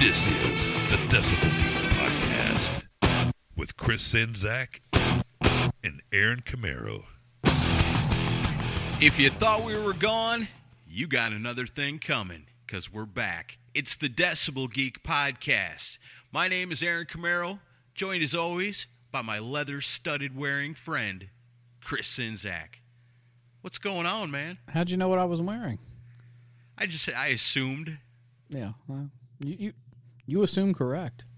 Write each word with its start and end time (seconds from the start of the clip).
This 0.00 0.28
is 0.28 0.72
the 0.90 0.96
Decibel 1.08 1.50
Geek 1.58 1.90
Podcast 1.98 2.82
with 3.56 3.76
Chris 3.76 4.14
Czynszak 4.14 4.80
and 5.82 6.02
Aaron 6.12 6.40
Camaro. 6.40 7.02
If 9.02 9.18
you 9.18 9.30
thought 9.30 9.64
we 9.64 9.76
were 9.76 9.92
gone, 9.92 10.46
you 10.86 11.08
got 11.08 11.32
another 11.32 11.66
thing 11.66 11.98
coming 11.98 12.46
because 12.64 12.92
we're 12.92 13.06
back. 13.06 13.58
It's 13.74 13.96
the 13.96 14.08
Decibel 14.08 14.72
Geek 14.72 15.02
Podcast. 15.02 15.98
My 16.30 16.46
name 16.46 16.70
is 16.70 16.80
Aaron 16.80 17.06
Camaro, 17.06 17.58
joined 17.96 18.22
as 18.22 18.36
always 18.36 18.86
by 19.10 19.22
my 19.22 19.40
leather 19.40 19.80
studded 19.80 20.36
wearing 20.36 20.74
friend, 20.74 21.26
Chris 21.82 22.16
Czynszak. 22.16 22.82
What's 23.62 23.78
going 23.78 24.06
on, 24.06 24.30
man? 24.30 24.58
How'd 24.68 24.90
you 24.90 24.96
know 24.96 25.08
what 25.08 25.18
I 25.18 25.24
was 25.24 25.42
wearing? 25.42 25.80
I 26.78 26.86
just 26.86 27.08
I 27.12 27.26
assumed. 27.28 27.98
Yeah, 28.48 28.72
well, 28.86 29.10
you 29.40 29.56
you, 29.58 29.72
you 30.28 30.44
assume 30.44 30.74
correct. 30.74 31.24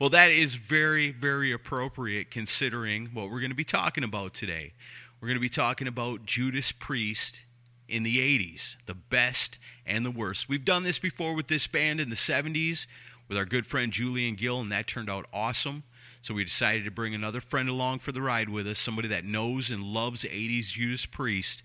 Well, 0.00 0.10
that 0.10 0.30
is 0.30 0.54
very, 0.54 1.10
very 1.10 1.50
appropriate 1.50 2.30
considering 2.30 3.06
what 3.12 3.30
we're 3.30 3.40
going 3.40 3.50
to 3.50 3.56
be 3.56 3.64
talking 3.64 4.04
about 4.04 4.32
today. 4.32 4.74
We're 5.20 5.26
going 5.26 5.38
to 5.38 5.40
be 5.40 5.48
talking 5.48 5.88
about 5.88 6.24
Judas 6.24 6.70
Priest 6.70 7.42
in 7.88 8.04
the 8.04 8.18
80s, 8.18 8.76
the 8.86 8.94
best 8.94 9.58
and 9.84 10.06
the 10.06 10.12
worst. 10.12 10.48
We've 10.48 10.64
done 10.64 10.84
this 10.84 11.00
before 11.00 11.34
with 11.34 11.48
this 11.48 11.66
band 11.66 11.98
in 11.98 12.10
the 12.10 12.16
70s 12.16 12.86
with 13.28 13.36
our 13.36 13.44
good 13.44 13.66
friend 13.66 13.92
Julian 13.92 14.36
Gill, 14.36 14.60
and 14.60 14.70
that 14.70 14.86
turned 14.86 15.10
out 15.10 15.26
awesome. 15.32 15.82
So 16.22 16.32
we 16.32 16.44
decided 16.44 16.84
to 16.84 16.92
bring 16.92 17.12
another 17.12 17.40
friend 17.40 17.68
along 17.68 17.98
for 17.98 18.12
the 18.12 18.22
ride 18.22 18.50
with 18.50 18.68
us, 18.68 18.78
somebody 18.78 19.08
that 19.08 19.24
knows 19.24 19.68
and 19.68 19.82
loves 19.82 20.22
80s 20.22 20.72
Judas 20.72 21.06
Priest, 21.06 21.64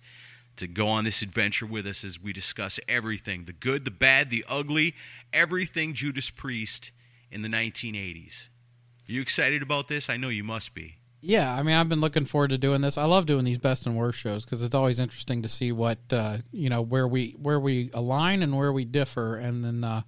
to 0.58 0.68
go 0.68 0.88
on 0.88 1.04
this 1.04 1.22
adventure 1.22 1.66
with 1.66 1.86
us 1.88 2.04
as 2.04 2.22
we 2.22 2.34
discuss 2.34 2.80
everything 2.88 3.46
the 3.46 3.54
good, 3.54 3.86
the 3.86 3.92
bad, 3.92 4.30
the 4.30 4.46
ugly, 4.48 4.96
everything 5.32 5.94
Judas 5.94 6.30
Priest 6.30 6.92
in 7.32 7.42
the 7.42 7.50
1980s. 7.50 8.46
Are 9.08 9.12
you 9.12 9.22
excited 9.22 9.62
about 9.62 9.88
this? 9.88 10.10
I 10.10 10.18
know 10.18 10.30
you 10.30 10.44
must 10.44 10.74
be. 10.74 10.96
Yeah, 11.26 11.54
I 11.54 11.64
mean, 11.64 11.76
I've 11.76 11.88
been 11.88 12.02
looking 12.02 12.26
forward 12.26 12.50
to 12.50 12.58
doing 12.58 12.82
this. 12.82 12.98
I 12.98 13.06
love 13.06 13.26
doing 13.26 13.46
these 13.46 13.58
best 13.58 13.86
and 13.86 13.96
worst 13.96 14.20
shows 14.20 14.44
because 14.44 14.62
it's 14.62 14.76
always 14.76 15.00
interesting 15.00 15.42
to 15.44 15.50
see 15.50 15.72
what 15.72 16.00
uh, 16.12 16.38
you 16.52 16.70
know 16.70 16.82
where 16.82 17.08
we 17.08 17.38
where 17.42 17.62
we 17.62 17.90
align 17.94 18.44
and 18.44 18.58
where 18.58 18.74
we 18.74 18.84
differ. 18.84 19.38
And 19.38 19.64
then 19.64 19.86
uh, 19.86 20.02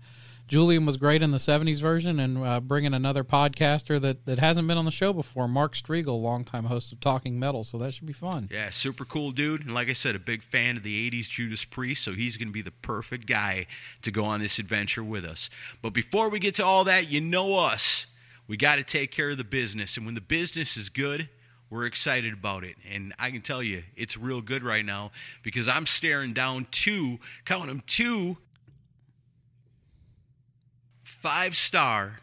Julian 0.48 0.86
was 0.86 0.98
great 0.98 1.24
in 1.24 1.32
the 1.32 1.38
'70s 1.38 1.82
version, 1.82 2.20
and 2.20 2.38
uh, 2.38 2.60
bringing 2.60 2.94
another 2.94 3.24
podcaster 3.24 4.00
that 4.00 4.26
that 4.26 4.40
hasn't 4.40 4.68
been 4.68 4.78
on 4.78 4.86
the 4.86 4.92
show 4.92 5.12
before, 5.12 5.48
Mark 5.48 5.74
Strigl, 5.74 6.22
longtime 6.22 6.66
host 6.66 6.92
of 6.92 7.00
Talking 7.00 7.40
Metal. 7.40 7.64
So 7.64 7.78
that 7.80 7.94
should 7.94 8.06
be 8.06 8.14
fun. 8.14 8.50
Yeah, 8.52 8.70
super 8.70 9.06
cool 9.06 9.32
dude. 9.32 9.62
And 9.62 9.74
like 9.74 9.90
I 9.90 9.94
said, 9.94 10.16
a 10.16 10.20
big 10.20 10.44
fan 10.44 10.78
of 10.78 10.84
the 10.84 11.10
80s 11.10 11.30
Judas 11.30 11.66
Priest, 11.66 12.04
so 12.04 12.14
he's 12.14 12.38
going 12.38 12.50
to 12.50 12.54
be 12.54 12.62
the 12.62 12.72
perfect 12.72 13.26
guy 13.26 13.66
to 14.04 14.12
go 14.12 14.24
on 14.24 14.40
this 14.40 14.60
adventure 14.60 15.04
with 15.04 15.26
us. 15.26 15.50
But 15.82 15.94
before 15.94 16.30
we 16.30 16.40
get 16.40 16.56
to 16.56 16.66
all 16.66 16.84
that, 16.84 17.10
you 17.10 17.22
know 17.22 17.56
us. 17.56 18.08
We 18.48 18.58
got 18.58 18.76
to 18.76 18.84
take 18.84 19.12
care 19.12 19.32
of 19.32 19.38
the 19.38 19.44
business. 19.44 19.98
And 19.98 20.06
when 20.06 20.14
the 20.14 20.22
business 20.22 20.78
is 20.78 20.90
good, 20.90 21.30
we're 21.70 21.86
excited 21.86 22.34
about 22.34 22.64
it. 22.64 22.76
And 22.88 23.14
I 23.18 23.32
can 23.32 23.42
tell 23.42 23.64
you, 23.64 23.84
it's 23.96 24.16
real 24.16 24.42
good 24.42 24.62
right 24.62 24.86
now 24.86 25.12
because 25.42 25.68
I'm 25.68 25.88
staring 25.88 26.34
down 26.34 26.68
two, 26.70 27.18
count 27.44 27.68
them, 27.68 27.82
two 27.88 28.38
five 31.26 31.58
star 31.58 32.18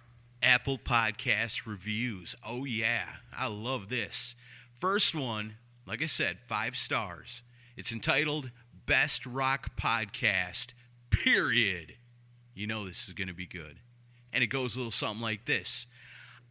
Apple 0.44 0.78
Podcast 0.78 1.66
reviews. 1.66 2.36
Oh, 2.46 2.64
yeah, 2.64 3.06
I 3.36 3.48
love 3.48 3.88
this. 3.88 4.36
First 4.78 5.12
one, 5.12 5.56
like 5.88 6.00
I 6.00 6.06
said, 6.06 6.38
five 6.46 6.76
stars. 6.76 7.42
It's 7.76 7.90
entitled 7.90 8.52
Best 8.86 9.26
Rock 9.26 9.76
Podcast, 9.76 10.68
period. 11.10 11.96
You 12.54 12.68
know 12.68 12.86
this 12.86 13.08
is 13.08 13.12
going 13.12 13.26
to 13.26 13.34
be 13.34 13.44
good. 13.44 13.80
And 14.32 14.44
it 14.44 14.46
goes 14.46 14.76
a 14.76 14.78
little 14.78 14.92
something 14.92 15.20
like 15.20 15.46
this 15.46 15.88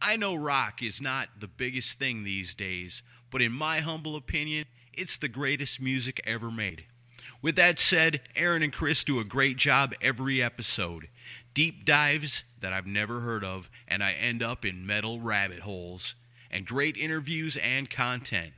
I 0.02 0.16
know 0.16 0.34
rock 0.34 0.82
is 0.82 1.00
not 1.00 1.28
the 1.40 1.48
biggest 1.48 1.98
thing 1.98 2.22
these 2.22 2.54
days, 2.54 3.02
but 3.30 3.40
in 3.40 3.52
my 3.52 3.80
humble 3.80 4.14
opinion, 4.14 4.66
it's 4.92 5.16
the 5.16 5.28
greatest 5.28 5.80
music 5.80 6.20
ever 6.24 6.50
made. 6.50 6.84
With 7.40 7.56
that 7.56 7.78
said, 7.78 8.20
Aaron 8.36 8.62
and 8.62 8.74
Chris 8.74 9.04
do 9.04 9.20
a 9.20 9.24
great 9.24 9.56
job 9.56 9.94
every 10.02 10.42
episode. 10.42 11.08
Deep 11.54 11.84
dives 11.84 12.44
that 12.60 12.72
I've 12.72 12.86
never 12.86 13.20
heard 13.20 13.44
of, 13.44 13.70
and 13.86 14.02
I 14.02 14.12
end 14.12 14.42
up 14.42 14.64
in 14.64 14.86
metal 14.86 15.20
rabbit 15.20 15.60
holes, 15.60 16.14
and 16.50 16.66
great 16.66 16.96
interviews 16.96 17.56
and 17.56 17.90
content. 17.90 18.52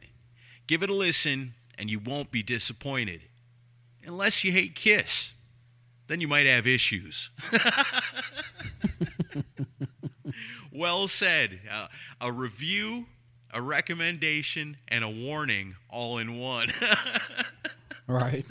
Give 0.66 0.82
it 0.82 0.90
a 0.90 0.94
listen, 0.94 1.54
and 1.78 1.90
you 1.90 1.98
won't 1.98 2.30
be 2.30 2.42
disappointed. 2.42 3.22
Unless 4.06 4.44
you 4.44 4.52
hate 4.52 4.74
Kiss, 4.74 5.32
then 6.06 6.20
you 6.20 6.28
might 6.28 6.46
have 6.46 6.66
issues. 6.66 7.30
well 10.72 11.08
said. 11.08 11.60
Uh, 11.70 11.88
a 12.20 12.30
review, 12.30 13.06
a 13.52 13.60
recommendation, 13.60 14.76
and 14.88 15.02
a 15.02 15.08
warning 15.08 15.76
all 15.88 16.18
in 16.18 16.38
one. 16.38 16.68
Right. 18.06 18.44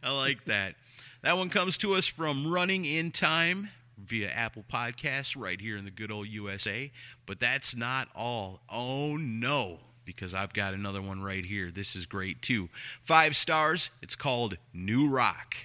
I 0.00 0.10
like 0.10 0.44
that. 0.44 0.76
That 1.22 1.36
one 1.36 1.50
comes 1.50 1.76
to 1.78 1.94
us 1.94 2.06
from 2.06 2.46
Running 2.46 2.84
in 2.84 3.10
Time 3.10 3.70
via 3.96 4.30
Apple 4.30 4.64
Podcasts 4.72 5.34
right 5.36 5.60
here 5.60 5.76
in 5.76 5.84
the 5.84 5.90
good 5.90 6.12
old 6.12 6.28
USA. 6.28 6.92
But 7.26 7.40
that's 7.40 7.74
not 7.74 8.06
all. 8.14 8.60
Oh 8.70 9.16
no, 9.16 9.80
because 10.04 10.32
I've 10.32 10.52
got 10.52 10.74
another 10.74 11.02
one 11.02 11.20
right 11.20 11.44
here. 11.44 11.72
This 11.72 11.96
is 11.96 12.06
great 12.06 12.40
too. 12.40 12.68
Five 13.02 13.34
stars. 13.34 13.90
It's 14.00 14.14
called 14.14 14.58
New 14.72 15.08
Rock. 15.08 15.56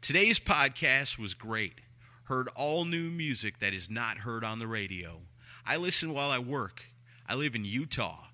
Today's 0.00 0.40
podcast 0.40 1.16
was 1.16 1.32
great. 1.32 1.74
Heard 2.24 2.48
all 2.56 2.84
new 2.84 3.08
music 3.08 3.60
that 3.60 3.72
is 3.72 3.88
not 3.88 4.18
heard 4.18 4.42
on 4.42 4.58
the 4.58 4.66
radio. 4.66 5.20
I 5.64 5.76
listen 5.76 6.12
while 6.12 6.32
I 6.32 6.40
work. 6.40 6.86
I 7.28 7.36
live 7.36 7.54
in 7.54 7.64
Utah. 7.64 8.24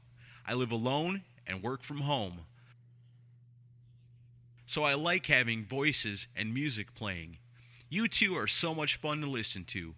I 0.47 0.55
live 0.55 0.73
alone 0.73 1.25
and 1.47 1.63
work 1.63 1.83
from 1.83 1.99
home. 1.99 2.41
So 4.73 4.85
I 4.85 4.95
like 4.95 5.27
having 5.27 5.67
voices 5.67 6.29
and 6.35 6.55
music 6.55 6.95
playing. 6.95 7.37
You 7.91 8.09
two 8.09 8.39
are 8.39 8.47
so 8.47 8.75
much 8.75 8.97
fun 8.97 9.21
to 9.21 9.27
listen 9.27 9.65
to. 9.65 9.93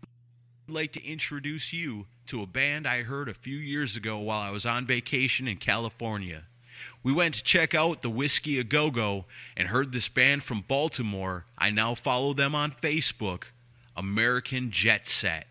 I'd 0.67 0.75
like 0.75 0.91
to 0.95 1.07
introduce 1.07 1.73
you 1.73 2.07
to 2.27 2.43
a 2.43 2.47
band 2.47 2.85
I 2.85 3.05
heard 3.05 3.29
a 3.29 3.35
few 3.35 3.57
years 3.57 3.97
ago 3.97 4.19
while 4.19 4.41
I 4.41 4.51
was 4.51 4.67
on 4.67 4.85
vacation 4.85 5.47
in 5.47 5.59
California. 5.59 6.47
We 7.05 7.13
went 7.13 7.35
to 7.35 7.45
check 7.45 7.73
out 7.73 8.03
the 8.03 8.11
Whisky 8.11 8.59
A 8.59 8.65
Go 8.65 8.91
Go 8.91 9.27
and 9.57 9.69
heard 9.69 9.93
this 9.93 10.09
band 10.09 10.43
from 10.43 10.65
Baltimore. 10.67 11.45
I 11.57 11.71
now 11.71 11.95
follow 11.95 12.35
them 12.35 12.57
on 12.57 12.73
Facebook, 12.73 13.45
American 13.97 14.73
Jet 14.73 15.07
Set. 15.07 15.47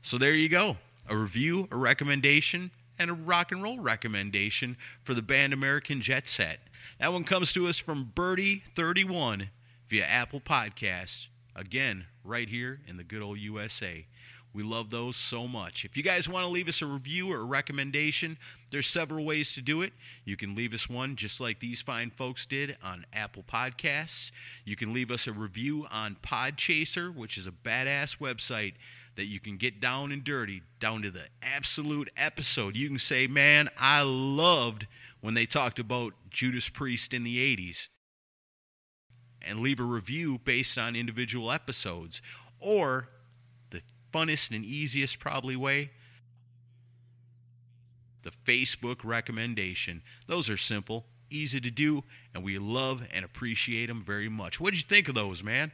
So 0.00 0.16
there 0.16 0.32
you 0.32 0.48
go 0.48 0.78
a 1.10 1.14
review, 1.14 1.68
a 1.70 1.76
recommendation, 1.76 2.70
and 2.98 3.10
a 3.10 3.12
rock 3.12 3.52
and 3.52 3.62
roll 3.62 3.80
recommendation 3.80 4.78
for 5.02 5.12
the 5.12 5.20
band 5.20 5.52
American 5.52 6.00
Jet 6.00 6.26
Set. 6.26 6.60
That 7.00 7.14
one 7.14 7.24
comes 7.24 7.54
to 7.54 7.66
us 7.66 7.78
from 7.78 8.12
Birdie31 8.14 9.48
via 9.88 10.04
Apple 10.04 10.38
Podcasts. 10.38 11.28
Again, 11.56 12.04
right 12.22 12.46
here 12.46 12.80
in 12.86 12.98
the 12.98 13.02
good 13.02 13.22
old 13.22 13.38
USA. 13.38 14.04
We 14.52 14.62
love 14.62 14.90
those 14.90 15.16
so 15.16 15.48
much. 15.48 15.86
If 15.86 15.96
you 15.96 16.02
guys 16.02 16.28
want 16.28 16.44
to 16.44 16.50
leave 16.50 16.68
us 16.68 16.82
a 16.82 16.86
review 16.86 17.32
or 17.32 17.38
a 17.38 17.44
recommendation, 17.44 18.36
there's 18.70 18.86
several 18.86 19.24
ways 19.24 19.54
to 19.54 19.62
do 19.62 19.80
it. 19.80 19.94
You 20.26 20.36
can 20.36 20.54
leave 20.54 20.74
us 20.74 20.90
one 20.90 21.16
just 21.16 21.40
like 21.40 21.60
these 21.60 21.80
fine 21.80 22.10
folks 22.10 22.44
did 22.44 22.76
on 22.82 23.06
Apple 23.14 23.44
Podcasts. 23.50 24.30
You 24.66 24.76
can 24.76 24.92
leave 24.92 25.10
us 25.10 25.26
a 25.26 25.32
review 25.32 25.86
on 25.90 26.16
Podchaser, 26.22 27.14
which 27.14 27.38
is 27.38 27.46
a 27.46 27.52
badass 27.52 28.18
website 28.18 28.74
that 29.16 29.24
you 29.24 29.40
can 29.40 29.56
get 29.56 29.80
down 29.80 30.12
and 30.12 30.22
dirty, 30.22 30.60
down 30.78 31.00
to 31.00 31.10
the 31.10 31.28
absolute 31.42 32.10
episode. 32.14 32.76
You 32.76 32.88
can 32.88 32.98
say, 32.98 33.26
"Man, 33.26 33.70
I 33.78 34.02
loved 34.02 34.86
when 35.20 35.34
they 35.34 35.46
talked 35.46 35.78
about 35.78 36.14
Judas 36.30 36.68
Priest 36.68 37.12
in 37.12 37.24
the 37.24 37.38
80s." 37.38 37.88
And 39.42 39.60
leave 39.60 39.80
a 39.80 39.84
review 39.84 40.38
based 40.38 40.76
on 40.76 40.94
individual 40.94 41.50
episodes 41.50 42.20
or 42.58 43.08
the 43.70 43.82
funnest 44.12 44.54
and 44.54 44.64
easiest 44.64 45.18
probably 45.18 45.56
way 45.56 45.90
the 48.22 48.30
Facebook 48.30 48.98
recommendation. 49.04 50.02
Those 50.26 50.50
are 50.50 50.56
simple. 50.56 51.06
easy 51.32 51.60
to 51.60 51.70
do, 51.70 52.02
and 52.34 52.42
we 52.42 52.58
love 52.58 53.04
and 53.12 53.24
appreciate 53.24 53.86
them 53.86 54.02
very 54.02 54.28
much. 54.28 54.58
What 54.58 54.70
did 54.70 54.78
you 54.78 54.88
think 54.88 55.08
of 55.08 55.14
those, 55.14 55.44
man? 55.44 55.70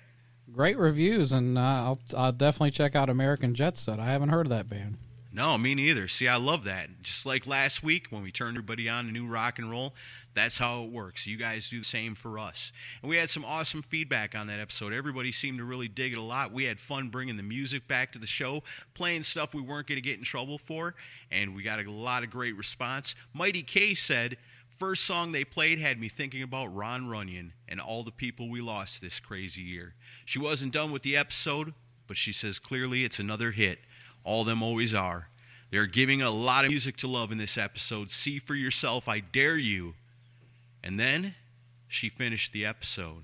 Great 0.52 0.76
reviews, 0.76 1.32
and 1.32 1.56
uh, 1.56 1.60
I'll, 1.62 2.00
I'll 2.14 2.32
definitely 2.32 2.72
check 2.72 2.94
out 2.94 3.08
American 3.08 3.54
Jet 3.54 3.78
Set. 3.78 3.98
I 3.98 4.04
haven't 4.04 4.28
heard 4.28 4.44
of 4.44 4.50
that 4.50 4.68
band. 4.68 4.98
No, 5.36 5.58
me 5.58 5.74
neither. 5.74 6.08
See, 6.08 6.28
I 6.28 6.36
love 6.36 6.64
that. 6.64 7.02
Just 7.02 7.26
like 7.26 7.46
last 7.46 7.82
week 7.82 8.06
when 8.08 8.22
we 8.22 8.32
turned 8.32 8.56
everybody 8.56 8.88
on 8.88 9.04
to 9.04 9.12
new 9.12 9.26
rock 9.26 9.58
and 9.58 9.70
roll, 9.70 9.92
that's 10.32 10.56
how 10.56 10.82
it 10.82 10.90
works. 10.90 11.26
You 11.26 11.36
guys 11.36 11.68
do 11.68 11.80
the 11.80 11.84
same 11.84 12.14
for 12.14 12.38
us. 12.38 12.72
And 13.02 13.10
we 13.10 13.18
had 13.18 13.28
some 13.28 13.44
awesome 13.44 13.82
feedback 13.82 14.34
on 14.34 14.46
that 14.46 14.60
episode. 14.60 14.94
Everybody 14.94 15.32
seemed 15.32 15.58
to 15.58 15.64
really 15.64 15.88
dig 15.88 16.14
it 16.14 16.18
a 16.18 16.22
lot. 16.22 16.52
We 16.52 16.64
had 16.64 16.80
fun 16.80 17.10
bringing 17.10 17.36
the 17.36 17.42
music 17.42 17.86
back 17.86 18.12
to 18.12 18.18
the 18.18 18.26
show, 18.26 18.62
playing 18.94 19.24
stuff 19.24 19.52
we 19.52 19.60
weren't 19.60 19.86
going 19.86 19.98
to 19.98 20.02
get 20.02 20.16
in 20.16 20.24
trouble 20.24 20.56
for, 20.56 20.94
and 21.30 21.54
we 21.54 21.62
got 21.62 21.84
a 21.84 21.90
lot 21.90 22.22
of 22.22 22.30
great 22.30 22.56
response. 22.56 23.14
Mighty 23.34 23.62
K 23.62 23.92
said, 23.92 24.38
First 24.78 25.04
song 25.04 25.32
they 25.32 25.44
played 25.44 25.78
had 25.78 26.00
me 26.00 26.08
thinking 26.08 26.42
about 26.42 26.74
Ron 26.74 27.08
Runyon 27.08 27.52
and 27.68 27.78
all 27.78 28.04
the 28.04 28.10
people 28.10 28.48
we 28.48 28.62
lost 28.62 29.02
this 29.02 29.20
crazy 29.20 29.60
year. 29.60 29.92
She 30.24 30.38
wasn't 30.38 30.72
done 30.72 30.92
with 30.92 31.02
the 31.02 31.14
episode, 31.14 31.74
but 32.06 32.16
she 32.16 32.32
says 32.32 32.58
clearly 32.58 33.04
it's 33.04 33.18
another 33.18 33.50
hit. 33.50 33.80
All 34.26 34.42
them 34.42 34.60
always 34.60 34.92
are. 34.92 35.28
They're 35.70 35.86
giving 35.86 36.20
a 36.20 36.30
lot 36.30 36.64
of 36.64 36.70
music 36.70 36.96
to 36.98 37.06
love 37.06 37.30
in 37.30 37.38
this 37.38 37.56
episode. 37.56 38.10
See 38.10 38.40
for 38.40 38.56
yourself, 38.56 39.08
I 39.08 39.20
dare 39.20 39.56
you. 39.56 39.94
And 40.82 40.98
then 40.98 41.36
she 41.86 42.08
finished 42.08 42.52
the 42.52 42.66
episode 42.66 43.22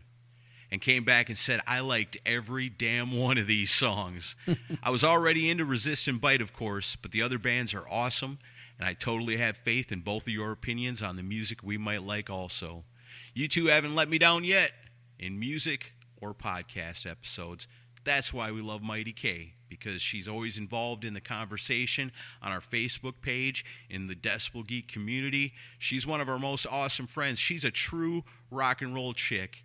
and 0.71 0.81
came 0.81 1.05
back 1.05 1.29
and 1.29 1.37
said, 1.37 1.61
I 1.67 1.81
liked 1.81 2.19
every 2.25 2.69
damn 2.69 3.11
one 3.11 3.37
of 3.37 3.49
these 3.49 3.73
songs. 3.73 4.37
I 4.83 4.91
was 4.91 5.03
already 5.03 5.51
into 5.51 5.65
Resist 5.65 6.07
and 6.07 6.21
Bite, 6.21 6.41
of 6.41 6.53
course, 6.53 6.97
but 6.97 7.11
the 7.11 7.21
other 7.21 7.39
bands 7.39 7.75
are 7.75 7.89
awesome, 7.89 8.39
and 8.79 8.89
I 8.89 8.95
totally 8.95 9.39
have 9.39 9.57
faith 9.57 9.91
in 9.91 10.01
both 10.01 10.23
of 10.23 10.33
your 10.33 10.53
opinions 10.53 11.03
on 11.03 11.17
the 11.17 11.23
music 11.25 11.65
we 11.65 11.79
might 11.79 12.05
like 12.05 12.31
also. 12.31 12.85
You 13.35 13.49
two 13.49 13.67
haven't 13.67 13.97
let 13.97 14.09
me 14.09 14.19
down 14.19 14.45
yet 14.45 14.71
in 15.19 15.39
music 15.39 15.95
or 16.21 16.33
podcast 16.33 17.11
episodes. 17.11 17.67
That's 18.05 18.33
why 18.33 18.51
we 18.51 18.61
love 18.61 18.83
Mighty 18.83 19.13
K 19.13 19.55
because 19.69 20.03
she's 20.03 20.29
always 20.29 20.59
involved 20.59 21.03
in 21.03 21.15
the 21.15 21.21
conversation 21.21 22.13
on 22.43 22.53
our 22.53 22.61
Facebook 22.61 23.15
page 23.23 23.65
in 23.89 24.07
the 24.07 24.15
Decibel 24.15 24.67
Geek 24.67 24.87
community. 24.87 25.55
She's 25.79 26.07
one 26.07 26.21
of 26.21 26.29
our 26.29 26.39
most 26.39 26.67
awesome 26.71 27.07
friends. 27.07 27.39
She's 27.39 27.65
a 27.65 27.71
true 27.71 28.23
rock 28.51 28.83
and 28.83 28.95
roll 28.95 29.15
chick. 29.15 29.65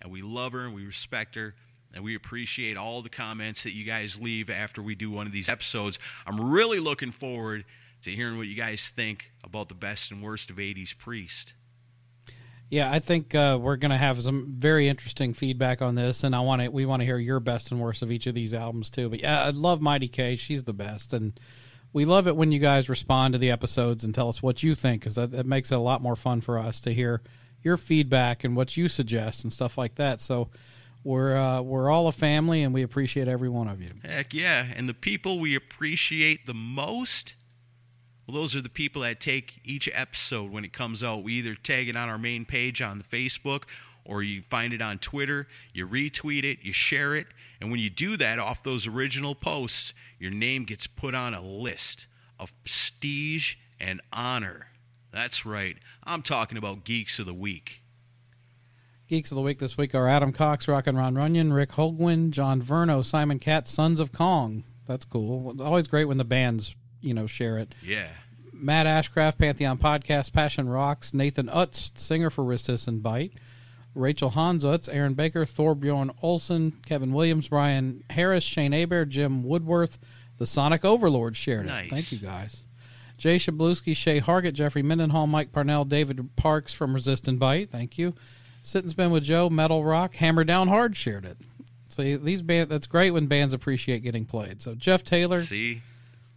And 0.00 0.10
we 0.10 0.22
love 0.22 0.52
her 0.52 0.64
and 0.64 0.74
we 0.74 0.86
respect 0.86 1.34
her. 1.34 1.54
And 1.94 2.02
we 2.02 2.14
appreciate 2.14 2.78
all 2.78 3.02
the 3.02 3.10
comments 3.10 3.62
that 3.62 3.74
you 3.74 3.84
guys 3.84 4.18
leave 4.18 4.48
after 4.48 4.82
we 4.82 4.94
do 4.94 5.10
one 5.10 5.26
of 5.26 5.32
these 5.32 5.48
episodes. 5.48 5.98
I'm 6.26 6.40
really 6.40 6.80
looking 6.80 7.12
forward 7.12 7.64
to 8.02 8.10
hearing 8.10 8.36
what 8.36 8.46
you 8.46 8.56
guys 8.56 8.88
think 8.88 9.32
about 9.44 9.68
the 9.68 9.74
best 9.74 10.10
and 10.10 10.22
worst 10.22 10.50
of 10.50 10.56
80s 10.56 10.96
Priest. 10.96 11.52
Yeah, 12.70 12.90
I 12.90 12.98
think 12.98 13.34
uh, 13.34 13.58
we're 13.60 13.76
going 13.76 13.90
to 13.90 13.96
have 13.96 14.20
some 14.20 14.46
very 14.56 14.88
interesting 14.88 15.32
feedback 15.32 15.80
on 15.80 15.94
this, 15.94 16.24
and 16.24 16.34
I 16.34 16.40
want 16.40 16.62
to 16.62 16.68
we 16.70 16.86
want 16.86 17.00
to 17.00 17.06
hear 17.06 17.18
your 17.18 17.38
best 17.38 17.70
and 17.70 17.80
worst 17.80 18.02
of 18.02 18.10
each 18.10 18.26
of 18.26 18.34
these 18.34 18.54
albums 18.54 18.90
too. 18.90 19.08
But 19.08 19.20
yeah, 19.20 19.44
I 19.44 19.50
love 19.50 19.80
Mighty 19.80 20.08
K; 20.08 20.34
she's 20.34 20.64
the 20.64 20.72
best, 20.72 21.12
and 21.12 21.38
we 21.92 22.04
love 22.04 22.26
it 22.26 22.36
when 22.36 22.50
you 22.50 22.58
guys 22.58 22.88
respond 22.88 23.34
to 23.34 23.38
the 23.38 23.50
episodes 23.50 24.02
and 24.02 24.14
tell 24.14 24.28
us 24.28 24.42
what 24.42 24.62
you 24.62 24.74
think, 24.74 25.02
because 25.02 25.14
that, 25.14 25.30
that 25.30 25.46
makes 25.46 25.70
it 25.70 25.76
a 25.76 25.80
lot 25.80 26.02
more 26.02 26.16
fun 26.16 26.40
for 26.40 26.58
us 26.58 26.80
to 26.80 26.92
hear 26.92 27.22
your 27.62 27.76
feedback 27.76 28.42
and 28.44 28.56
what 28.56 28.76
you 28.76 28.88
suggest 28.88 29.44
and 29.44 29.52
stuff 29.52 29.78
like 29.78 29.94
that. 29.94 30.20
So 30.20 30.50
we're 31.04 31.36
uh, 31.36 31.60
we're 31.60 31.90
all 31.90 32.08
a 32.08 32.12
family, 32.12 32.62
and 32.62 32.74
we 32.74 32.82
appreciate 32.82 33.28
every 33.28 33.48
one 33.48 33.68
of 33.68 33.80
you. 33.80 33.92
Heck 34.02 34.34
yeah! 34.34 34.66
And 34.74 34.88
the 34.88 34.94
people 34.94 35.38
we 35.38 35.54
appreciate 35.54 36.46
the 36.46 36.54
most 36.54 37.34
well, 38.26 38.36
those 38.36 38.56
are 38.56 38.62
the 38.62 38.68
people 38.68 39.02
that 39.02 39.20
take 39.20 39.60
each 39.64 39.88
episode 39.92 40.50
when 40.50 40.64
it 40.64 40.72
comes 40.72 41.04
out. 41.04 41.22
We 41.22 41.34
either 41.34 41.54
tag 41.54 41.88
it 41.88 41.96
on 41.96 42.08
our 42.08 42.18
main 42.18 42.44
page 42.44 42.80
on 42.80 42.98
the 42.98 43.04
Facebook 43.04 43.64
or 44.04 44.22
you 44.22 44.42
find 44.42 44.72
it 44.72 44.82
on 44.82 44.98
Twitter, 44.98 45.48
you 45.72 45.86
retweet 45.86 46.44
it, 46.44 46.58
you 46.62 46.72
share 46.72 47.14
it, 47.14 47.26
and 47.60 47.70
when 47.70 47.80
you 47.80 47.88
do 47.88 48.16
that 48.18 48.38
off 48.38 48.62
those 48.62 48.86
original 48.86 49.34
posts, 49.34 49.94
your 50.18 50.30
name 50.30 50.64
gets 50.64 50.86
put 50.86 51.14
on 51.14 51.32
a 51.32 51.40
list 51.40 52.06
of 52.38 52.52
prestige 52.62 53.54
and 53.80 54.00
honor. 54.12 54.68
That's 55.10 55.46
right. 55.46 55.76
I'm 56.02 56.22
talking 56.22 56.58
about 56.58 56.84
Geeks 56.84 57.18
of 57.18 57.26
the 57.26 57.34
Week. 57.34 57.80
Geeks 59.08 59.30
of 59.30 59.36
the 59.36 59.42
Week 59.42 59.58
this 59.58 59.76
week 59.76 59.94
are 59.94 60.08
Adam 60.08 60.32
Cox, 60.32 60.66
Rock 60.66 60.86
and 60.86 60.98
Ron 60.98 61.14
Runyon, 61.14 61.52
Rick 61.52 61.72
Hogwin, 61.72 62.30
John 62.30 62.60
Verno, 62.60 63.04
Simon 63.04 63.38
Katz, 63.38 63.70
Sons 63.70 64.00
of 64.00 64.12
Kong. 64.12 64.64
That's 64.86 65.04
cool. 65.04 65.60
Always 65.62 65.88
great 65.88 66.06
when 66.06 66.18
the 66.18 66.24
bands 66.24 66.74
you 67.04 67.14
know 67.14 67.26
share 67.26 67.58
it. 67.58 67.74
Yeah. 67.82 68.08
Matt 68.52 68.86
Ashcraft, 68.86 69.38
Pantheon 69.38 69.78
Podcast, 69.78 70.32
Passion 70.32 70.68
Rocks, 70.68 71.12
Nathan 71.12 71.48
Utz, 71.48 71.96
singer 71.98 72.30
for 72.30 72.44
Resist 72.44 72.88
and 72.88 73.02
Bite, 73.02 73.32
Rachel 73.94 74.30
Hans 74.30 74.64
Utz, 74.64 74.88
Aaron 74.92 75.14
Baker, 75.14 75.44
Thorbjorn 75.44 76.14
Olson, 76.22 76.72
Kevin 76.86 77.12
Williams, 77.12 77.48
Brian 77.48 78.04
Harris, 78.10 78.44
Shane 78.44 78.72
Aber, 78.72 79.04
Jim 79.04 79.42
Woodworth, 79.42 79.98
the 80.38 80.46
Sonic 80.46 80.84
Overlord 80.84 81.36
shared 81.36 81.66
nice. 81.66 81.86
it. 81.86 81.90
Thank 81.90 82.12
you 82.12 82.18
guys. 82.18 82.60
Jay 83.16 83.36
Shabluski, 83.36 83.94
Shay 83.96 84.20
Hargett, 84.20 84.54
Jeffrey 84.54 84.82
Mendenhall, 84.82 85.26
Mike 85.26 85.52
Parnell, 85.52 85.84
David 85.84 86.34
Parks 86.36 86.74
from 86.74 86.94
Resist 86.94 87.28
and 87.28 87.38
Bite. 87.38 87.70
Thank 87.70 87.98
you. 87.98 88.14
Sit 88.62 88.82
and 88.82 88.90
Spin 88.90 89.10
with 89.10 89.24
Joe, 89.24 89.50
Metal 89.50 89.84
Rock, 89.84 90.14
Hammer 90.16 90.42
Down 90.42 90.68
Hard 90.68 90.96
shared 90.96 91.24
it. 91.24 91.36
See, 91.88 92.16
these 92.16 92.42
band 92.42 92.70
that's 92.70 92.88
great 92.88 93.12
when 93.12 93.26
bands 93.26 93.54
appreciate 93.54 94.02
getting 94.02 94.24
played. 94.24 94.60
So 94.60 94.74
Jeff 94.74 95.04
Taylor. 95.04 95.42
See? 95.42 95.82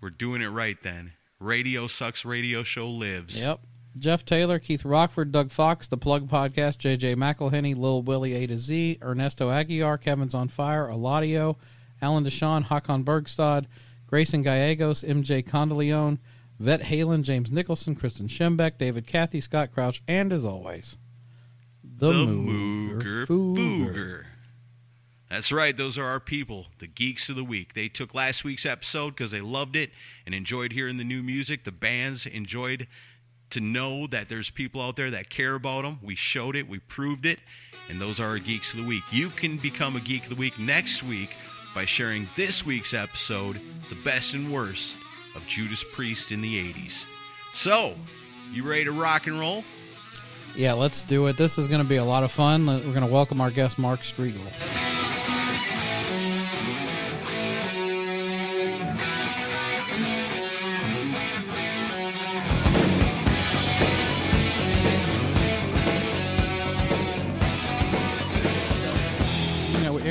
We're 0.01 0.09
doing 0.09 0.41
it 0.41 0.49
right 0.49 0.77
then. 0.81 1.13
Radio 1.39 1.88
Sucks 1.88 2.25
Radio 2.25 2.63
Show 2.63 2.88
lives. 2.89 3.39
Yep. 3.39 3.61
Jeff 3.97 4.25
Taylor, 4.25 4.59
Keith 4.59 4.85
Rockford, 4.85 5.31
Doug 5.31 5.51
Fox, 5.51 5.88
The 5.88 5.97
Plug 5.97 6.27
Podcast, 6.29 6.77
JJ 6.77 7.15
McElhenney, 7.15 7.75
Lil 7.75 8.03
Willie 8.03 8.33
A 8.35 8.47
to 8.47 8.59
Z, 8.59 8.99
Ernesto 9.01 9.49
Aguiar, 9.49 9.99
Kevin's 9.99 10.35
on 10.35 10.49
Fire, 10.49 10.88
Eladio, 10.88 11.55
Alan 12.01 12.23
Deshawn, 12.23 12.63
Hakon 12.63 13.03
Bergstad, 13.03 13.65
Grayson 14.05 14.44
Gallegos, 14.44 15.03
MJ 15.03 15.44
Condeleone, 15.44 16.19
Vet 16.59 16.81
Halen, 16.83 17.23
James 17.23 17.51
Nicholson, 17.51 17.95
Kristen 17.95 18.27
Schembeck, 18.27 18.77
David 18.77 19.07
Cathy, 19.07 19.41
Scott 19.41 19.71
Crouch, 19.71 20.01
and 20.07 20.31
as 20.31 20.45
always, 20.45 20.97
the, 21.83 22.11
the 22.11 22.25
Mooger, 22.25 23.25
Mooger 23.25 23.25
Fooger. 23.25 24.25
That's 25.29 25.51
right, 25.51 25.75
those 25.75 25.97
are 25.97 26.06
our 26.06 26.21
people, 26.21 26.68
the 26.79 26.88
Geeks 26.88 27.27
of 27.29 27.35
the 27.35 27.44
Week. 27.44 27.74
They 27.74 27.89
took 27.89 28.15
last 28.15 28.45
week's 28.45 28.65
episode 28.65 29.09
because 29.12 29.31
they 29.31 29.41
loved 29.41 29.75
it 29.75 29.91
and 30.25 30.33
enjoyed 30.33 30.71
hearing 30.71 30.95
the 30.95 31.03
new 31.03 31.21
music. 31.21 31.65
The 31.65 31.71
bands 31.74 32.25
enjoyed 32.25 32.88
to 33.50 33.59
know 33.59 34.07
that 34.07 34.29
there's 34.29 34.50
people 34.50 34.81
out 34.81 34.95
there 34.95 35.12
that 35.12 35.29
care 35.29 35.56
about 35.56 35.83
them. 35.83 36.00
We 36.01 36.15
showed 36.15 36.56
it, 36.56 36.69
we 36.69 36.80
proved 36.80 37.25
it, 37.25 37.40
and 37.90 37.99
those 37.99 38.21
are 38.21 38.28
our 38.28 38.40
Geeks 38.40 38.73
of 38.73 38.80
the 38.80 38.87
Week. 38.87 39.04
You 39.11 39.30
can 39.30 39.57
become 39.57 39.97
a 39.97 39.99
Geek 39.99 40.23
of 40.23 40.30
the 40.30 40.35
Week 40.35 40.57
next 40.57 41.04
week 41.04 41.31
by 41.75 41.83
sharing 41.83 42.30
this 42.37 42.66
week's 42.66 42.94
episode, 42.94 43.59
The 43.90 43.97
Best 44.06 44.33
and 44.33 44.52
Worst 44.52 44.95
of 45.35 45.45
Judas 45.45 45.83
Priest 45.94 46.31
in 46.31 46.42
the 46.42 46.73
80s. 46.73 47.04
So, 47.54 47.95
you 48.54 48.63
ready 48.63 48.85
to 48.85 48.94
rock 48.94 49.28
and 49.28 49.37
roll? 49.37 49.66
Yeah, 50.56 50.73
let's 50.73 51.04
do 51.04 51.28
it. 51.28 51.37
This 51.37 51.57
is 51.57 51.68
going 51.68 51.81
to 51.81 51.87
be 51.87 51.97
a 51.97 52.06
lot 52.06 52.23
of 52.23 52.31
fun. 52.31 52.66
We're 52.66 52.80
going 52.80 53.02
to 53.02 53.06
welcome 53.06 53.42
our 53.42 53.52
guest, 53.52 53.78
Mark 53.78 54.02
Strigl. 54.02 54.40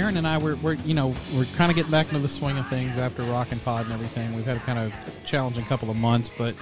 Aaron 0.06 0.18
and 0.18 0.28
I, 0.28 0.38
we're, 0.38 0.54
we're 0.56 0.74
you 0.74 0.94
know 0.94 1.12
we're 1.34 1.46
kind 1.56 1.68
of 1.68 1.74
getting 1.74 1.90
back 1.90 2.06
into 2.06 2.20
the 2.20 2.28
swing 2.28 2.56
of 2.58 2.68
things 2.68 2.96
after 2.96 3.24
Rock 3.24 3.50
and 3.50 3.60
Pod 3.64 3.86
and 3.86 3.92
everything. 3.92 4.32
We've 4.36 4.44
had 4.44 4.56
a 4.56 4.60
kind 4.60 4.78
of 4.78 4.94
challenging 5.24 5.64
couple 5.64 5.90
of 5.90 5.96
months, 5.96 6.30
but 6.38 6.54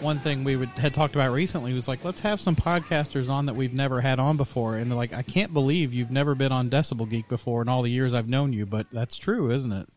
one 0.00 0.18
thing 0.18 0.44
we 0.44 0.56
would, 0.56 0.68
had 0.70 0.92
talked 0.92 1.14
about 1.14 1.32
recently 1.32 1.72
was 1.72 1.88
like 1.88 2.04
let's 2.04 2.20
have 2.20 2.38
some 2.38 2.54
podcasters 2.54 3.30
on 3.30 3.46
that 3.46 3.54
we've 3.54 3.72
never 3.72 4.02
had 4.02 4.18
on 4.18 4.36
before. 4.36 4.76
And 4.76 4.94
like 4.94 5.14
I 5.14 5.22
can't 5.22 5.54
believe 5.54 5.94
you've 5.94 6.10
never 6.10 6.34
been 6.34 6.52
on 6.52 6.68
Decibel 6.68 7.08
Geek 7.08 7.28
before 7.28 7.62
in 7.62 7.68
all 7.70 7.80
the 7.80 7.90
years 7.90 8.12
I've 8.12 8.28
known 8.28 8.52
you, 8.52 8.66
but 8.66 8.88
that's 8.92 9.16
true, 9.16 9.50
isn't 9.50 9.72
it? 9.72 9.88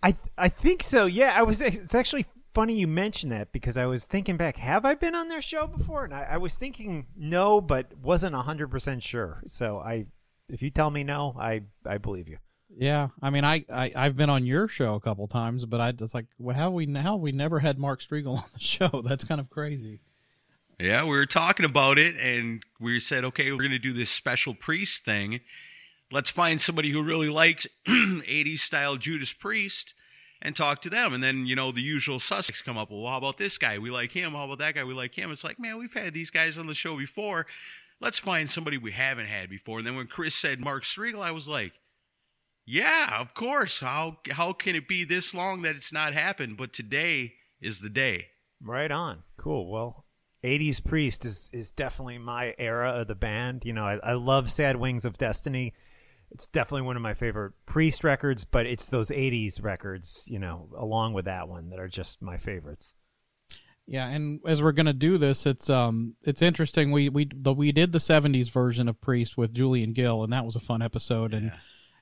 I 0.00 0.14
I 0.38 0.48
think 0.48 0.84
so. 0.84 1.06
Yeah, 1.06 1.34
I 1.36 1.42
was. 1.42 1.60
It's 1.60 1.96
actually 1.96 2.26
funny 2.54 2.74
you 2.74 2.86
mentioned 2.86 3.32
that 3.32 3.50
because 3.50 3.76
I 3.76 3.86
was 3.86 4.04
thinking 4.04 4.36
back. 4.36 4.56
Have 4.58 4.84
I 4.84 4.94
been 4.94 5.16
on 5.16 5.26
their 5.26 5.42
show 5.42 5.66
before? 5.66 6.04
And 6.04 6.14
I, 6.14 6.28
I 6.30 6.36
was 6.36 6.54
thinking 6.54 7.06
no, 7.16 7.60
but 7.60 7.92
wasn't 8.00 8.36
hundred 8.36 8.68
percent 8.68 9.02
sure. 9.02 9.42
So 9.48 9.78
I 9.80 10.06
if 10.52 10.62
you 10.62 10.70
tell 10.70 10.90
me 10.90 11.04
no, 11.04 11.34
I 11.38 11.62
I 11.86 11.98
believe 11.98 12.28
you. 12.28 12.38
Yeah, 12.76 13.08
I 13.20 13.30
mean, 13.30 13.44
I, 13.44 13.64
I 13.72 13.92
I've 13.96 14.16
been 14.16 14.30
on 14.30 14.46
your 14.46 14.68
show 14.68 14.94
a 14.94 15.00
couple 15.00 15.26
times, 15.26 15.64
but 15.66 15.80
I 15.80 15.92
just 15.92 16.14
like, 16.14 16.26
well, 16.38 16.56
how 16.56 16.70
we 16.70 16.92
how 16.94 17.16
we 17.16 17.32
never 17.32 17.58
had 17.58 17.78
Mark 17.78 18.00
Strigl 18.00 18.36
on 18.38 18.44
the 18.52 18.60
show? 18.60 19.02
That's 19.04 19.24
kind 19.24 19.40
of 19.40 19.50
crazy. 19.50 20.00
Yeah, 20.78 21.02
we 21.04 21.10
were 21.10 21.26
talking 21.26 21.66
about 21.66 21.98
it, 21.98 22.16
and 22.16 22.64
we 22.78 23.00
said, 23.00 23.22
okay, 23.24 23.52
we're 23.52 23.58
going 23.58 23.70
to 23.70 23.78
do 23.78 23.92
this 23.92 24.08
special 24.08 24.54
priest 24.54 25.04
thing. 25.04 25.40
Let's 26.10 26.30
find 26.30 26.58
somebody 26.58 26.90
who 26.90 27.02
really 27.02 27.28
likes 27.28 27.66
'80s 27.86 28.60
style 28.60 28.96
Judas 28.96 29.32
Priest, 29.32 29.92
and 30.42 30.56
talk 30.56 30.80
to 30.82 30.90
them. 30.90 31.12
And 31.12 31.22
then, 31.22 31.46
you 31.46 31.54
know, 31.54 31.70
the 31.70 31.82
usual 31.82 32.18
suspects 32.18 32.62
come 32.62 32.78
up. 32.78 32.90
Well, 32.90 33.06
how 33.06 33.18
about 33.18 33.36
this 33.36 33.58
guy? 33.58 33.78
We 33.78 33.90
like 33.90 34.12
him. 34.12 34.32
How 34.32 34.44
about 34.44 34.58
that 34.58 34.74
guy? 34.74 34.84
We 34.84 34.94
like 34.94 35.14
him. 35.14 35.30
It's 35.30 35.44
like, 35.44 35.58
man, 35.58 35.78
we've 35.78 35.92
had 35.92 36.14
these 36.14 36.30
guys 36.30 36.58
on 36.58 36.66
the 36.66 36.74
show 36.74 36.96
before. 36.96 37.46
Let's 38.00 38.18
find 38.18 38.48
somebody 38.48 38.78
we 38.78 38.92
haven't 38.92 39.26
had 39.26 39.50
before. 39.50 39.78
And 39.78 39.86
then 39.86 39.96
when 39.96 40.06
Chris 40.06 40.34
said 40.34 40.60
Mark 40.60 40.84
Strigl, 40.84 41.20
I 41.20 41.32
was 41.32 41.48
like, 41.48 41.72
yeah, 42.66 43.20
of 43.20 43.34
course. 43.34 43.80
How 43.80 44.18
how 44.30 44.52
can 44.52 44.74
it 44.76 44.88
be 44.88 45.04
this 45.04 45.34
long 45.34 45.62
that 45.62 45.76
it's 45.76 45.92
not 45.92 46.14
happened? 46.14 46.56
But 46.56 46.72
today 46.72 47.34
is 47.60 47.80
the 47.80 47.90
day. 47.90 48.28
Right 48.62 48.90
on. 48.90 49.24
Cool. 49.36 49.70
Well, 49.70 50.04
80s 50.44 50.82
Priest 50.84 51.24
is 51.24 51.50
is 51.52 51.70
definitely 51.70 52.18
my 52.18 52.54
era 52.58 53.00
of 53.00 53.08
the 53.08 53.14
band. 53.14 53.62
You 53.64 53.72
know, 53.72 53.84
I, 53.84 53.98
I 54.02 54.12
love 54.14 54.50
Sad 54.50 54.76
Wings 54.76 55.04
of 55.04 55.18
Destiny. 55.18 55.74
It's 56.30 56.46
definitely 56.46 56.86
one 56.86 56.96
of 56.96 57.02
my 57.02 57.14
favorite 57.14 57.54
Priest 57.66 58.04
records, 58.04 58.44
but 58.44 58.64
it's 58.64 58.88
those 58.88 59.10
80s 59.10 59.62
records, 59.62 60.26
you 60.28 60.38
know, 60.38 60.68
along 60.78 61.12
with 61.12 61.24
that 61.24 61.48
one 61.48 61.70
that 61.70 61.80
are 61.80 61.88
just 61.88 62.22
my 62.22 62.36
favorites. 62.36 62.94
Yeah, 63.90 64.06
and 64.06 64.38
as 64.46 64.62
we're 64.62 64.70
gonna 64.70 64.92
do 64.92 65.18
this, 65.18 65.46
it's 65.46 65.68
um 65.68 66.14
it's 66.22 66.42
interesting. 66.42 66.92
We 66.92 67.08
we 67.08 67.28
the, 67.34 67.52
we 67.52 67.72
did 67.72 67.90
the 67.90 67.98
'70s 67.98 68.48
version 68.48 68.88
of 68.88 69.00
Priest 69.00 69.36
with 69.36 69.52
Julian 69.52 69.94
Gill, 69.94 70.22
and 70.22 70.32
that 70.32 70.46
was 70.46 70.54
a 70.54 70.60
fun 70.60 70.80
episode. 70.80 71.34
And 71.34 71.50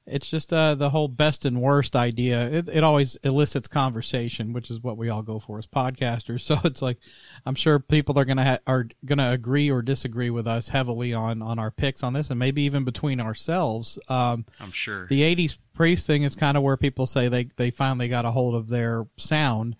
it's 0.04 0.28
just 0.28 0.52
uh, 0.52 0.74
the 0.74 0.90
whole 0.90 1.08
best 1.08 1.46
and 1.46 1.62
worst 1.62 1.96
idea. 1.96 2.46
It 2.50 2.68
it 2.68 2.84
always 2.84 3.16
elicits 3.24 3.68
conversation, 3.68 4.52
which 4.52 4.70
is 4.70 4.82
what 4.82 4.98
we 4.98 5.08
all 5.08 5.22
go 5.22 5.38
for 5.38 5.58
as 5.58 5.66
podcasters. 5.66 6.40
So 6.48 6.58
it's 6.64 6.82
like, 6.82 6.98
I'm 7.46 7.54
sure 7.54 7.78
people 7.78 8.18
are 8.18 8.26
gonna 8.26 8.44
ha- 8.44 8.58
are 8.66 8.86
gonna 9.06 9.30
agree 9.30 9.70
or 9.70 9.80
disagree 9.80 10.28
with 10.28 10.46
us 10.46 10.68
heavily 10.68 11.14
on 11.14 11.40
on 11.40 11.58
our 11.58 11.70
picks 11.70 12.02
on 12.02 12.12
this, 12.12 12.28
and 12.28 12.38
maybe 12.38 12.62
even 12.62 12.84
between 12.84 13.18
ourselves. 13.18 13.98
Um, 14.08 14.44
I'm 14.60 14.72
sure. 14.72 15.06
the 15.06 15.22
'80s 15.22 15.56
Priest 15.72 16.06
thing 16.06 16.22
is 16.22 16.34
kind 16.34 16.58
of 16.58 16.62
where 16.62 16.76
people 16.76 17.06
say 17.06 17.28
they 17.28 17.44
they 17.56 17.70
finally 17.70 18.08
got 18.08 18.26
a 18.26 18.30
hold 18.30 18.54
of 18.54 18.68
their 18.68 19.06
sound. 19.16 19.74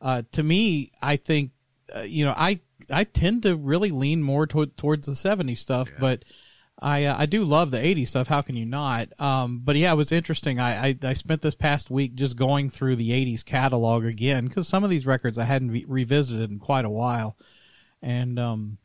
Uh, 0.00 0.22
to 0.32 0.42
me, 0.42 0.90
I 1.02 1.16
think 1.16 1.52
uh, 1.94 2.00
you 2.00 2.24
know 2.24 2.34
I 2.36 2.60
I 2.90 3.04
tend 3.04 3.42
to 3.42 3.56
really 3.56 3.90
lean 3.90 4.22
more 4.22 4.46
toward, 4.46 4.76
towards 4.76 5.06
the 5.06 5.12
'70s 5.12 5.58
stuff, 5.58 5.90
but 5.98 6.24
I 6.80 7.04
uh, 7.04 7.16
I 7.18 7.26
do 7.26 7.44
love 7.44 7.70
the 7.70 7.78
'80s 7.78 8.08
stuff. 8.08 8.28
How 8.28 8.40
can 8.40 8.56
you 8.56 8.64
not? 8.64 9.08
Um, 9.20 9.60
but 9.62 9.76
yeah, 9.76 9.92
it 9.92 9.96
was 9.96 10.12
interesting. 10.12 10.58
I, 10.58 10.88
I 10.88 10.98
I 11.02 11.12
spent 11.12 11.42
this 11.42 11.54
past 11.54 11.90
week 11.90 12.14
just 12.14 12.36
going 12.36 12.70
through 12.70 12.96
the 12.96 13.10
'80s 13.10 13.44
catalog 13.44 14.04
again 14.04 14.46
because 14.46 14.66
some 14.66 14.84
of 14.84 14.90
these 14.90 15.06
records 15.06 15.36
I 15.38 15.44
hadn't 15.44 15.70
re- 15.70 15.84
revisited 15.86 16.50
in 16.50 16.58
quite 16.58 16.84
a 16.84 16.90
while, 16.90 17.36
and 18.00 18.38
um, 18.38 18.78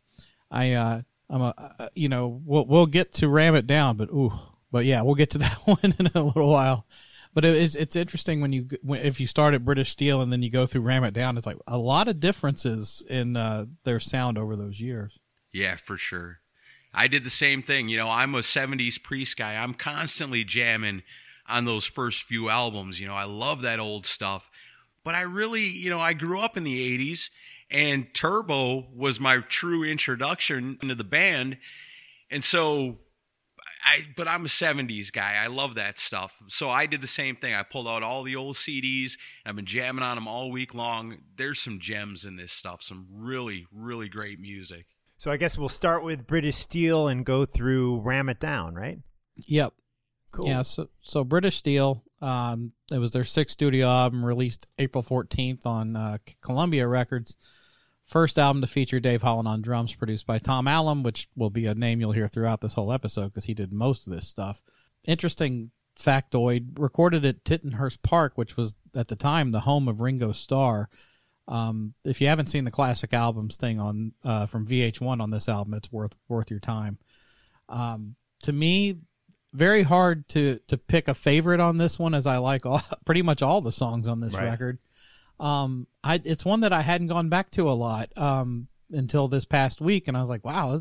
I 0.51 0.73
uh, 0.73 1.01
I'm 1.29 1.41
a 1.41 1.73
uh, 1.79 1.87
you 1.95 2.09
know 2.09 2.41
we'll 2.45 2.65
we'll 2.65 2.85
get 2.85 3.13
to 3.13 3.29
ram 3.29 3.55
it 3.55 3.67
down, 3.67 3.95
but 3.97 4.09
ooh, 4.09 4.33
but 4.71 4.85
yeah, 4.85 5.01
we'll 5.01 5.15
get 5.15 5.31
to 5.31 5.37
that 5.39 5.57
one 5.65 5.93
in 5.97 6.09
a 6.13 6.21
little 6.21 6.51
while. 6.51 6.85
But 7.35 7.43
it 7.43 7.53
is 7.55 7.75
it's 7.75 7.97
interesting 7.97 8.39
when 8.39 8.53
you 8.53 8.67
when, 8.81 9.01
if 9.01 9.19
you 9.19 9.27
start 9.27 9.53
at 9.53 9.65
British 9.65 9.91
Steel 9.91 10.21
and 10.21 10.31
then 10.31 10.41
you 10.41 10.49
go 10.49 10.65
through 10.65 10.81
Ram 10.81 11.03
It 11.03 11.13
Down, 11.13 11.35
it's 11.35 11.45
like 11.45 11.57
a 11.67 11.77
lot 11.77 12.07
of 12.07 12.21
differences 12.21 13.03
in 13.09 13.35
uh, 13.35 13.65
their 13.83 13.99
sound 13.99 14.37
over 14.37 14.55
those 14.55 14.79
years. 14.79 15.19
Yeah, 15.51 15.75
for 15.75 15.97
sure. 15.97 16.39
I 16.93 17.07
did 17.07 17.25
the 17.25 17.29
same 17.29 17.61
thing. 17.61 17.89
You 17.89 17.97
know, 17.97 18.09
I'm 18.09 18.33
a 18.35 18.39
70s 18.39 19.03
priest 19.03 19.35
guy. 19.35 19.55
I'm 19.55 19.73
constantly 19.73 20.45
jamming 20.45 21.03
on 21.45 21.65
those 21.65 21.85
first 21.85 22.23
few 22.23 22.49
albums. 22.49 23.01
You 23.01 23.07
know, 23.07 23.15
I 23.15 23.25
love 23.25 23.61
that 23.63 23.81
old 23.81 24.05
stuff. 24.05 24.49
But 25.03 25.13
I 25.13 25.21
really, 25.21 25.67
you 25.67 25.89
know, 25.89 25.99
I 25.99 26.13
grew 26.13 26.39
up 26.39 26.55
in 26.55 26.63
the 26.63 26.97
80s 26.97 27.29
and 27.69 28.13
Turbo 28.13 28.87
was 28.95 29.19
my 29.19 29.39
true 29.39 29.83
introduction 29.83 30.79
into 30.81 30.95
the 30.95 31.03
band. 31.03 31.57
And 32.31 32.45
so 32.45 32.99
I 33.85 34.07
but 34.17 34.27
I'm 34.27 34.45
a 34.45 34.49
70s 34.49 35.11
guy. 35.11 35.35
I 35.35 35.47
love 35.47 35.75
that 35.75 35.99
stuff. 35.99 36.33
So 36.47 36.69
I 36.69 36.87
did 36.87 37.01
the 37.01 37.07
same 37.07 37.35
thing. 37.35 37.53
I 37.53 37.63
pulled 37.63 37.87
out 37.87 38.03
all 38.03 38.23
the 38.23 38.35
old 38.35 38.55
CDs. 38.55 39.13
I've 39.45 39.55
been 39.55 39.65
jamming 39.65 40.03
on 40.03 40.15
them 40.15 40.27
all 40.27 40.51
week 40.51 40.73
long. 40.73 41.17
There's 41.37 41.59
some 41.59 41.79
gems 41.79 42.25
in 42.25 42.35
this 42.35 42.51
stuff. 42.51 42.81
Some 42.81 43.07
really 43.11 43.67
really 43.71 44.09
great 44.09 44.39
music. 44.39 44.87
So 45.17 45.31
I 45.31 45.37
guess 45.37 45.57
we'll 45.57 45.69
start 45.69 46.03
with 46.03 46.27
British 46.27 46.57
Steel 46.57 47.07
and 47.07 47.25
go 47.25 47.45
through 47.45 48.01
Ram 48.01 48.27
It 48.27 48.39
Down, 48.39 48.75
right? 48.75 48.99
Yep. 49.47 49.73
Cool. 50.33 50.47
Yeah. 50.47 50.63
So 50.63 50.89
so 51.01 51.23
British 51.23 51.57
Steel. 51.57 52.03
Um, 52.21 52.71
it 52.91 52.97
was 52.97 53.11
their 53.11 53.23
sixth 53.23 53.53
studio 53.53 53.87
album 53.87 54.25
released 54.25 54.67
April 54.79 55.03
14th 55.03 55.65
on 55.65 55.95
uh, 55.95 56.17
Columbia 56.41 56.87
Records. 56.87 57.35
First 58.05 58.37
album 58.37 58.61
to 58.61 58.67
feature 58.67 58.99
Dave 58.99 59.23
Holland 59.23 59.47
on 59.47 59.61
drums, 59.63 59.95
produced 59.95 60.27
by 60.27 60.37
Tom 60.37 60.67
Allom, 60.67 61.03
which 61.03 61.27
will 61.35 61.49
be 61.49 61.65
a 61.65 61.73
name 61.73 61.99
you'll 61.99 62.11
hear 62.11 62.27
throughout 62.27 62.61
this 62.61 62.75
whole 62.75 62.93
episode 62.93 63.29
because 63.29 63.45
he 63.45 63.55
did 63.55 63.73
most 63.73 64.05
of 64.05 64.13
this 64.13 64.27
stuff. 64.27 64.61
Interesting 65.05 65.71
factoid: 65.99 66.77
recorded 66.79 67.25
at 67.25 67.43
Tittenhurst 67.43 68.03
Park, 68.03 68.33
which 68.35 68.55
was 68.55 68.75
at 68.95 69.07
the 69.07 69.15
time 69.15 69.49
the 69.49 69.61
home 69.61 69.87
of 69.87 70.01
Ringo 70.01 70.31
Starr. 70.33 70.87
Um, 71.47 71.95
if 72.03 72.21
you 72.21 72.27
haven't 72.27 72.47
seen 72.47 72.63
the 72.63 72.71
classic 72.71 73.11
albums 73.13 73.57
thing 73.57 73.79
on 73.79 74.13
uh, 74.23 74.45
from 74.45 74.67
VH1 74.67 75.19
on 75.21 75.31
this 75.31 75.49
album, 75.49 75.73
it's 75.73 75.91
worth 75.91 76.15
worth 76.27 76.51
your 76.51 76.59
time. 76.59 76.99
Um, 77.69 78.15
to 78.43 78.51
me, 78.53 78.97
very 79.51 79.81
hard 79.81 80.27
to 80.29 80.59
to 80.67 80.77
pick 80.77 81.07
a 81.07 81.15
favorite 81.15 81.59
on 81.59 81.77
this 81.77 81.97
one, 81.97 82.13
as 82.13 82.27
I 82.27 82.37
like 82.37 82.67
all, 82.67 82.81
pretty 83.05 83.23
much 83.23 83.41
all 83.41 83.61
the 83.61 83.71
songs 83.71 84.07
on 84.07 84.19
this 84.19 84.35
Right. 84.35 84.43
record. 84.49 84.77
Um, 85.39 85.87
I 86.03 86.21
it's 86.23 86.45
one 86.45 86.61
that 86.61 86.73
I 86.73 86.81
hadn't 86.81 87.07
gone 87.07 87.29
back 87.29 87.49
to 87.51 87.69
a 87.69 87.73
lot 87.73 88.09
um, 88.17 88.67
until 88.91 89.27
this 89.27 89.45
past 89.45 89.81
week, 89.81 90.07
and 90.07 90.15
I 90.15 90.21
was 90.21 90.29
like, 90.29 90.45
wow, 90.45 90.79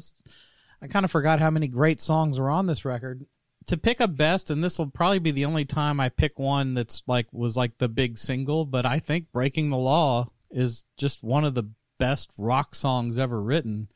I 0.83 0.87
kind 0.87 1.05
of 1.05 1.11
forgot 1.11 1.41
how 1.41 1.51
many 1.51 1.69
great 1.69 2.01
songs 2.01 2.39
were 2.39 2.51
on 2.51 2.67
this 2.67 2.85
record. 2.85 3.25
To 3.67 3.79
pick 3.79 4.01
a 4.01 4.09
best, 4.09 4.51
and 4.51 4.63
this 4.63 4.79
will 4.79 4.91
probably 4.91 5.21
be 5.21 5.31
the 5.31 5.47
only 5.47 5.65
time 5.65 5.99
I 5.99 6.11
pick 6.11 6.39
one 6.39 6.75
that's 6.75 7.03
like 7.07 7.27
was 7.33 7.57
like 7.57 7.79
the 7.79 7.89
big 7.89 8.19
single, 8.19 8.67
but 8.67 8.85
I 8.85 8.99
think 8.99 9.33
"Breaking 9.33 9.71
the 9.71 9.79
Law" 9.79 10.29
is 10.51 10.85
just 10.97 11.25
one 11.25 11.45
of 11.45 11.55
the 11.55 11.71
best 11.99 12.31
rock 12.37 12.75
songs 12.75 13.19
ever 13.19 13.41
written 13.41 13.89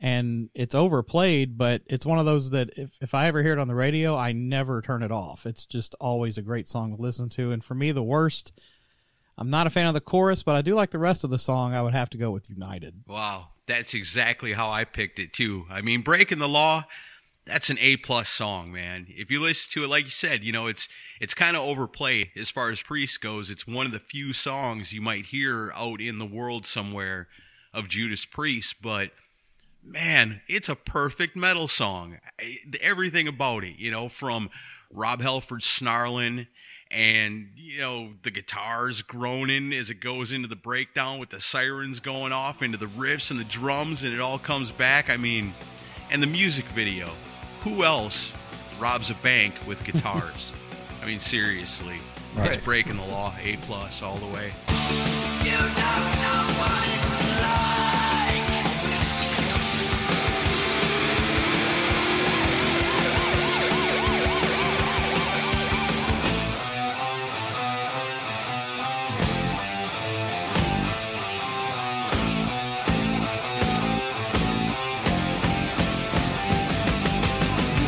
and 0.00 0.50
it's 0.54 0.74
overplayed, 0.74 1.56
but 1.56 1.82
it's 1.86 2.04
one 2.04 2.18
of 2.18 2.26
those 2.26 2.50
that 2.50 2.70
if, 2.76 2.98
if 3.00 3.14
I 3.14 3.26
ever 3.26 3.42
hear 3.42 3.52
it 3.54 3.58
on 3.58 3.68
the 3.68 3.74
radio, 3.74 4.16
I 4.16 4.32
never 4.32 4.82
turn 4.82 5.02
it 5.02 5.10
off. 5.10 5.46
It's 5.46 5.64
just 5.64 5.94
always 6.00 6.36
a 6.36 6.42
great 6.42 6.68
song 6.68 6.94
to 6.94 7.02
listen 7.02 7.28
to. 7.30 7.52
And 7.52 7.64
for 7.64 7.74
me, 7.74 7.92
the 7.92 8.02
worst, 8.02 8.52
I'm 9.38 9.50
not 9.50 9.66
a 9.66 9.70
fan 9.70 9.86
of 9.86 9.94
the 9.94 10.00
chorus, 10.00 10.42
but 10.42 10.54
I 10.54 10.62
do 10.62 10.74
like 10.74 10.90
the 10.90 10.98
rest 10.98 11.24
of 11.24 11.30
the 11.30 11.38
song. 11.38 11.74
I 11.74 11.82
would 11.82 11.92
have 11.92 12.10
to 12.10 12.18
go 12.18 12.30
with 12.30 12.48
United. 12.48 13.02
Wow, 13.06 13.48
that's 13.66 13.92
exactly 13.94 14.54
how 14.54 14.70
I 14.70 14.84
picked 14.84 15.18
it 15.18 15.32
too. 15.32 15.66
I 15.70 15.82
mean, 15.82 16.00
Breaking 16.00 16.38
the 16.38 16.48
Law, 16.48 16.84
that's 17.44 17.68
an 17.68 17.78
A 17.80 17.96
plus 17.98 18.28
song, 18.28 18.72
man. 18.72 19.06
If 19.08 19.30
you 19.30 19.40
listen 19.40 19.70
to 19.72 19.84
it, 19.84 19.88
like 19.88 20.04
you 20.04 20.10
said, 20.10 20.42
you 20.42 20.52
know, 20.52 20.66
it's 20.66 20.88
it's 21.20 21.34
kind 21.34 21.56
of 21.56 21.62
overplayed 21.62 22.30
as 22.36 22.50
far 22.50 22.70
as 22.70 22.82
Priest 22.82 23.20
goes. 23.20 23.50
It's 23.50 23.66
one 23.66 23.86
of 23.86 23.92
the 23.92 23.98
few 23.98 24.32
songs 24.32 24.92
you 24.92 25.02
might 25.02 25.26
hear 25.26 25.70
out 25.74 26.00
in 26.00 26.18
the 26.18 26.26
world 26.26 26.66
somewhere 26.66 27.28
of 27.74 27.88
Judas 27.88 28.24
Priest, 28.24 28.76
but 28.80 29.10
man, 29.82 30.40
it's 30.48 30.68
a 30.68 30.74
perfect 30.74 31.36
metal 31.36 31.68
song. 31.68 32.18
Everything 32.80 33.28
about 33.28 33.64
it, 33.64 33.76
you 33.76 33.90
know, 33.90 34.08
from 34.08 34.50
Rob 34.90 35.20
Halford 35.20 35.62
snarling 35.62 36.46
and, 36.90 37.48
you 37.56 37.78
know, 37.78 38.10
the 38.22 38.30
guitars 38.30 39.02
groaning 39.02 39.72
as 39.72 39.90
it 39.90 40.00
goes 40.00 40.32
into 40.32 40.48
the 40.48 40.56
breakdown 40.56 41.18
with 41.18 41.30
the 41.30 41.40
sirens 41.40 42.00
going 42.00 42.32
off 42.32 42.62
into 42.62 42.78
the 42.78 42.86
riffs 42.86 43.30
and 43.30 43.40
the 43.40 43.44
drums 43.44 44.04
and 44.04 44.14
it 44.14 44.20
all 44.20 44.38
comes 44.38 44.70
back. 44.70 45.10
I 45.10 45.16
mean, 45.16 45.54
and 46.10 46.22
the 46.22 46.26
music 46.26 46.64
video. 46.66 47.10
Who 47.62 47.82
else 47.84 48.32
robs 48.78 49.10
a 49.10 49.14
bank 49.14 49.54
with 49.66 49.84
guitars? 49.92 50.52
I 51.02 51.06
mean, 51.06 51.20
seriously. 51.20 51.98
It's 52.38 52.56
breaking 52.56 52.96
the 52.96 53.04
law, 53.06 53.34
A 53.42 53.56
plus 53.62 54.02
all 54.02 54.18
the 54.18 54.26
way. 54.26 54.52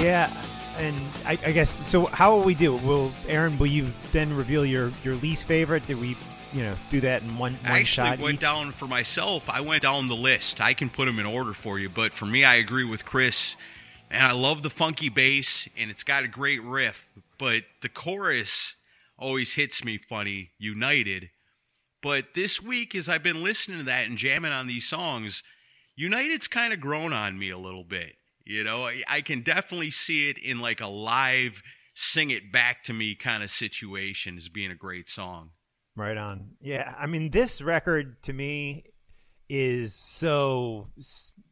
Yeah, 0.09 0.33
and 0.79 0.97
I, 1.27 1.33
I 1.45 1.53
guess 1.53 1.69
so. 1.69 2.07
How 2.07 2.35
will 2.35 2.43
we 2.43 2.55
do? 2.55 2.75
Will 2.77 3.13
Aaron? 3.27 3.59
Will 3.59 3.67
you 3.67 3.93
then 4.11 4.35
reveal 4.35 4.65
your 4.65 4.91
your 5.05 5.17
least 5.17 5.45
favorite? 5.45 5.87
Did 5.87 6.01
we, 6.01 6.17
you 6.55 6.63
know, 6.63 6.77
do 6.89 7.03
that 7.03 7.21
in 7.21 7.37
one 7.37 7.53
one 7.57 7.61
I 7.63 7.81
actually 7.81 8.09
shot? 8.09 8.19
went 8.19 8.37
each? 8.37 8.41
down 8.41 8.73
for 8.73 8.87
myself. 8.87 9.51
I 9.51 9.61
went 9.61 9.83
down 9.83 10.09
the 10.09 10.17
list. 10.17 10.63
I 10.63 10.73
can 10.73 10.89
put 10.89 11.05
them 11.05 11.19
in 11.19 11.27
order 11.27 11.53
for 11.53 11.79
you, 11.79 11.91
but 11.91 12.15
for 12.15 12.25
me, 12.25 12.43
I 12.43 12.55
agree 12.55 12.85
with 12.85 13.05
Chris. 13.05 13.55
And 14.11 14.23
I 14.23 14.33
love 14.33 14.63
the 14.63 14.71
funky 14.71 15.11
bass, 15.11 15.69
and 15.77 15.91
it's 15.91 16.05
got 16.05 16.25
a 16.25 16.29
great 16.29 16.63
riff. 16.63 17.07
But 17.37 17.65
the 17.83 17.91
chorus 17.91 18.77
always 19.19 19.57
hits 19.57 19.85
me 19.85 19.99
funny. 19.99 20.53
United. 20.59 21.29
But 22.01 22.33
this 22.35 22.63
week, 22.63 22.95
as 22.95 23.11
I've 23.11 23.23
been 23.23 23.43
listening 23.43 23.77
to 23.81 23.85
that 23.85 24.07
and 24.07 24.17
jamming 24.17 24.53
on 24.53 24.69
these 24.69 24.89
songs, 24.89 25.43
United's 25.97 26.49
kind 26.49 26.73
of 26.73 26.81
grown 26.81 27.13
on 27.13 27.39
me 27.39 27.51
a 27.51 27.59
little 27.59 27.85
bit. 27.85 28.15
You 28.49 28.65
know, 28.65 28.87
I, 28.87 29.03
I 29.07 29.21
can 29.21 29.43
definitely 29.43 29.91
see 29.91 30.31
it 30.31 30.39
in 30.39 30.59
like 30.59 30.81
a 30.81 30.87
live 30.87 31.63
sing 31.93 32.31
it 32.31 32.51
back 32.51 32.83
to 32.85 32.95
me 32.95 33.15
kind 33.15 33.43
of 33.43 33.51
situation 33.51 34.39
as 34.39 34.49
being 34.49 34.71
a 34.71 34.75
great 34.75 35.09
song. 35.09 35.51
Right 35.95 36.17
on. 36.17 36.53
Yeah, 36.61 36.95
I 36.99 37.07
mean, 37.07 37.31
this 37.31 37.61
record 37.61 38.23
to 38.23 38.33
me 38.33 38.85
is 39.51 39.95
so 39.95 40.89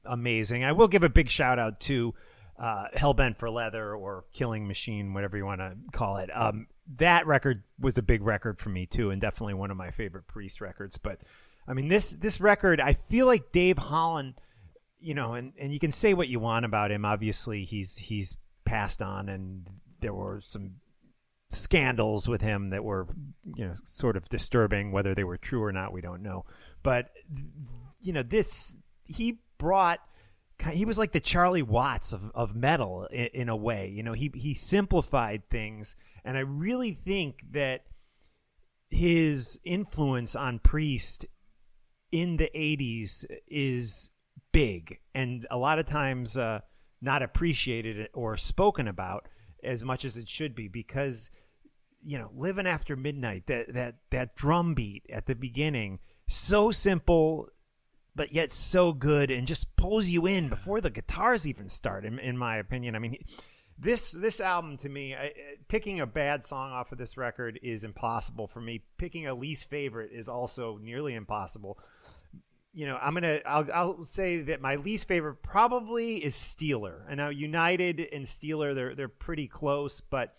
amazing. 0.07 0.65
I 0.65 0.73
will 0.73 0.89
give 0.89 1.03
a 1.03 1.11
big 1.11 1.29
shout 1.29 1.59
out 1.59 1.81
to 1.81 2.15
uh, 2.59 2.87
Hellbent 2.95 3.39
for 3.39 3.51
Leather 3.51 3.95
or 3.95 4.25
Killing 4.33 4.67
Machine, 4.67 5.13
whatever 5.13 5.37
you 5.37 5.45
want 5.45 5.61
to 5.61 5.75
call 5.93 6.17
it. 6.17 6.31
Um, 6.35 6.67
that 6.97 7.27
record 7.27 7.63
was 7.79 7.99
a 7.99 8.03
big 8.03 8.23
record 8.23 8.59
for 8.59 8.71
me 8.71 8.87
too, 8.87 9.11
and 9.11 9.21
definitely 9.21 9.55
one 9.55 9.71
of 9.71 9.77
my 9.77 9.91
favorite 9.91 10.29
Priest 10.29 10.63
records. 10.63 10.97
But 10.97 11.19
I 11.69 11.75
mean, 11.75 11.89
this 11.89 12.13
this 12.13 12.41
record, 12.41 12.81
I 12.81 12.95
feel 12.95 13.27
like 13.27 13.53
Dave 13.53 13.77
Holland, 13.77 14.35
you 15.01 15.15
know, 15.15 15.35
and 15.35 15.53
and 15.59 15.73
you 15.73 15.79
can 15.79 15.93
say 15.93 16.15
what 16.15 16.29
you 16.29 16.41
want 16.41 16.65
about 16.65 16.91
him. 16.91 17.05
Obviously, 17.05 17.65
he's 17.65 17.97
he's 17.97 18.37
passed 18.65 19.03
on, 19.03 19.29
and 19.29 19.69
there 20.01 20.15
were 20.15 20.41
some 20.41 20.77
scandals 21.49 22.29
with 22.29 22.41
him 22.41 22.71
that 22.71 22.83
were 22.83 23.07
you 23.57 23.67
know 23.67 23.75
sort 23.85 24.17
of 24.17 24.29
disturbing. 24.29 24.93
Whether 24.93 25.15
they 25.15 25.25
were 25.25 25.37
true 25.37 25.63
or 25.63 25.73
not 25.73 25.93
we 25.93 26.01
don't 26.01 26.23
know. 26.23 26.45
But 26.83 27.11
you 28.01 28.13
know 28.13 28.23
this 28.23 28.75
he 29.05 29.39
brought 29.59 30.01
he 30.71 30.85
was 30.85 30.99
like 30.99 31.13
the 31.13 31.21
Charlie 31.21 31.63
Watts 31.63 32.13
of, 32.13 32.31
of 32.35 32.57
metal 32.57 33.07
in, 33.11 33.27
in 33.27 33.49
a 33.49 33.57
way. 33.57 33.89
You 33.89 34.03
know 34.03 34.13
he 34.13 34.31
he 34.35 34.55
simplified 34.55 35.49
things 35.51 35.97
and 36.27 36.37
I 36.37 36.41
really 36.41 36.93
think 36.93 37.45
that 37.53 37.85
his 38.91 39.61
influence 39.65 40.35
on 40.35 40.59
Priest 40.59 41.25
in 42.11 42.37
the 42.37 42.51
80s 42.55 43.25
is 43.47 44.11
big 44.57 45.01
and 45.15 45.47
a 45.51 45.59
lot 45.59 45.79
of 45.79 45.85
times 45.85 46.39
uh, 46.39 46.59
not 47.03 47.23
appreciated 47.23 48.09
or 48.15 48.39
spoken 48.39 48.89
about 48.89 49.29
as 49.63 49.85
much 49.85 50.03
as 50.03 50.17
it 50.17 50.27
should 50.27 50.55
be 50.55 50.67
because 50.67 51.29
you 52.03 52.17
know 52.17 52.31
living 52.35 52.67
after 52.67 52.97
midnight 52.97 53.47
that 53.49 53.75
that 53.75 53.97
that 54.11 54.35
drum 54.35 54.73
beat 54.73 55.05
at 55.13 55.27
the 55.27 55.35
beginning 55.35 55.99
so 56.27 56.71
simple 56.71 57.49
but 58.15 58.33
yet 58.33 58.51
so 58.51 58.95
good 58.95 59.31
and 59.31 59.47
just 59.47 59.77
pulls 59.77 60.09
you 60.09 60.25
in 60.25 60.49
before 60.49 60.81
the 60.81 60.89
guitars 60.89 61.47
even 61.47 61.69
start 61.69 62.07
in, 62.07 62.19
in 62.19 62.39
my 62.39 62.57
opinion. 62.57 62.97
I 62.97 62.99
mean 62.99 63.19
this 63.79 64.13
this 64.13 64.41
album 64.41 64.79
to 64.79 64.89
me 64.89 65.15
I, 65.15 65.33
picking 65.69 66.01
a 66.01 66.07
bad 66.07 66.47
song 66.47 66.73
off 66.73 66.93
of 66.93 66.97
this 66.97 67.19
record 67.19 67.61
is 67.63 67.85
impossible 67.85 68.47
for 68.47 68.63
me. 68.63 68.83
Picking 68.97 69.27
a 69.27 69.35
least 69.35 69.69
favorite 69.69 70.13
is 70.13 70.31
also 70.31 70.79
nearly 70.83 71.15
impossible 71.15 71.79
you 72.77 72.87
know, 72.87 72.99
I'm 73.01 73.15
gonna 73.15 73.41
I'll 73.47 73.67
I'll 73.75 74.05
say 74.05 74.43
that 74.43 74.61
my 74.61 74.77
least 74.77 75.09
favorite 75.09 75.43
probably 75.43 76.19
is 76.23 76.37
Steeler. 76.37 77.11
I 77.11 77.15
know 77.17 77.31
United 77.31 78.01
and 78.13 78.27
Steeler 78.27 78.75
they're 78.75 78.95
they're 78.95 79.09
pretty 79.09 79.49
close, 79.49 80.03
but 80.03 80.37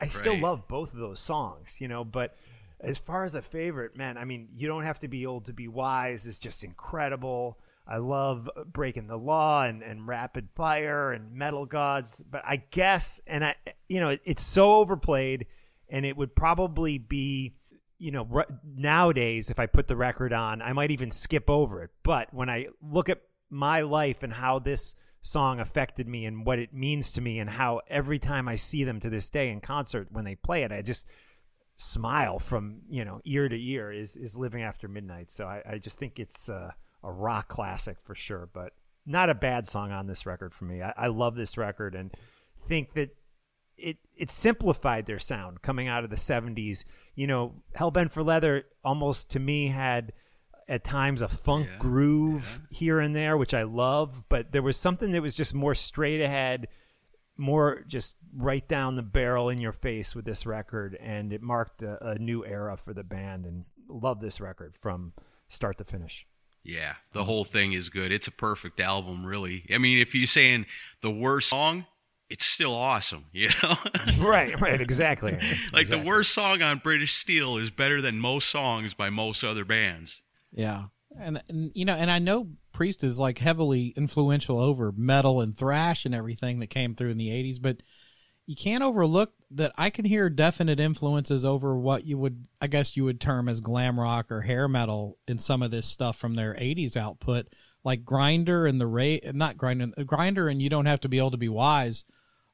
I 0.00 0.06
still 0.06 0.38
Right. 0.38 0.38
love 0.38 0.68
both 0.68 0.92
of 0.92 1.00
those 1.00 1.20
songs, 1.20 1.80
you 1.80 1.88
know, 1.88 2.04
but 2.04 2.36
as 2.80 2.98
far 2.98 3.24
as 3.24 3.34
a 3.34 3.42
favorite, 3.42 3.96
man, 3.96 4.16
I 4.16 4.24
mean, 4.24 4.48
you 4.54 4.68
don't 4.68 4.84
have 4.84 5.00
to 5.00 5.08
be 5.08 5.26
old 5.26 5.46
to 5.46 5.52
be 5.52 5.66
wise 5.66 6.26
is 6.26 6.38
just 6.38 6.62
incredible. 6.62 7.58
I 7.86 7.96
love 7.96 8.48
breaking 8.66 9.08
the 9.08 9.16
law 9.18 9.64
and, 9.64 9.82
and 9.82 10.06
rapid 10.06 10.48
fire 10.54 11.12
and 11.12 11.32
metal 11.32 11.66
gods, 11.66 12.22
but 12.30 12.42
I 12.44 12.56
guess, 12.70 13.20
and 13.26 13.44
I, 13.44 13.56
you 13.88 13.98
know, 13.98 14.16
it's 14.24 14.44
so 14.44 14.74
overplayed, 14.76 15.46
and 15.88 16.06
it 16.06 16.16
would 16.16 16.36
probably 16.36 16.98
be, 16.98 17.54
you 17.98 18.10
know, 18.10 18.26
r- 18.32 18.46
nowadays 18.64 19.50
if 19.50 19.58
I 19.58 19.66
put 19.66 19.88
the 19.88 19.96
record 19.96 20.32
on, 20.32 20.62
I 20.62 20.72
might 20.72 20.90
even 20.90 21.10
skip 21.10 21.50
over 21.50 21.82
it. 21.82 21.90
But 22.02 22.32
when 22.32 22.48
I 22.48 22.68
look 22.80 23.08
at 23.08 23.20
my 23.50 23.80
life 23.80 24.22
and 24.22 24.32
how 24.32 24.58
this 24.58 24.94
song 25.20 25.58
affected 25.60 26.06
me 26.06 26.24
and 26.24 26.46
what 26.46 26.58
it 26.58 26.72
means 26.72 27.12
to 27.12 27.20
me, 27.20 27.38
and 27.38 27.50
how 27.50 27.80
every 27.88 28.18
time 28.18 28.48
I 28.48 28.56
see 28.56 28.84
them 28.84 29.00
to 29.00 29.10
this 29.10 29.28
day 29.28 29.50
in 29.50 29.60
concert 29.60 30.08
when 30.10 30.24
they 30.24 30.36
play 30.36 30.62
it, 30.62 30.72
I 30.72 30.82
just 30.82 31.06
smile 31.78 32.40
from 32.40 32.80
you 32.90 33.04
know 33.04 33.20
ear 33.24 33.48
to 33.48 33.56
ear 33.56 33.92
is 33.92 34.16
is 34.16 34.36
living 34.36 34.62
after 34.62 34.88
midnight 34.88 35.30
so 35.30 35.46
i, 35.46 35.62
I 35.64 35.78
just 35.78 35.96
think 35.96 36.18
it's 36.18 36.48
a 36.48 36.74
rock 37.04 37.46
classic 37.46 38.00
for 38.00 38.16
sure 38.16 38.48
but 38.52 38.72
not 39.06 39.30
a 39.30 39.34
bad 39.34 39.64
song 39.64 39.92
on 39.92 40.08
this 40.08 40.26
record 40.26 40.52
for 40.52 40.64
me 40.64 40.82
i, 40.82 40.92
I 40.96 41.06
love 41.06 41.36
this 41.36 41.56
record 41.56 41.94
and 41.94 42.12
think 42.66 42.94
that 42.94 43.10
it 43.76 43.98
it 44.16 44.28
simplified 44.28 45.06
their 45.06 45.20
sound 45.20 45.62
coming 45.62 45.86
out 45.86 46.02
of 46.02 46.10
the 46.10 46.16
70s 46.16 46.84
you 47.18 47.26
know 47.26 47.52
hellbent 47.76 48.12
for 48.12 48.22
leather 48.22 48.64
almost 48.84 49.30
to 49.30 49.40
me 49.40 49.66
had 49.66 50.12
at 50.68 50.84
times 50.84 51.20
a 51.20 51.26
funk 51.28 51.66
Yeah, 51.68 51.78
groove 51.78 52.60
here 52.70 53.00
and 53.00 53.16
there 53.16 53.36
which 53.36 53.54
i 53.54 53.64
love 53.64 54.22
but 54.28 54.52
there 54.52 54.62
was 54.62 54.76
something 54.76 55.10
that 55.10 55.20
was 55.20 55.34
just 55.34 55.52
more 55.54 55.74
straight 55.74 56.20
ahead 56.20 56.68
more 57.36 57.82
just 57.88 58.16
right 58.36 58.66
down 58.68 58.94
the 58.94 59.02
barrel 59.02 59.48
in 59.48 59.58
your 59.60 59.72
face 59.72 60.14
with 60.14 60.24
this 60.24 60.46
record 60.46 60.96
and 61.00 61.32
it 61.32 61.42
marked 61.42 61.82
a, 61.82 62.10
a 62.10 62.18
new 62.18 62.44
era 62.44 62.76
for 62.76 62.94
the 62.94 63.04
band 63.04 63.46
and 63.46 63.64
love 63.88 64.20
this 64.20 64.40
record 64.40 64.74
from 64.76 65.12
start 65.48 65.76
to 65.78 65.84
finish 65.84 66.26
Yeah, 66.62 66.94
the 67.12 67.24
whole 67.24 67.44
thing 67.44 67.72
is 67.72 67.88
good. 67.88 68.12
It's 68.12 68.26
a 68.28 68.32
perfect 68.48 68.78
album, 68.80 69.24
really. 69.24 69.64
I 69.72 69.78
mean, 69.78 69.98
if 69.98 70.14
you're 70.14 70.26
saying 70.26 70.66
the 71.00 71.10
worst 71.10 71.48
song, 71.48 71.86
it's 72.30 72.44
still 72.44 72.74
awesome, 72.74 73.26
you 73.32 73.50
know? 73.62 73.76
right 74.18 74.60
right 74.60 74.80
exactly 74.80 75.38
like 75.72 75.88
the 75.88 75.98
worst 75.98 76.32
song 76.32 76.62
on 76.62 76.78
British 76.78 77.14
Steel 77.14 77.56
is 77.56 77.70
better 77.70 78.00
than 78.00 78.18
most 78.18 78.48
songs 78.48 78.94
by 78.94 79.10
most 79.10 79.44
other 79.44 79.64
bands. 79.64 80.20
Yeah, 80.52 80.84
and, 81.18 81.42
and 81.48 81.70
you 81.74 81.84
know, 81.84 81.94
and 81.94 82.10
I 82.10 82.18
know 82.18 82.48
Priest 82.72 83.04
is 83.04 83.18
like 83.18 83.38
heavily 83.38 83.92
influential 83.96 84.58
over 84.58 84.92
metal 84.96 85.40
and 85.40 85.56
thrash 85.56 86.04
and 86.04 86.14
everything 86.14 86.60
that 86.60 86.68
came 86.68 86.94
through 86.94 87.10
in 87.10 87.18
the 87.18 87.28
'80s, 87.28 87.60
but 87.60 87.82
you 88.46 88.56
can't 88.56 88.82
overlook 88.82 89.32
that 89.50 89.72
I 89.76 89.90
can 89.90 90.06
hear 90.06 90.30
definite 90.30 90.80
influences 90.80 91.44
over 91.44 91.78
what 91.78 92.06
you 92.06 92.16
would, 92.16 92.46
I 92.62 92.66
guess, 92.66 92.96
you 92.96 93.04
would 93.04 93.20
term 93.20 93.46
as 93.46 93.60
glam 93.60 94.00
rock 94.00 94.32
or 94.32 94.40
hair 94.40 94.68
metal 94.68 95.18
in 95.28 95.38
some 95.38 95.62
of 95.62 95.70
this 95.70 95.86
stuff 95.86 96.16
from 96.16 96.34
their 96.34 96.54
'80s 96.54 96.96
output, 96.96 97.48
like 97.84 98.04
Grinder 98.04 98.66
and 98.66 98.80
the 98.80 98.86
Ray, 98.86 99.20
not 99.34 99.56
Grinder, 99.56 99.88
Grinder, 100.06 100.48
and 100.48 100.62
you 100.62 100.70
don't 100.70 100.86
have 100.86 101.00
to 101.00 101.08
be 101.08 101.18
able 101.18 101.30
to 101.32 101.36
be 101.36 101.48
wise. 101.48 102.04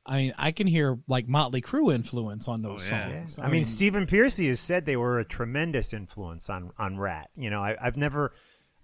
I 0.07 0.17
mean, 0.19 0.33
I 0.37 0.53
can 0.53 0.67
hear 0.67 0.99
like 1.09 1.29
Motley 1.29 1.63
Crue 1.63 1.95
influence 1.95 2.47
on 2.49 2.63
those 2.63 2.91
Oh, 2.93 2.95
yeah. 2.97 3.11
songs. 3.27 3.39
I 3.41 3.49
mean, 3.49 3.65
Stephen 3.65 4.07
Pearcy 4.07 4.49
has 4.49 4.61
said 4.61 4.85
they 4.85 4.97
were 4.97 5.19
a 5.19 5.25
tremendous 5.25 5.93
influence 5.95 6.51
on 6.51 6.73
on 6.79 6.99
Ratt. 6.99 7.31
You 7.37 7.49
know, 7.51 7.63
I, 7.63 7.77
I've 7.81 7.97
never, 7.97 8.35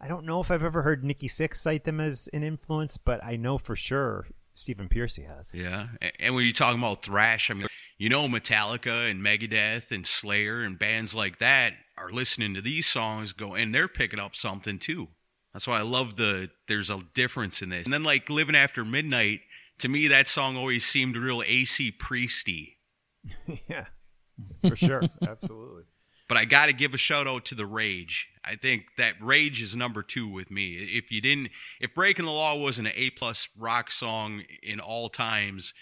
I 0.00 0.08
don't 0.08 0.24
know 0.24 0.40
if 0.40 0.50
I've 0.50 0.62
ever 0.64 0.82
heard 0.82 1.04
Nikki 1.04 1.28
Sixx 1.28 1.56
cite 1.56 1.84
them 1.84 2.00
as 2.00 2.28
an 2.32 2.42
influence, 2.42 2.96
but 2.96 3.22
I 3.22 3.36
know 3.36 3.58
for 3.58 3.76
sure 3.76 4.26
Stephen 4.54 4.88
Pearcy 4.88 5.24
has. 5.26 5.50
Yeah. 5.54 5.88
A- 6.00 6.22
And 6.22 6.34
when 6.34 6.44
you're 6.44 6.54
talking 6.54 6.78
about 6.80 7.02
thrash, 7.02 7.50
I 7.50 7.54
mean, 7.54 7.66
you 7.98 8.08
know, 8.08 8.26
Metallica 8.26 9.10
and 9.10 9.22
Megadeth 9.22 9.90
and 9.90 10.06
Slayer 10.06 10.62
and 10.62 10.78
bands 10.78 11.14
like 11.14 11.38
that 11.38 11.74
are 11.98 12.10
listening 12.10 12.54
to 12.54 12.62
these 12.62 12.86
songs 12.86 13.32
go 13.32 13.54
and 13.54 13.74
they're 13.74 13.88
picking 13.88 14.18
up 14.20 14.34
something 14.34 14.78
too. 14.78 15.08
That's 15.52 15.66
why 15.66 15.80
I 15.80 15.82
love 15.82 16.16
the 16.16 16.48
there's 16.66 16.88
a 16.90 17.00
difference 17.12 17.60
in 17.60 17.68
this. 17.68 17.84
And 17.84 17.92
then 17.92 18.04
like 18.04 18.30
Living 18.30 18.56
After 18.56 18.84
Midnight, 18.86 19.40
to 19.80 19.88
me 19.88 20.08
that 20.08 20.28
song 20.28 20.56
always 20.56 20.84
seemed 20.84 21.16
real 21.16 21.42
AC 21.46 21.92
Priesty. 21.92 22.76
yeah, 23.68 23.86
for 24.66 24.76
sure, 24.76 25.02
absolutely. 25.26 25.84
But 26.28 26.38
I 26.38 26.44
got 26.44 26.66
to 26.66 26.72
give 26.72 26.94
a 26.94 26.96
shout 26.96 27.26
out 27.26 27.44
to 27.46 27.56
the 27.56 27.66
Rage. 27.66 28.28
I 28.44 28.54
think 28.54 28.94
that 28.96 29.14
Rage 29.20 29.60
is 29.60 29.74
number 29.74 30.02
two 30.02 30.28
with 30.28 30.48
me. 30.50 30.74
If 30.76 31.10
you 31.10 31.20
didn't, 31.20 31.50
if 31.80 31.92
Breaking 31.92 32.24
the 32.24 32.30
Law 32.30 32.54
wasn't 32.54 32.86
an 32.86 32.94
A 32.96 33.10
plus 33.10 33.48
rock 33.58 33.90
song 33.90 34.44
in 34.62 34.78
all 34.78 35.08
times, 35.08 35.74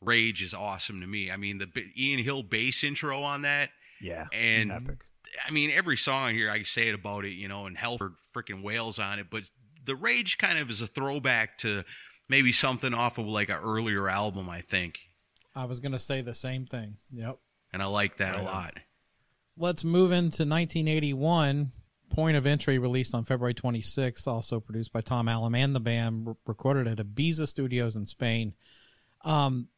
Rage 0.00 0.42
is 0.42 0.54
awesome 0.54 1.00
to 1.00 1.06
me. 1.08 1.30
I 1.30 1.36
mean, 1.36 1.58
the 1.58 1.66
B- 1.66 1.90
Ian 1.98 2.20
Hill 2.22 2.44
bass 2.44 2.84
intro 2.84 3.20
on 3.22 3.42
that, 3.42 3.70
Yeah, 4.00 4.26
and 4.32 4.70
epic. 4.70 4.98
I 5.46 5.50
mean 5.50 5.70
every 5.72 5.96
song 5.96 6.34
here 6.34 6.50
I 6.50 6.62
say 6.62 6.88
it 6.88 6.94
about 6.94 7.24
it, 7.24 7.32
you 7.32 7.48
know, 7.48 7.66
and 7.66 7.76
Halford 7.76 8.14
freaking 8.34 8.62
wails 8.62 9.00
on 9.00 9.18
it. 9.18 9.26
But 9.28 9.50
the 9.84 9.96
Rage 9.96 10.38
kind 10.38 10.58
of 10.58 10.70
is 10.70 10.80
a 10.80 10.86
throwback 10.86 11.58
to 11.58 11.82
maybe 12.28 12.52
something 12.52 12.92
off 12.94 13.18
of 13.18 13.26
like 13.26 13.48
an 13.48 13.56
earlier 13.62 14.08
album, 14.08 14.48
I 14.50 14.60
think, 14.60 14.98
I 15.54 15.64
was 15.64 15.80
gonna 15.80 15.98
say 15.98 16.20
the 16.20 16.34
same 16.34 16.66
thing. 16.66 16.96
Yep. 17.10 17.38
and 17.72 17.82
I 17.82 17.86
like 17.86 18.18
that 18.18 18.34
Right 18.34 18.44
a 18.44 18.46
on. 18.48 18.54
lot. 18.54 18.74
let's 19.56 19.84
move 19.84 20.12
into 20.12 20.44
1981. 20.44 21.72
Point 22.08 22.36
of 22.36 22.46
Entry, 22.46 22.78
released 22.78 23.14
on 23.16 23.24
February 23.24 23.52
26th, 23.52 24.28
also 24.28 24.60
produced 24.60 24.92
by 24.92 25.00
Tom 25.00 25.26
Allom 25.26 25.56
and 25.56 25.74
the 25.74 25.80
band, 25.80 26.26
re- 26.28 26.34
recorded 26.46 26.86
at 26.86 27.04
Ibiza 27.04 27.48
Studios 27.48 27.96
in 27.96 28.06
Spain. 28.06 28.54
Um, 29.24 29.68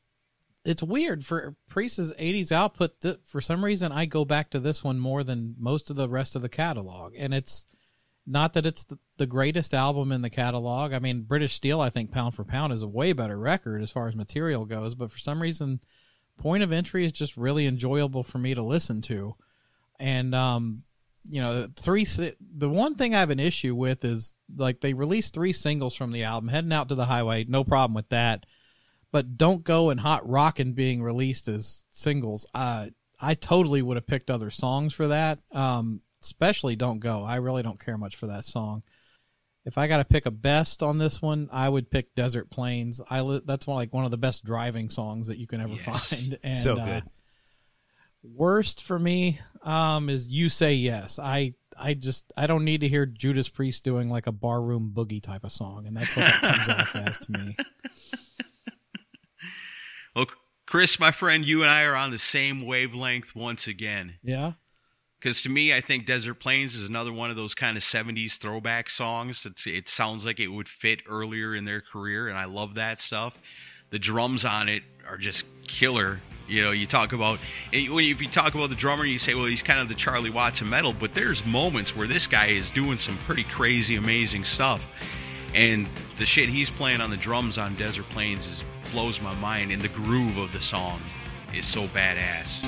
it's 0.62 0.82
weird 0.82 1.24
for 1.24 1.56
Priest's 1.70 2.12
80s 2.20 2.52
output. 2.52 3.00
That 3.00 3.26
for 3.26 3.40
some 3.40 3.64
reason, 3.64 3.92
I 3.92 4.04
go 4.04 4.26
back 4.26 4.50
to 4.50 4.61
this 4.61 4.84
one 4.84 4.98
more 4.98 5.24
than 5.24 5.54
most 5.58 5.88
of 5.88 5.96
the 5.96 6.06
rest 6.08 6.37
of 6.37 6.42
the 6.42 6.50
catalog, 6.50 7.14
and 7.16 7.32
it's 7.32 7.64
not 8.29 8.53
that 8.53 8.67
it's 8.67 8.85
the, 8.85 8.99
the 9.17 9.27
greatest 9.27 9.73
album 9.73 10.12
in 10.12 10.23
the 10.23 10.31
catalog. 10.31 10.93
I 10.93 10.99
mean, 10.99 11.23
British 11.23 11.55
Steel, 11.55 11.81
I 11.81 11.91
think 11.91 12.11
pound 12.11 12.35
for 12.35 12.45
pound 12.45 12.73
is 12.73 12.83
a 12.83 12.88
way 12.88 13.12
better 13.12 13.38
record 13.38 13.83
as 13.83 13.91
far 13.91 14.09
as 14.09 14.14
material 14.14 14.64
goes, 14.64 14.95
but 14.95 15.11
for 15.11 15.19
some 15.19 15.41
reason, 15.41 15.81
Point 16.37 16.62
of 16.62 16.71
Entry 16.71 17.05
is 17.05 17.12
just 17.12 17.37
really 17.37 17.67
enjoyable 17.67 18.23
for 18.23 18.38
me 18.38 18.55
to 18.55 18.62
listen 18.62 19.01
to 19.03 19.35
and 19.99 20.35
um 20.35 20.83
you 21.25 21.41
know 21.41 21.69
three 21.77 22.05
the 22.05 22.69
one 22.69 22.95
thing 22.95 23.14
i 23.14 23.21
have 23.21 23.31
an 23.31 23.41
issue 23.41 23.75
with 23.75 24.05
is 24.05 24.35
like 24.57 24.81
they 24.81 24.95
released 24.95 25.35
three 25.35 25.53
singles 25.53 25.95
from 25.95 26.12
the 26.12 26.23
album 26.23 26.49
heading 26.49 26.73
out 26.73 26.88
to 26.88 26.95
the 26.95 27.07
highway 27.07 27.45
no 27.49 27.64
problem 27.64 27.95
with 27.95 28.09
that 28.09 28.47
but 29.11 29.37
don't 29.37 29.64
go 29.64 29.91
and 29.91 30.01
hot 30.01 30.27
rockin' 30.29 30.73
being 30.73 31.03
released 31.03 31.49
as 31.49 31.87
singles 31.91 32.47
uh 32.55 32.87
I 33.21 33.35
totally 33.35 33.83
would 33.83 33.97
have 33.97 34.07
picked 34.07 34.31
other 34.31 34.51
songs 34.51 34.95
for 34.95 35.09
that. 35.09 35.41
Um, 35.53 36.03
especially 36.22 36.76
"Don't 36.76 36.98
Go." 37.00 37.22
I 37.24 37.37
really 37.37 37.62
don't 37.62 37.78
care 37.85 37.98
much 37.98 38.16
for 38.16 38.26
that 38.28 38.44
song. 38.44 38.83
If 39.64 39.76
I 39.76 39.87
got 39.87 39.98
to 39.98 40.04
pick 40.04 40.24
a 40.24 40.31
best 40.31 40.83
on 40.83 40.98
this 40.98 41.20
one, 41.20 41.48
I 41.52 41.68
would 41.68 41.90
pick 41.90 42.14
"Desert 42.14 42.50
Plains." 42.50 43.00
I 43.11 43.20
li- 43.20 43.42
that's 43.44 43.66
one 43.66 43.76
like 43.76 43.92
one 43.92 44.04
of 44.04 44.11
the 44.11 44.16
best 44.18 44.44
driving 44.44 44.88
songs 44.90 45.26
that 45.26 45.38
you 45.38 45.46
can 45.46 45.61
ever 45.61 45.74
Yes. 45.74 46.09
find. 46.11 46.38
And, 46.44 46.54
So 46.54 46.76
uh, 46.78 46.85
good. 46.85 47.04
worst 48.22 48.83
for 48.83 48.98
me 48.98 49.38
um, 49.62 50.09
is 50.09 50.28
"You 50.28 50.48
Say 50.48 50.74
Yes." 50.74 51.18
I 51.18 51.54
I 51.78 51.94
just 51.94 52.33
I 52.37 52.46
don't 52.46 52.64
need 52.64 52.81
to 52.81 52.88
hear 52.88 53.04
Judas 53.07 53.48
Priest 53.48 53.85
doing 53.85 54.09
like 54.11 54.26
a 54.26 54.33
barroom 54.33 54.92
boogie 54.94 55.22
type 55.22 55.44
of 55.44 55.52
song, 55.52 55.87
and 55.87 55.96
that's 55.96 56.16
what 56.16 56.24
that 56.26 56.40
comes 56.40 56.68
off 56.68 56.96
as 56.96 57.18
to 57.20 57.33
me. 57.33 57.57
Well, 60.16 60.26
Chris, 60.66 60.98
my 60.98 61.11
friend, 61.12 61.44
you 61.46 61.62
and 61.62 61.70
I 61.70 61.83
are 61.85 61.94
on 61.94 62.11
the 62.11 62.18
same 62.18 62.66
wavelength 62.66 63.37
once 63.37 63.66
again. 63.68 64.14
Yeah. 64.22 64.52
Because 65.18 65.42
to 65.42 65.48
me, 65.48 65.74
I 65.74 65.81
think 65.81 66.07
Desert 66.07 66.35
Plains 66.35 66.76
is 66.76 66.88
another 66.88 67.12
one 67.12 67.31
of 67.31 67.37
those 67.37 67.54
kind 67.54 67.76
of 67.76 67.83
70s 67.83 68.38
throwback 68.38 68.88
songs. 68.88 69.44
It's, 69.44 69.66
it 69.66 69.88
sounds 69.88 70.24
like 70.24 70.38
it 70.38 70.48
would 70.48 70.68
fit 70.68 71.00
earlier 71.09 71.54
in 71.54 71.64
their 71.64 71.81
career, 71.81 72.28
and 72.28 72.38
I 72.38 72.44
love 72.44 72.74
that 72.76 73.00
stuff. 73.00 73.40
The 73.90 73.98
drums 73.98 74.44
on 74.44 74.68
it 74.68 74.85
are 75.09 75.16
just 75.16 75.44
killer. 75.66 76.20
You 76.46 76.62
know, 76.62 76.70
you 76.70 76.87
talk 76.87 77.12
about, 77.12 77.40
if 77.72 78.22
you 78.22 78.28
talk 78.28 78.54
about 78.54 78.70
the 78.70 78.76
drummer, 78.76 79.04
you 79.04 79.18
say, 79.18 79.35
well, 79.35 79.46
he's 79.46 79.62
kind 79.62 79.81
of 79.81 79.88
the 79.88 79.94
Charlie 79.94 80.31
Watts 80.31 80.61
of 80.61 80.68
metal, 80.68 80.92
but 80.92 81.14
there's 81.14 81.44
moments 81.44 81.96
where 81.96 82.07
this 82.07 82.26
guy 82.26 82.46
is 82.46 82.70
doing 82.70 82.96
some 82.96 83.16
pretty 83.26 83.44
crazy, 83.44 83.96
amazing 83.96 84.44
stuff. 84.44 84.88
And 85.54 85.88
the 86.16 86.26
shit 86.26 86.48
he's 86.48 86.70
playing 86.70 87.00
on 87.00 87.11
the 87.11 87.16
drums 87.16 87.59
on 87.59 87.74
Desert 87.74 88.09
Plains 88.11 88.46
is 88.46 88.64
blows 88.92 89.20
my 89.20 89.35
mind, 89.37 89.72
and 89.72 89.83
the 89.83 89.88
groove 89.88 90.38
of 90.38 90.52
the 90.52 90.61
song 90.61 91.00
is 91.52 91.66
so 91.66 91.87
badass. 91.88 92.62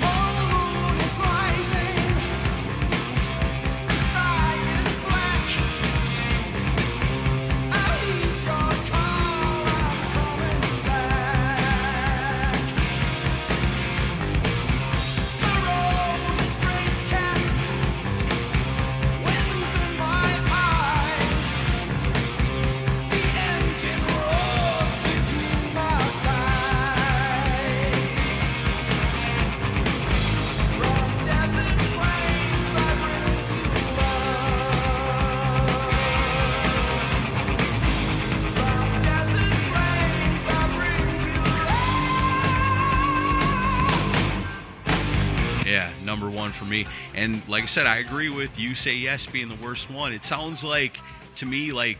One 46.40 46.53
for 46.53 46.64
me. 46.64 46.87
And 47.14 47.46
like 47.48 47.62
I 47.62 47.66
said, 47.66 47.87
I 47.87 47.98
agree 47.98 48.31
with 48.31 48.59
you. 48.59 48.74
Say 48.74 48.94
yes 48.94 49.26
being 49.26 49.48
the 49.48 49.57
worst 49.57 49.90
one. 49.90 50.12
It 50.12 50.24
sounds 50.24 50.64
like 50.64 50.98
to 51.37 51.46
me 51.46 51.72
like 51.72 51.98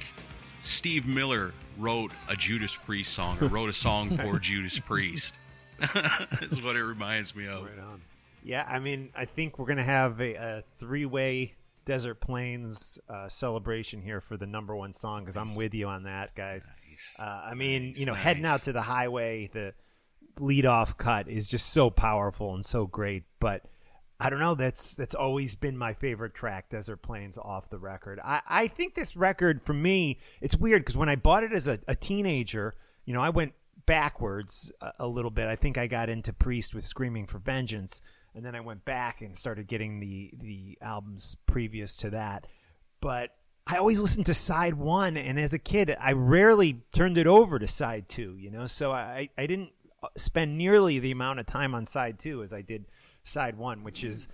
Steve 0.63 1.07
Miller 1.07 1.53
wrote 1.79 2.13
a 2.29 2.37
Judas 2.37 2.75
Priest 2.75 3.13
song 3.13 3.39
or 3.41 3.47
wrote 3.47 3.69
a 3.69 3.75
song 3.75 4.17
for 4.23 4.39
Judas 4.39 4.79
Priest. 4.79 5.35
That's 5.95 6.61
what 6.63 6.77
it 6.77 6.85
reminds 6.85 7.37
me 7.37 7.47
of. 7.47 7.65
Right 7.65 7.79
on. 7.79 8.01
Yeah, 8.43 8.67
I 8.67 8.79
mean, 8.79 9.11
I 9.15 9.27
think 9.27 9.59
we're 9.59 9.67
gonna 9.67 9.85
have 9.85 10.21
a, 10.21 10.35
a 10.35 10.65
three-way 10.79 11.55
Desert 11.85 12.21
Plains 12.21 12.99
uh, 13.09 13.29
celebration 13.29 14.01
here 14.01 14.21
for 14.21 14.37
the 14.37 14.47
number 14.47 14.75
one 14.75 14.95
song 14.95 15.21
because 15.23 15.37
I'm 15.37 15.55
with 15.57 15.75
you 15.75 15.89
on 15.89 16.05
that, 16.05 16.35
guys. 16.35 16.71
Uh, 17.19 17.23
I 17.23 17.55
mean, 17.55 17.95
you 17.97 18.07
know, 18.07 18.13
Nice, 18.13 18.23
heading 18.23 18.47
out 18.47 18.63
to 18.65 18.73
the 18.73 18.83
highway, 18.83 19.51
the 19.53 19.75
lead-off 20.39 20.97
cut 20.97 21.29
is 21.29 21.49
just 21.49 21.71
so 21.71 21.91
powerful 21.91 22.55
and 22.55 22.65
so 22.65 22.87
great. 22.87 23.25
But 23.39 23.65
I 24.21 24.29
don't 24.29 24.39
know. 24.39 24.55
That's 24.55 24.95
that's 24.95 25.15
always 25.15 25.55
been 25.55 25.79
my 25.79 25.95
favorite 25.95 26.35
track, 26.35 26.69
Desert 26.69 26.99
Plains, 26.99 27.39
off 27.39 27.71
the 27.71 27.79
record. 27.79 28.21
I, 28.23 28.43
I 28.47 28.67
think 28.69 28.95
this 28.95 29.17
record 29.17 29.63
for 29.63 29.73
me, 29.73 30.19
it's 30.43 30.57
weird 30.57 30.83
because 30.83 30.97
when 30.97 31.09
I 31.09 31.17
bought 31.17 31.43
it 31.43 31.53
as 31.53 31.67
a, 31.67 31.79
a 31.89 31.95
teenager, 31.95 32.75
you 33.07 33.15
know, 33.15 33.23
I 33.23 33.31
went 33.31 33.55
backwards 33.87 34.73
a, 34.83 34.93
a 35.01 35.07
little 35.07 35.31
bit. 35.31 35.47
I 35.47 35.57
think 35.57 35.79
I 35.79 35.87
got 35.87 36.11
into 36.11 36.35
Priest 36.35 36.75
with 36.75 36.85
Screaming 36.85 37.27
for 37.27 37.39
Vengeance, 37.39 38.03
and 38.35 38.45
then 38.45 38.55
I 38.55 38.61
went 38.61 38.85
back 38.85 39.23
and 39.23 39.37
started 39.37 39.67
getting 39.67 40.01
the 40.01 40.33
the 40.37 40.77
albums 40.83 41.37
previous 41.47 41.97
to 41.97 42.11
that. 42.11 42.47
But 43.01 43.31
I 43.67 43.77
always 43.77 44.03
listened 44.03 44.27
to 44.27 44.35
side 44.35 44.75
one, 44.75 45.17
and 45.17 45.41
as 45.41 45.55
a 45.55 45.59
kid, 45.59 45.97
I 45.99 46.13
rarely 46.13 46.83
turned 46.93 47.17
it 47.17 47.27
over 47.27 47.59
to 47.59 47.67
side 47.67 48.11
two. 48.11 48.37
You 48.39 48.51
know, 48.51 48.67
so 48.67 48.93
I 48.93 49.31
I 49.39 49.47
didn't 49.47 49.71
uh, 50.03 50.09
spend 50.19 50.59
nearly 50.59 50.99
the 50.99 51.11
amount 51.11 51.41
of 51.41 51.47
time 51.47 51.75
on 51.75 51.87
side 51.87 52.19
two 52.19 52.43
as 52.43 52.53
I 52.53 52.61
did 52.61 52.85
side 53.23 53.57
one, 53.57 53.85
which 53.85 54.05
is 54.05 54.29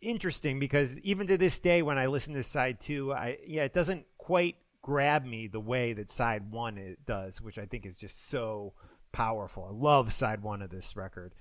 interesting 0.00 0.58
because 0.58 0.98
even 1.00 1.26
to 1.26 1.36
this 1.36 1.58
day, 1.58 1.82
when 1.82 1.98
I 1.98 2.06
listen 2.06 2.34
to 2.34 2.42
side 2.42 2.80
two, 2.80 3.12
I 3.12 3.38
yeah, 3.46 3.64
it 3.64 3.72
doesn't 3.72 4.06
quite 4.16 4.56
grab 4.82 5.24
me 5.24 5.46
the 5.46 5.60
way 5.60 5.92
that 5.92 6.10
side 6.10 6.50
one 6.50 6.78
it 6.78 7.04
does, 7.06 7.40
which 7.40 7.58
I 7.58 7.66
think 7.66 7.84
is 7.84 7.96
just 7.96 8.28
so 8.28 8.74
powerful. 9.12 9.68
I 9.68 9.72
love 9.72 10.12
side 10.12 10.42
one 10.42 10.62
of 10.62 10.70
this 10.70 10.96
record. 10.96 11.34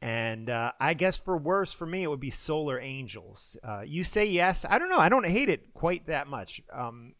And 0.00 0.48
uh, 0.48 0.72
I 0.78 0.94
guess 0.94 1.16
for 1.16 1.36
worse 1.36 1.72
for 1.72 1.86
me, 1.86 2.04
it 2.04 2.06
would 2.06 2.20
be 2.20 2.30
Solar 2.30 2.78
Angels. 2.78 3.56
Uh, 3.64 3.80
you 3.80 4.04
say 4.04 4.26
yes. 4.26 4.64
I 4.68 4.78
don't 4.78 4.88
know. 4.88 4.98
I 4.98 5.08
don't 5.08 5.26
hate 5.26 5.48
it 5.48 5.74
quite 5.74 6.06
that 6.06 6.28
much. 6.28 6.62
Um, 6.72 7.14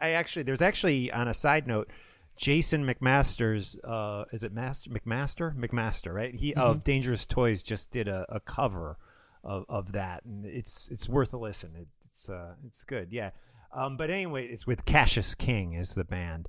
I 0.00 0.10
actually, 0.10 0.44
there's 0.44 0.62
actually 0.62 1.10
on 1.10 1.26
a 1.26 1.34
side 1.34 1.66
note, 1.66 1.90
Jason 2.38 2.86
McMaster's, 2.86 3.78
uh, 3.82 4.24
is 4.32 4.44
it 4.44 4.52
Master 4.52 4.90
McMaster? 4.90 5.54
McMaster, 5.54 6.14
right? 6.14 6.34
He 6.34 6.54
of 6.54 6.84
Dangerous 6.84 7.26
Toys 7.26 7.62
just 7.62 7.90
did 7.90 8.06
a, 8.08 8.24
a 8.28 8.40
cover 8.40 8.96
of, 9.42 9.64
of 9.68 9.92
that, 9.92 10.24
and 10.24 10.46
it's 10.46 10.88
it's 10.88 11.08
worth 11.08 11.32
a 11.32 11.36
listen. 11.36 11.72
It, 11.74 11.88
it's 12.10 12.28
uh, 12.28 12.54
it's 12.66 12.84
good, 12.84 13.08
yeah. 13.12 13.30
Um, 13.74 13.96
but 13.96 14.10
anyway, 14.10 14.46
it's 14.46 14.66
with 14.66 14.84
Cassius 14.84 15.34
King 15.34 15.74
is 15.74 15.94
the 15.94 16.04
band. 16.04 16.48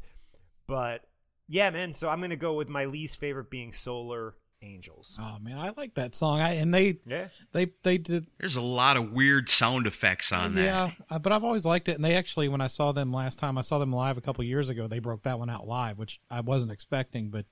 But 0.68 1.02
yeah, 1.48 1.70
man. 1.72 1.94
So 1.94 2.08
I'm 2.08 2.22
gonna 2.22 2.36
go 2.36 2.54
with 2.54 2.70
my 2.70 2.86
least 2.86 3.18
favorite 3.18 3.50
being 3.50 3.74
Solar 3.74 4.36
Angels. 4.62 5.18
Oh 5.22 5.38
man, 5.42 5.58
I 5.58 5.72
like 5.78 5.94
that 5.96 6.14
song. 6.16 6.42
I 6.42 6.56
and 6.56 6.74
they 6.74 6.98
Yeah. 7.06 7.30
they 7.54 7.68
they 7.84 7.98
did 7.98 8.28
There's 8.40 8.58
a 8.58 8.62
lot 8.62 8.98
of 8.98 9.12
weird 9.12 9.48
sound 9.50 9.88
effects 9.88 10.32
on 10.32 10.56
that. 10.56 10.64
yeah, 10.64 10.92
uh, 11.10 11.18
but 11.20 11.32
I've 11.32 11.44
always 11.46 11.64
liked 11.66 11.88
it. 11.88 11.96
And 11.96 12.04
they 12.04 12.16
actually, 12.16 12.50
when 12.50 12.60
I 12.62 12.68
saw 12.68 12.92
them 12.92 13.14
last 13.14 13.40
time, 13.40 13.58
I 13.58 13.62
saw 13.62 13.80
them 13.80 13.94
live 13.94 14.18
a 14.18 14.22
couple 14.22 14.44
years 14.44 14.68
ago. 14.70 14.88
They 14.88 15.00
broke 15.00 15.24
that 15.24 15.40
one 15.40 15.50
out 15.50 15.66
live, 15.68 15.98
which 15.98 16.20
I 16.30 16.42
wasn't 16.42 16.72
expecting. 16.74 17.30
But 17.30 17.46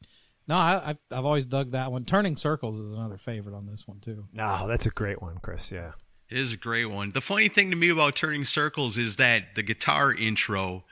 no, 0.48 0.56
I, 0.58 0.92
I 1.12 1.18
I've 1.18 1.26
always 1.26 1.46
dug 1.46 1.72
that 1.72 1.92
one. 1.92 2.04
Turning 2.04 2.36
Circles 2.36 2.78
is 2.80 2.92
another 2.92 3.18
favorite 3.18 3.56
on 3.56 3.66
this 3.68 3.88
one 3.88 4.00
too. 4.00 4.26
No, 4.34 4.68
that's 4.68 4.86
a 4.86 4.90
great 4.92 5.22
one, 5.22 5.38
Chris. 5.42 5.72
Yeah. 5.72 5.92
It 6.30 6.38
is 6.38 6.52
a 6.52 6.58
great 6.58 6.88
one. 6.88 7.14
The 7.14 7.22
funny 7.22 7.48
thing 7.48 7.70
to 7.70 7.78
me 7.78 7.88
about 7.88 8.18
Turning 8.18 8.44
Circles 8.44 8.98
is 8.98 9.16
that 9.16 9.56
the 9.56 9.64
guitar 9.64 10.14
intro, 10.14 10.84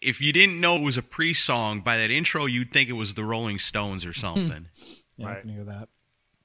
if 0.00 0.18
you 0.18 0.32
didn't 0.32 0.58
know 0.60 0.76
it 0.76 0.82
was 0.82 0.96
a 0.96 1.02
pre 1.02 1.34
song, 1.34 1.80
by 1.80 1.98
that 1.98 2.10
intro, 2.10 2.46
you'd 2.46 2.72
think 2.72 2.88
it 2.88 2.94
was 2.94 3.12
the 3.12 3.22
Rolling 3.24 3.58
Stones 3.58 4.06
or 4.06 4.12
something. 4.14 4.68
Yeah, 5.22 5.28
I 5.28 5.32
Right. 5.32 5.40
can 5.40 5.50
hear 5.50 5.64
that. 5.64 5.88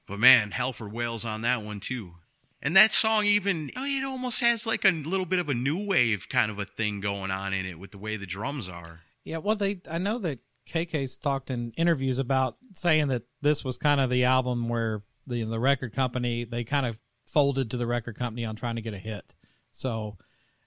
but 0.06 0.18
man, 0.18 0.52
hell 0.52 0.72
for 0.72 0.88
wails 0.88 1.24
on 1.26 1.42
that 1.42 1.62
one 1.62 1.80
too. 1.80 2.14
And 2.62 2.74
that 2.76 2.92
song 2.92 3.24
even, 3.26 3.70
oh, 3.76 3.84
it 3.84 4.02
almost 4.04 4.40
has 4.40 4.66
like 4.66 4.84
a 4.84 4.90
little 4.90 5.26
bit 5.26 5.38
of 5.38 5.48
a 5.48 5.54
new 5.54 5.78
wave 5.78 6.28
kind 6.28 6.50
of 6.50 6.58
a 6.58 6.64
thing 6.64 7.00
going 7.00 7.30
on 7.30 7.52
in 7.52 7.64
it 7.66 7.78
with 7.78 7.90
the 7.92 7.98
way 7.98 8.16
the 8.16 8.26
drums 8.26 8.68
are. 8.68 9.00
Yeah, 9.24 9.36
well, 9.38 9.54
they 9.54 9.80
I 9.90 9.98
know 9.98 10.18
that 10.18 10.40
KK's 10.68 11.18
talked 11.18 11.50
in 11.50 11.72
interviews 11.76 12.18
about 12.18 12.56
saying 12.74 13.08
that 13.08 13.22
this 13.42 13.64
was 13.64 13.76
kind 13.76 14.00
of 14.00 14.10
the 14.10 14.24
album 14.24 14.68
where 14.68 15.02
the 15.26 15.42
the 15.44 15.60
record 15.60 15.92
company 15.94 16.44
they 16.44 16.64
kind 16.64 16.86
of 16.86 16.98
folded 17.26 17.70
to 17.70 17.76
the 17.76 17.86
record 17.86 18.16
company 18.18 18.44
on 18.44 18.56
trying 18.56 18.76
to 18.76 18.82
get 18.82 18.94
a 18.94 18.98
hit. 18.98 19.34
So 19.70 20.16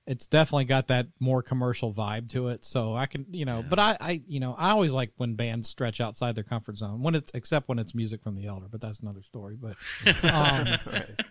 it's 0.07 0.27
definitely 0.27 0.65
got 0.65 0.87
that 0.87 1.07
more 1.19 1.43
commercial 1.43 1.93
vibe 1.93 2.29
to 2.29 2.47
it. 2.47 2.65
So 2.65 2.95
I 2.95 3.05
can, 3.05 3.25
you 3.31 3.45
know, 3.45 3.63
but 3.67 3.77
I, 3.77 3.97
I, 3.99 4.21
you 4.25 4.39
know, 4.39 4.55
I 4.57 4.71
always 4.71 4.93
like 4.93 5.11
when 5.17 5.35
bands 5.35 5.69
stretch 5.69 6.01
outside 6.01 6.35
their 6.35 6.43
comfort 6.43 6.77
zone 6.77 7.03
when 7.03 7.13
it's 7.13 7.31
except 7.35 7.69
when 7.69 7.77
it's 7.77 7.93
music 7.93 8.23
from 8.23 8.35
the 8.35 8.47
Elder, 8.47 8.67
but 8.69 8.81
that's 8.81 8.99
another 9.01 9.21
story. 9.21 9.55
But, 9.55 9.77
um, 10.33 10.67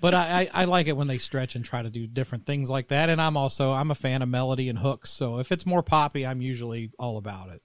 but 0.01 0.15
I, 0.15 0.49
I, 0.55 0.63
I 0.63 0.65
like 0.67 0.87
it 0.87 0.97
when 0.97 1.09
they 1.09 1.19
stretch 1.19 1.57
and 1.57 1.65
try 1.65 1.83
to 1.83 1.91
do 1.91 2.07
different 2.07 2.47
things 2.47 2.71
like 2.71 2.89
that. 2.89 3.09
And 3.11 3.21
I'm 3.21 3.37
also 3.37 3.73
I'm 3.73 3.91
a 3.91 3.97
fan 3.97 4.23
of 4.23 4.29
melody 4.29 4.69
and 4.69 4.79
hooks. 4.79 5.11
So 5.11 5.39
if 5.39 5.51
it's 5.51 5.67
more 5.67 5.83
poppy, 5.83 6.25
I'm 6.25 6.41
usually 6.41 6.93
all 6.99 7.19
about 7.19 7.51
it. 7.51 7.63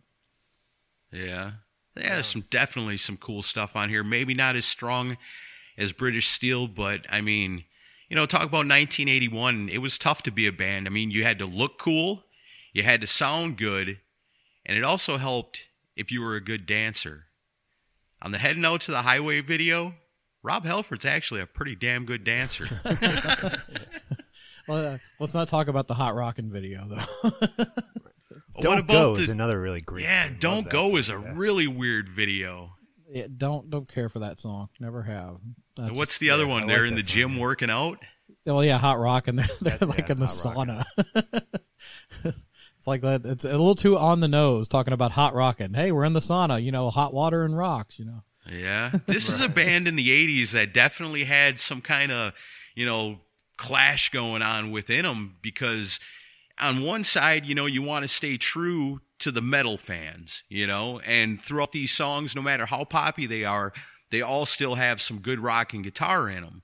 Yeah. 1.11 1.51
Yeah, 1.97 2.15
there's 2.15 2.27
some 2.27 2.43
definitely 2.49 2.97
some 2.97 3.15
cool 3.15 3.41
stuff 3.41 3.75
on 3.75 3.89
here. 3.89 4.03
Maybe 4.03 4.33
not 4.33 4.55
as 4.57 4.65
strong 4.65 5.17
as 5.77 5.93
British 5.93 6.27
Steel, 6.27 6.67
but 6.67 7.05
I 7.09 7.21
mean, 7.21 7.63
you 8.09 8.15
know, 8.15 8.25
talk 8.25 8.43
about 8.43 8.67
1981. 8.67 9.69
It 9.69 9.79
was 9.79 9.97
tough 9.97 10.23
to 10.23 10.31
be 10.31 10.47
a 10.47 10.51
band. 10.51 10.87
I 10.87 10.89
mean, 10.89 11.11
you 11.11 11.23
had 11.23 11.39
to 11.39 11.45
look 11.45 11.77
cool, 11.79 12.23
you 12.73 12.83
had 12.83 13.01
to 13.01 13.07
sound 13.07 13.57
good, 13.57 13.99
and 14.65 14.77
it 14.77 14.83
also 14.83 15.17
helped 15.17 15.65
if 15.95 16.11
you 16.11 16.21
were 16.21 16.35
a 16.35 16.41
good 16.41 16.65
dancer. 16.65 17.25
On 18.21 18.31
the 18.31 18.37
Heading 18.37 18.65
Out 18.65 18.81
to 18.81 18.91
the 18.91 19.03
Highway 19.03 19.41
video, 19.41 19.95
Rob 20.41 20.65
Halford's 20.65 21.05
actually 21.05 21.41
a 21.41 21.45
pretty 21.45 21.75
damn 21.75 22.05
good 22.05 22.23
dancer. 22.23 22.67
Well, 24.67 24.93
uh, 24.93 24.97
let's 25.19 25.33
not 25.33 25.47
talk 25.47 25.67
about 25.67 25.87
the 25.87 25.93
hot 25.93 26.15
rockin' 26.15 26.51
video 26.51 26.83
though. 26.85 27.29
Don't 28.61 28.71
what 28.71 28.79
about 28.79 28.93
Go 28.93 29.15
the, 29.15 29.21
is 29.21 29.29
another 29.29 29.59
really 29.59 29.81
great. 29.81 30.03
Yeah, 30.03 30.29
Don't 30.39 30.69
Go 30.69 30.89
song, 30.89 30.97
is 30.97 31.09
a 31.09 31.13
yeah. 31.13 31.33
really 31.35 31.67
weird 31.67 32.09
video. 32.09 32.74
Yeah, 33.15 33.27
don't 33.35 33.69
don't 33.69 33.87
care 33.87 34.09
for 34.09 34.19
that 34.19 34.37
song. 34.39 34.67
Never 34.79 35.03
have. 35.03 35.37
What's 35.77 36.11
just- 36.11 36.19
the 36.19 36.29
other 36.31 36.43
yeah, 36.43 36.49
one? 36.49 36.63
I 36.63 36.67
They're 36.67 36.81
like 36.81 36.89
in 36.89 36.95
the 36.95 37.01
that 37.01 37.07
song, 37.09 37.15
gym 37.15 37.39
working 37.39 37.69
out. 37.69 37.99
Well, 38.45 38.63
yeah, 38.63 38.77
hot 38.77 38.99
rock, 38.99 39.27
and 39.29 39.39
they're, 39.39 39.47
they're 39.61 39.77
That- 39.77 39.87
like 39.89 40.09
yeah, 40.09 40.11
in 40.11 40.19
the 40.19 40.25
sauna. 40.25 40.83
it's 42.23 42.87
like 42.87 43.01
that. 43.01 43.25
It's 43.25 43.45
a 43.45 43.49
little 43.49 43.73
too 43.75 43.97
on 43.97 44.19
the 44.19 44.27
nose 44.27 44.67
talking 44.67 44.93
about 44.93 45.11
hot 45.11 45.33
rocking. 45.33 45.73
Hey, 45.73 45.93
we're 45.93 46.03
in 46.03 46.11
the 46.13 46.19
sauna. 46.19 46.61
You 46.61 46.71
know, 46.73 46.89
hot 46.89 47.13
water 47.13 47.43
and 47.43 47.57
rocks. 47.57 47.97
You 47.97 48.05
know. 48.05 48.23
Yeah, 48.51 48.91
this 49.07 49.29
is 49.29 49.39
a 49.39 49.47
band 49.49 49.87
in 49.87 49.95
the 49.95 50.09
'80s 50.09 50.51
that 50.51 50.73
definitely 50.73 51.23
had 51.23 51.57
some 51.57 51.81
kind 51.81 52.11
of, 52.11 52.33
you 52.75 52.85
know, 52.85 53.19
clash 53.57 54.09
going 54.09 54.41
on 54.41 54.71
within 54.71 55.03
them 55.03 55.37
because 55.41 56.01
on 56.59 56.83
one 56.83 57.05
side, 57.05 57.45
you 57.45 57.55
know, 57.55 57.65
you 57.65 57.81
want 57.81 58.03
to 58.03 58.09
stay 58.09 58.35
true 58.37 58.99
to 59.25 59.31
the 59.31 59.41
metal 59.41 59.75
fans, 59.75 60.43
you 60.49 60.67
know, 60.67 60.99
and 60.99 61.41
throughout 61.41 61.71
these 61.71 61.91
songs, 61.91 62.35
no 62.35 62.43
matter 62.43 62.67
how 62.67 62.83
poppy 62.83 63.25
they 63.25 63.43
are, 63.43 63.73
they 64.11 64.21
all 64.21 64.45
still 64.45 64.75
have 64.75 65.01
some 65.01 65.17
good 65.17 65.39
rock 65.39 65.73
and 65.73 65.83
guitar 65.83 66.29
in 66.29 66.43
them. 66.43 66.61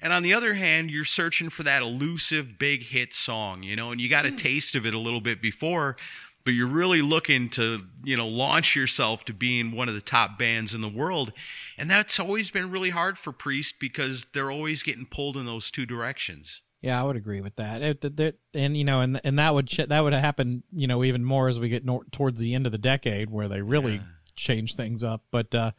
And 0.00 0.12
on 0.12 0.22
the 0.22 0.32
other 0.32 0.54
hand, 0.54 0.88
you're 0.88 1.04
searching 1.04 1.50
for 1.50 1.64
that 1.64 1.82
elusive 1.82 2.60
big 2.60 2.84
hit 2.84 3.12
song, 3.12 3.64
you 3.64 3.74
know, 3.74 3.90
and 3.90 4.00
you 4.00 4.08
got 4.08 4.24
a 4.24 4.30
hmm. 4.30 4.36
taste 4.36 4.76
of 4.76 4.86
it 4.86 4.94
a 4.94 5.00
little 5.00 5.20
bit 5.20 5.42
before, 5.42 5.96
but 6.44 6.52
you're 6.52 6.68
really 6.68 7.02
looking 7.02 7.48
to, 7.50 7.82
you 8.04 8.16
know, 8.16 8.28
launch 8.28 8.76
yourself 8.76 9.24
to 9.24 9.32
being 9.32 9.72
one 9.72 9.88
of 9.88 9.96
the 9.96 10.00
top 10.00 10.38
bands 10.38 10.74
in 10.74 10.82
the 10.82 10.88
world. 10.88 11.32
And 11.76 11.90
that's 11.90 12.20
always 12.20 12.52
been 12.52 12.70
really 12.70 12.90
hard 12.90 13.18
for 13.18 13.32
Priest 13.32 13.80
because 13.80 14.26
they're 14.32 14.52
always 14.52 14.84
getting 14.84 15.06
pulled 15.06 15.36
in 15.36 15.44
those 15.44 15.72
two 15.72 15.86
directions. 15.86 16.62
Yeah, 16.82 17.00
I 17.00 17.04
would 17.04 17.16
agree 17.16 17.40
with 17.40 17.56
that. 17.56 17.82
It, 17.82 18.00
that- 18.16 18.38
and 18.54 18.76
you 18.76 18.84
know, 18.84 19.00
and 19.00 19.20
and 19.24 19.38
that 19.38 19.54
would 19.54 19.66
ch- 19.66 19.88
that 19.88 20.00
would 20.04 20.12
happen, 20.12 20.62
you 20.72 20.86
know, 20.86 21.02
even 21.04 21.24
more 21.24 21.48
as 21.48 21.58
we 21.58 21.68
get 21.68 21.84
nor- 21.84 22.04
towards 22.12 22.38
the 22.40 22.54
end 22.54 22.66
of 22.66 22.72
the 22.72 22.78
decade, 22.78 23.30
where 23.30 23.48
they 23.48 23.62
really 23.62 24.00
change 24.36 24.74
things 24.76 25.02
up. 25.02 25.22
But 25.30 25.54
uh, 25.54 25.70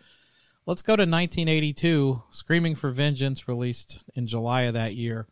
let's 0.65 0.81
go 0.81 0.95
to 0.95 1.03
1982, 1.03 2.23
"Screaming 2.29 2.75
for 2.75 2.91
Vengeance," 2.91 3.47
released 3.47 4.03
in 4.15 4.27
July 4.27 4.63
of 4.63 4.73
that 4.73 4.95
year. 4.95 5.27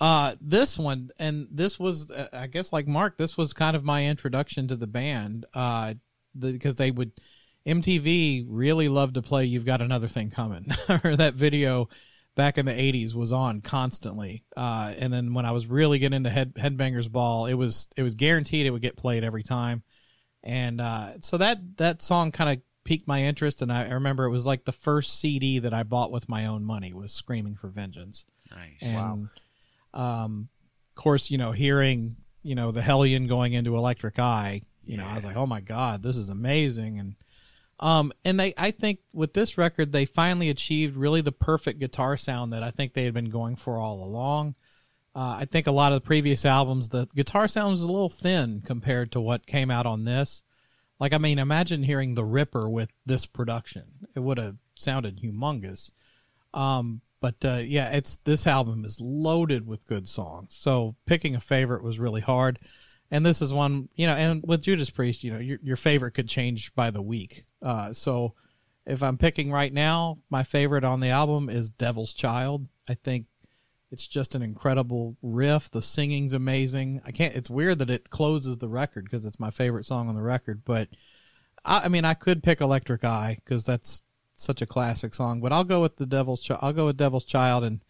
Uh, 0.00 0.34
this 0.40 0.78
one, 0.78 1.10
and 1.18 1.46
this 1.50 1.78
was, 1.78 2.10
uh, 2.10 2.28
I 2.32 2.46
guess, 2.46 2.72
like 2.72 2.86
Mark, 2.86 3.18
this 3.18 3.36
was 3.36 3.52
kind 3.52 3.76
of 3.76 3.84
my 3.84 4.06
introduction 4.06 4.66
to 4.68 4.76
the 4.76 4.86
band. 4.86 5.44
Uh, 5.52 5.94
because 6.38 6.76
they 6.76 6.90
would, 6.90 7.12
MTV 7.66 8.46
really 8.48 8.88
loved 8.88 9.14
to 9.14 9.22
play 9.22 9.44
"You've 9.44 9.64
Got 9.66 9.80
Another 9.82 10.08
Thing 10.08 10.30
Coming," 10.30 10.66
or 11.04 11.16
that 11.16 11.34
video 11.34 11.88
back 12.34 12.58
in 12.58 12.66
the 12.66 12.72
80s 12.72 13.14
was 13.14 13.32
on 13.32 13.60
constantly. 13.60 14.44
Uh, 14.56 14.94
and 14.96 15.12
then 15.12 15.34
when 15.34 15.44
i 15.44 15.50
was 15.52 15.66
really 15.66 15.98
getting 15.98 16.16
into 16.16 16.30
head 16.30 16.54
headbangers 16.54 17.10
ball 17.10 17.46
it 17.46 17.54
was 17.54 17.88
it 17.96 18.02
was 18.02 18.14
guaranteed 18.14 18.66
it 18.66 18.70
would 18.70 18.82
get 18.82 18.96
played 18.96 19.24
every 19.24 19.42
time. 19.42 19.82
And 20.42 20.80
uh, 20.80 21.20
so 21.20 21.36
that 21.36 21.58
that 21.76 22.02
song 22.02 22.32
kind 22.32 22.50
of 22.50 22.62
piqued 22.84 23.06
my 23.06 23.22
interest 23.24 23.60
and 23.62 23.72
I, 23.72 23.86
I 23.86 23.92
remember 23.92 24.24
it 24.24 24.30
was 24.30 24.46
like 24.46 24.64
the 24.64 24.72
first 24.72 25.20
cd 25.20 25.58
that 25.60 25.74
i 25.74 25.82
bought 25.82 26.10
with 26.10 26.30
my 26.30 26.46
own 26.46 26.64
money 26.64 26.94
was 26.94 27.12
screaming 27.12 27.54
for 27.54 27.68
vengeance. 27.68 28.24
Nice. 28.50 28.78
and 28.80 29.28
um 29.92 30.48
of 30.88 31.02
course 31.02 31.30
you 31.30 31.36
know 31.36 31.52
hearing 31.52 32.16
you 32.42 32.54
know 32.54 32.72
the 32.72 32.80
hellion 32.80 33.26
going 33.26 33.52
into 33.52 33.76
electric 33.76 34.18
eye 34.18 34.62
you 34.82 34.96
know 34.96 35.04
i 35.04 35.14
was 35.14 35.24
like 35.24 35.36
oh 35.36 35.46
my 35.46 35.60
god 35.60 36.02
this 36.02 36.16
is 36.16 36.30
amazing. 36.30 36.98
And 36.98 37.16
um 37.80 38.12
and 38.24 38.38
they 38.38 38.54
i 38.56 38.70
think 38.70 39.00
with 39.12 39.32
this 39.32 39.58
record 39.58 39.92
they 39.92 40.04
finally 40.04 40.48
achieved 40.48 40.96
really 40.96 41.20
the 41.20 41.32
perfect 41.32 41.78
guitar 41.78 42.16
sound 42.16 42.52
that 42.52 42.62
i 42.62 42.70
think 42.70 42.92
they 42.92 43.04
had 43.04 43.14
been 43.14 43.30
going 43.30 43.56
for 43.56 43.78
all 43.78 44.04
along 44.04 44.54
uh, 45.14 45.36
i 45.38 45.44
think 45.44 45.66
a 45.66 45.72
lot 45.72 45.92
of 45.92 45.96
the 45.96 46.06
previous 46.06 46.44
albums 46.44 46.88
the 46.90 47.06
guitar 47.14 47.48
sound 47.48 47.70
was 47.70 47.82
a 47.82 47.86
little 47.86 48.08
thin 48.08 48.62
compared 48.64 49.10
to 49.10 49.20
what 49.20 49.46
came 49.46 49.70
out 49.70 49.86
on 49.86 50.04
this 50.04 50.42
like 50.98 51.12
i 51.12 51.18
mean 51.18 51.38
imagine 51.38 51.82
hearing 51.82 52.14
the 52.14 52.24
ripper 52.24 52.68
with 52.68 52.90
this 53.04 53.26
production 53.26 53.84
it 54.14 54.20
would 54.20 54.38
have 54.38 54.56
sounded 54.76 55.20
humongous 55.20 55.90
um, 56.52 57.02
but 57.20 57.36
uh, 57.44 57.60
yeah, 57.62 57.90
it's 57.90 58.16
this 58.18 58.46
album 58.46 58.84
is 58.84 59.00
loaded 59.00 59.66
with 59.66 59.86
good 59.86 60.08
songs. 60.08 60.54
So 60.54 60.96
picking 61.06 61.34
a 61.34 61.40
favorite 61.40 61.82
was 61.82 61.98
really 61.98 62.22
hard. 62.22 62.58
And 63.10 63.26
this 63.26 63.42
is 63.42 63.52
one, 63.52 63.88
you 63.96 64.06
know, 64.06 64.14
and 64.14 64.42
with 64.46 64.62
Judas 64.62 64.90
Priest, 64.90 65.24
you 65.24 65.32
know, 65.32 65.38
your 65.38 65.58
your 65.62 65.76
favorite 65.76 66.12
could 66.12 66.28
change 66.28 66.74
by 66.74 66.90
the 66.90 67.02
week. 67.02 67.44
Uh, 67.60 67.92
so 67.92 68.34
if 68.86 69.02
I'm 69.02 69.18
picking 69.18 69.50
right 69.50 69.72
now, 69.72 70.18
my 70.30 70.42
favorite 70.42 70.84
on 70.84 71.00
the 71.00 71.08
album 71.08 71.48
is 71.48 71.70
Devil's 71.70 72.14
Child. 72.14 72.66
I 72.88 72.94
think 72.94 73.26
it's 73.90 74.06
just 74.06 74.34
an 74.34 74.42
incredible 74.42 75.16
riff. 75.22 75.70
The 75.70 75.82
singing's 75.82 76.32
amazing. 76.32 77.00
I 77.04 77.10
can't. 77.10 77.34
It's 77.34 77.50
weird 77.50 77.80
that 77.80 77.90
it 77.90 78.10
closes 78.10 78.58
the 78.58 78.68
record 78.68 79.04
because 79.04 79.26
it's 79.26 79.40
my 79.40 79.50
favorite 79.50 79.84
song 79.84 80.08
on 80.08 80.14
the 80.14 80.22
record. 80.22 80.62
But 80.64 80.88
I, 81.64 81.80
I 81.80 81.88
mean, 81.88 82.04
I 82.04 82.14
could 82.14 82.42
pick 82.42 82.60
Electric 82.60 83.04
Eye 83.04 83.38
because 83.44 83.64
that's 83.64 84.02
such 84.34 84.62
a 84.62 84.66
classic 84.66 85.14
song. 85.14 85.40
But 85.40 85.52
I'll 85.52 85.64
go 85.64 85.80
with 85.80 85.96
the 85.96 86.06
Devil's. 86.06 86.46
Chi- 86.46 86.58
I'll 86.60 86.72
go 86.72 86.86
with 86.86 86.96
Devil's 86.96 87.24
Child. 87.24 87.64
And 87.64 87.80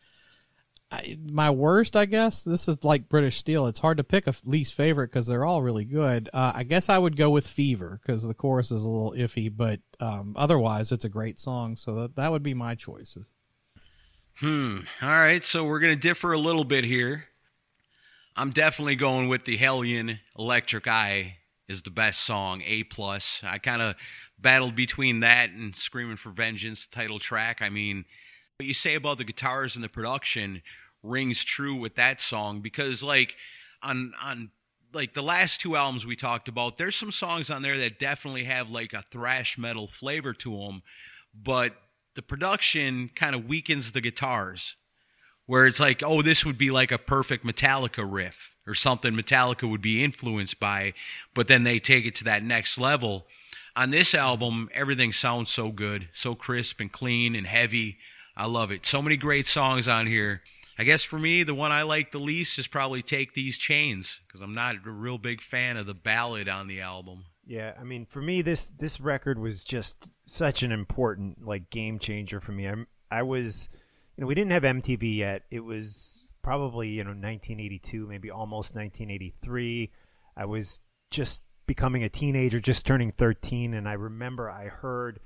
My 1.24 1.50
worst, 1.50 1.96
I 1.96 2.04
guess, 2.04 2.42
this 2.42 2.66
is 2.66 2.82
like 2.82 3.08
British 3.08 3.36
Steel. 3.36 3.66
It's 3.66 3.78
hard 3.78 3.98
to 3.98 4.04
pick 4.04 4.26
a 4.26 4.34
least 4.44 4.74
favorite 4.74 5.12
because 5.12 5.26
they're 5.28 5.44
all 5.44 5.62
really 5.62 5.84
good. 5.84 6.28
Uh, 6.32 6.52
I 6.54 6.64
guess 6.64 6.88
I 6.88 6.98
would 6.98 7.16
go 7.16 7.30
with 7.30 7.46
Fever 7.46 8.00
because 8.02 8.26
the 8.26 8.34
chorus 8.34 8.72
is 8.72 8.82
a 8.82 8.88
little 8.88 9.14
iffy, 9.16 9.52
but 9.54 9.80
um, 10.00 10.34
otherwise, 10.36 10.90
it's 10.90 11.04
a 11.04 11.08
great 11.08 11.38
song. 11.38 11.76
So 11.76 11.94
that 11.94 12.16
that 12.16 12.32
would 12.32 12.42
be 12.42 12.54
my 12.54 12.74
choices. 12.74 13.24
Hmm. 14.38 14.80
All 15.00 15.08
right. 15.08 15.44
So 15.44 15.64
we're 15.64 15.80
going 15.80 15.94
to 15.94 16.00
differ 16.00 16.32
a 16.32 16.38
little 16.38 16.64
bit 16.64 16.84
here. 16.84 17.26
I'm 18.34 18.50
definitely 18.50 18.96
going 18.96 19.28
with 19.28 19.44
the 19.44 19.58
Hellion 19.58 20.18
Electric 20.38 20.88
Eye 20.88 21.36
is 21.68 21.82
the 21.82 21.90
best 21.90 22.20
song, 22.20 22.62
A 22.66 22.84
plus. 22.84 23.42
I 23.44 23.58
kind 23.58 23.82
of 23.82 23.94
battled 24.38 24.74
between 24.74 25.20
that 25.20 25.50
and 25.50 25.76
Screaming 25.76 26.16
for 26.16 26.30
Vengeance 26.30 26.86
title 26.86 27.18
track. 27.18 27.58
I 27.60 27.68
mean, 27.68 28.06
what 28.60 28.66
you 28.66 28.74
say 28.74 28.94
about 28.94 29.16
the 29.16 29.24
guitars 29.24 29.74
and 29.74 29.82
the 29.82 29.88
production 29.88 30.60
rings 31.02 31.42
true 31.42 31.74
with 31.74 31.94
that 31.94 32.20
song 32.20 32.60
because 32.60 33.02
like 33.02 33.34
on 33.82 34.12
on 34.22 34.50
like 34.92 35.14
the 35.14 35.22
last 35.22 35.62
two 35.62 35.76
albums 35.76 36.04
we 36.04 36.14
talked 36.14 36.46
about, 36.46 36.76
there's 36.76 36.94
some 36.94 37.10
songs 37.10 37.48
on 37.48 37.62
there 37.62 37.78
that 37.78 37.98
definitely 37.98 38.44
have 38.44 38.68
like 38.68 38.92
a 38.92 39.00
thrash 39.00 39.56
metal 39.56 39.86
flavor 39.86 40.34
to 40.34 40.58
them, 40.58 40.82
but 41.34 41.74
the 42.16 42.20
production 42.20 43.08
kind 43.14 43.34
of 43.34 43.46
weakens 43.46 43.92
the 43.92 44.02
guitars 44.02 44.76
where 45.46 45.66
it's 45.66 45.80
like, 45.80 46.02
oh, 46.04 46.20
this 46.20 46.44
would 46.44 46.58
be 46.58 46.70
like 46.70 46.92
a 46.92 46.98
perfect 46.98 47.46
Metallica 47.46 48.06
riff 48.06 48.56
or 48.66 48.74
something 48.74 49.14
Metallica 49.14 49.70
would 49.70 49.80
be 49.80 50.04
influenced 50.04 50.60
by, 50.60 50.92
but 51.32 51.48
then 51.48 51.62
they 51.62 51.78
take 51.78 52.04
it 52.04 52.14
to 52.16 52.24
that 52.24 52.44
next 52.44 52.76
level. 52.76 53.26
On 53.74 53.88
this 53.88 54.14
album, 54.14 54.68
everything 54.74 55.14
sounds 55.14 55.48
so 55.48 55.70
good, 55.70 56.10
so 56.12 56.34
crisp 56.34 56.78
and 56.78 56.92
clean 56.92 57.34
and 57.34 57.46
heavy. 57.46 57.96
I 58.40 58.46
love 58.46 58.70
it. 58.70 58.86
So 58.86 59.02
many 59.02 59.18
great 59.18 59.46
songs 59.46 59.86
on 59.86 60.06
here. 60.06 60.40
I 60.78 60.84
guess 60.84 61.02
for 61.02 61.18
me, 61.18 61.42
the 61.42 61.54
one 61.54 61.72
I 61.72 61.82
like 61.82 62.10
the 62.10 62.18
least 62.18 62.58
is 62.58 62.66
probably 62.66 63.02
Take 63.02 63.34
These 63.34 63.58
Chains 63.58 64.20
because 64.26 64.40
I'm 64.40 64.54
not 64.54 64.76
a 64.76 64.90
real 64.90 65.18
big 65.18 65.42
fan 65.42 65.76
of 65.76 65.84
the 65.84 65.92
ballad 65.92 66.48
on 66.48 66.66
the 66.66 66.80
album. 66.80 67.26
Yeah, 67.46 67.74
I 67.78 67.84
mean, 67.84 68.06
for 68.06 68.22
me, 68.22 68.40
this 68.40 68.68
this 68.68 68.98
record 68.98 69.38
was 69.38 69.62
just 69.62 70.26
such 70.26 70.62
an 70.62 70.72
important 70.72 71.44
like 71.44 71.68
game 71.68 71.98
changer 71.98 72.40
for 72.40 72.52
me. 72.52 72.64
I'm 72.64 72.86
I 73.10 73.24
was, 73.24 73.68
you 74.16 74.22
know, 74.22 74.26
we 74.26 74.34
didn't 74.34 74.52
have 74.52 74.62
MTV 74.62 75.18
yet. 75.18 75.42
It 75.50 75.60
was 75.60 76.32
probably 76.40 76.88
you 76.88 77.04
know 77.04 77.10
1982, 77.10 78.06
maybe 78.06 78.30
almost 78.30 78.74
1983. 78.74 79.90
I 80.34 80.46
was 80.46 80.80
just 81.10 81.42
becoming 81.66 82.04
a 82.04 82.08
teenager, 82.08 82.58
just 82.58 82.86
turning 82.86 83.12
13, 83.12 83.74
and 83.74 83.86
I 83.86 83.92
remember 83.92 84.50
I 84.50 84.68
heard, 84.68 85.20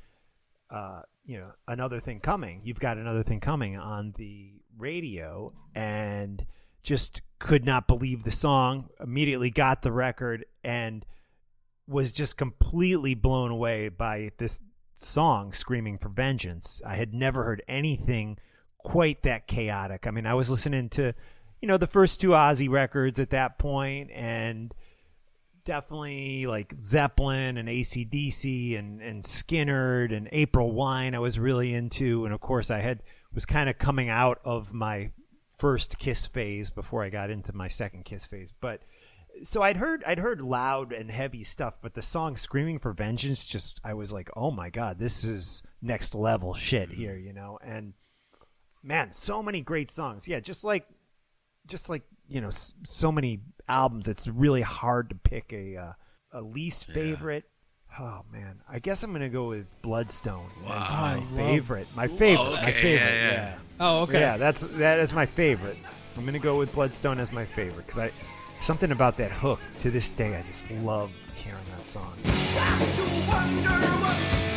uh, 0.69 1.03
you 1.25 1.39
know, 1.39 1.53
another 1.67 2.01
thing 2.01 2.21
coming. 2.21 2.61
You've 2.65 2.81
got 2.81 2.99
another 2.99 3.23
thing 3.23 3.41
coming 3.41 3.77
on 3.77 4.15
the 4.17 4.53
radio, 4.77 5.53
and 5.75 6.45
just 6.83 7.23
could 7.39 7.65
not 7.65 7.87
believe 7.89 8.25
the 8.25 8.33
song. 8.33 8.89
Immediately 9.01 9.51
got 9.51 9.83
the 9.83 9.93
record 9.93 10.45
and 10.63 11.05
was 11.87 12.13
just 12.13 12.37
completely 12.37 13.15
blown 13.15 13.51
away 13.51 13.89
by 13.89 14.31
this 14.39 14.61
song 14.95 15.53
screaming 15.53 15.99
for 15.99 16.09
vengeance 16.09 16.81
i 16.87 16.95
had 16.95 17.13
never 17.13 17.43
heard 17.43 17.63
anything 17.67 18.39
quite 18.79 19.23
that 19.23 19.47
chaotic 19.49 20.07
i 20.07 20.11
mean 20.11 20.25
i 20.25 20.35
was 20.35 20.49
listening 20.49 20.89
to 20.89 21.13
you 21.61 21.67
know 21.67 21.77
the 21.77 21.87
first 21.87 22.21
two 22.21 22.29
ozzy 22.29 22.71
records 22.71 23.19
at 23.19 23.31
that 23.31 23.59
point 23.59 24.09
and 24.13 24.73
definitely 25.65 26.47
like 26.47 26.75
zeppelin 26.83 27.57
and 27.57 27.69
acdc 27.69 28.79
and, 28.79 29.01
and 29.01 29.23
skynyrd 29.23 30.15
and 30.15 30.29
april 30.33 30.73
wine 30.73 31.15
i 31.15 31.19
was 31.19 31.39
really 31.39 31.73
into 31.73 32.25
and 32.25 32.35
of 32.35 32.41
course 32.41 32.71
i 32.71 32.81
had 32.81 33.03
was 33.33 33.47
kind 33.47 33.69
of 33.69 33.79
coming 33.79 34.09
out 34.09 34.41
of 34.45 34.73
my 34.73 35.11
first 35.57 35.99
kiss 35.99 36.27
phase 36.27 36.71
before 36.71 37.03
i 37.03 37.09
got 37.09 37.31
into 37.31 37.55
my 37.55 37.69
second 37.69 38.05
kiss 38.05 38.27
phase 38.27 38.53
but 38.61 38.81
so 39.43 39.63
I'd 39.63 39.79
heard 39.79 40.05
I'd 40.07 40.19
heard 40.19 40.41
loud 40.41 40.93
and 40.93 41.11
heavy 41.11 41.45
stuff, 41.45 41.75
but 41.83 41.95
the 41.95 42.03
song 42.03 42.37
"Screaming 42.37 42.79
for 42.79 42.93
Vengeance" 42.93 43.45
just 43.45 43.81
I 43.85 43.95
was 43.95 44.13
like, 44.13 44.31
oh 44.37 44.51
my 44.51 44.71
god, 44.71 44.99
this 44.99 45.25
is 45.25 45.63
next 45.83 46.15
level 46.15 46.55
shit 46.55 46.91
here, 46.91 47.17
you 47.17 47.33
know. 47.33 47.59
And 47.63 47.95
man, 48.83 49.13
so 49.13 49.43
many 49.43 49.61
great 49.61 49.91
songs. 49.91 50.29
Yeah, 50.29 50.41
just 50.41 50.63
like, 50.63 50.87
just 51.67 51.89
like 51.89 52.03
you 52.29 52.41
know, 52.41 52.49
s- 52.49 52.75
so 52.85 53.13
many 53.13 53.41
albums. 53.69 54.09
It's 54.09 54.27
really 54.29 54.63
hard 54.63 55.09
to 55.11 55.15
pick 55.15 55.53
a 55.53 55.77
uh, 55.77 55.93
a 56.33 56.41
least 56.41 56.85
favorite. 56.87 57.45
Oh 57.99 58.23
man, 58.33 58.61
I 58.69 58.79
guess 58.81 59.03
I'm 59.05 59.13
gonna 59.13 59.29
go 59.29 59.49
with 59.49 59.67
Bloodstone 59.83 60.51
as 60.65 60.91
my 60.91 61.15
love- 61.17 61.37
favorite. 61.37 61.87
My 61.95 62.09
favorite. 62.09 62.53
my 62.53 62.63
okay, 62.63 62.73
favorite. 62.73 62.95
yeah, 63.01 63.15
Yeah, 63.15 63.33
yeah. 63.33 63.59
Oh, 63.81 64.03
okay. 64.03 64.21
Yeah, 64.21 64.37
that's 64.37 64.63
that 64.63 64.99
is 64.99 65.13
my 65.13 65.27
favorite. 65.27 65.77
I'm 66.17 66.25
gonna 66.25 66.39
go 66.39 66.59
with 66.59 66.73
Bloodstone 66.73 67.21
as 67.21 67.31
my 67.33 67.45
favorite 67.45 67.87
because 67.87 67.99
I 67.99 68.11
something 68.61 68.91
about 68.93 69.17
that 69.19 69.31
hook 69.31 69.61
to 69.83 69.91
this 69.91 70.11
day 70.11 70.37
I 70.37 70.43
just 70.51 70.69
love 70.83 71.13
hearing 71.37 71.61
that 71.77 71.85
song. 71.85 72.15
And 73.37 74.54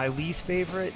my 0.00 0.08
least 0.08 0.42
favorite. 0.44 0.94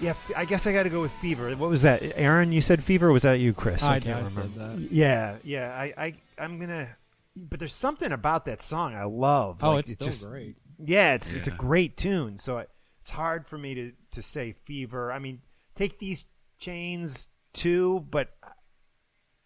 Yeah, 0.00 0.14
I 0.36 0.44
guess 0.44 0.68
I 0.68 0.72
got 0.72 0.84
to 0.84 0.88
go 0.88 1.00
with 1.00 1.10
Fever. 1.14 1.50
What 1.56 1.68
was 1.68 1.82
that, 1.82 2.00
Aaron? 2.16 2.52
You 2.52 2.60
said 2.60 2.82
Fever. 2.82 3.10
Was 3.10 3.22
that 3.24 3.40
you, 3.40 3.52
Chris? 3.52 3.82
I, 3.82 3.98
can't 3.98 4.22
I 4.22 4.24
said 4.24 4.50
remember. 4.54 4.76
that. 4.76 4.92
Yeah, 4.92 5.36
yeah. 5.42 5.68
I, 5.74 5.92
I, 5.96 6.14
I'm 6.38 6.60
gonna. 6.60 6.90
But 7.34 7.58
there's 7.58 7.74
something 7.74 8.12
about 8.12 8.44
that 8.44 8.62
song 8.62 8.94
I 8.94 9.02
love. 9.04 9.64
Oh, 9.64 9.72
Like, 9.72 9.80
it's 9.80 9.92
still 9.92 10.06
just, 10.06 10.28
great. 10.28 10.56
Yeah, 10.78 11.14
it's 11.14 11.34
it's 11.34 11.48
a 11.48 11.52
great 11.52 11.96
tune. 11.96 12.36
So 12.38 12.58
I, 12.58 12.66
it's 13.00 13.10
hard 13.10 13.48
for 13.48 13.58
me 13.58 13.74
to 13.74 13.92
to 14.12 14.22
say 14.22 14.52
Fever. 14.64 15.10
I 15.10 15.18
mean, 15.18 15.40
take 15.74 15.98
these 15.98 16.26
chains 16.60 17.28
too, 17.52 18.06
but 18.10 18.30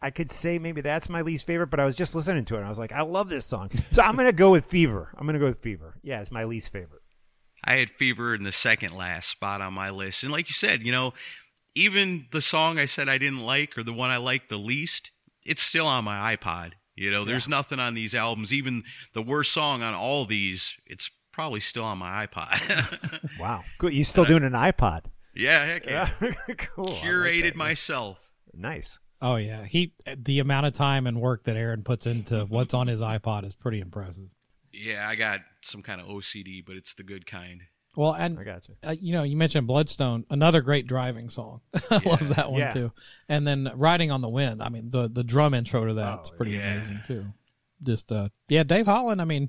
I 0.02 0.10
could 0.10 0.30
say 0.30 0.58
maybe 0.58 0.82
that's 0.82 1.08
my 1.08 1.22
least 1.22 1.46
favorite. 1.46 1.68
But 1.68 1.80
I 1.80 1.86
was 1.86 1.96
just 1.96 2.14
listening 2.14 2.44
to 2.46 2.54
it, 2.56 2.58
and 2.58 2.66
I 2.66 2.68
was 2.70 2.78
like, 2.78 2.92
I 2.92 3.00
love 3.00 3.30
this 3.30 3.46
song. 3.46 3.70
So 3.92 4.02
I'm 4.02 4.14
gonna 4.14 4.32
go 4.32 4.50
with 4.50 4.66
Fever. 4.66 5.08
I'm 5.16 5.24
gonna 5.26 5.38
go 5.38 5.46
with 5.46 5.60
Fever. 5.60 5.98
Yeah, 6.02 6.20
it's 6.20 6.30
my 6.30 6.44
least 6.44 6.70
favorite. 6.70 7.00
I 7.66 7.74
had 7.74 7.90
Fever 7.90 8.34
in 8.34 8.44
the 8.44 8.52
second 8.52 8.96
last 8.96 9.28
spot 9.28 9.60
on 9.60 9.74
my 9.74 9.90
list. 9.90 10.22
And 10.22 10.32
like 10.32 10.48
you 10.48 10.54
said, 10.54 10.86
you 10.86 10.92
know, 10.92 11.14
even 11.74 12.26
the 12.32 12.40
song 12.40 12.78
I 12.78 12.86
said 12.86 13.08
I 13.08 13.18
didn't 13.18 13.44
like 13.44 13.76
or 13.76 13.82
the 13.82 13.92
one 13.92 14.10
I 14.10 14.16
liked 14.16 14.48
the 14.48 14.58
least, 14.58 15.10
it's 15.44 15.62
still 15.62 15.86
on 15.86 16.04
my 16.04 16.36
iPod. 16.36 16.72
You 16.94 17.10
know, 17.10 17.24
there's 17.24 17.48
nothing 17.48 17.78
on 17.78 17.94
these 17.94 18.14
albums, 18.14 18.52
even 18.52 18.82
the 19.12 19.20
worst 19.20 19.52
song 19.52 19.82
on 19.82 19.94
all 19.94 20.24
these, 20.24 20.76
it's 20.86 21.10
probably 21.30 21.60
still 21.60 21.84
on 21.84 21.98
my 21.98 22.26
iPod. 22.26 23.30
Wow, 23.38 23.64
good. 23.78 23.92
You 23.92 24.02
still 24.02 24.24
doing 24.24 24.44
an 24.44 24.54
iPod? 24.54 25.02
yeah, 25.34 25.64
heck 25.66 25.84
yeah. 25.84 26.08
cool. 26.56 26.88
I 26.88 26.90
like 26.90 27.02
Curated 27.02 27.54
myself. 27.54 28.30
Nice. 28.54 28.98
Oh 29.20 29.36
yeah, 29.36 29.64
he 29.64 29.92
the 30.16 30.38
amount 30.38 30.66
of 30.66 30.72
time 30.72 31.06
and 31.06 31.20
work 31.20 31.44
that 31.44 31.56
Aaron 31.56 31.82
puts 31.82 32.06
into 32.06 32.46
what's 32.46 32.72
on 32.72 32.86
his 32.86 33.02
iPod 33.02 33.44
is 33.44 33.54
pretty 33.54 33.80
impressive. 33.80 34.28
Yeah, 34.76 35.08
I 35.08 35.14
got 35.14 35.40
some 35.62 35.82
kind 35.82 36.00
of 36.00 36.06
OCD, 36.08 36.64
but 36.64 36.76
it's 36.76 36.94
the 36.94 37.02
good 37.02 37.26
kind. 37.26 37.62
Well, 37.96 38.12
and 38.14 38.38
I 38.38 38.44
got 38.44 38.68
you. 38.68 38.74
uh, 38.86 38.94
you 39.00 39.12
know, 39.12 39.22
you 39.22 39.38
mentioned 39.38 39.66
Bloodstone, 39.66 40.26
another 40.28 40.60
great 40.60 40.86
driving 40.86 41.30
song. 41.30 41.62
I 41.90 42.02
love 42.04 42.36
that 42.36 42.52
one 42.52 42.60
Yeah. 42.60 42.68
too. 42.70 42.92
And 43.28 43.46
then 43.46 43.70
Riding 43.74 44.10
on 44.10 44.20
the 44.20 44.28
Wind. 44.28 44.62
I 44.62 44.68
mean, 44.68 44.90
the 44.90 45.08
the 45.08 45.24
drum 45.24 45.54
intro 45.54 45.86
to 45.86 45.94
that's 45.94 46.30
Oh, 46.30 46.36
pretty 46.36 46.52
yeah. 46.52 46.74
amazing 46.74 47.02
too. 47.06 47.32
Just 47.82 48.12
uh, 48.12 48.28
yeah, 48.48 48.64
Dave 48.64 48.84
Holland. 48.86 49.22
I 49.22 49.24
mean, 49.24 49.48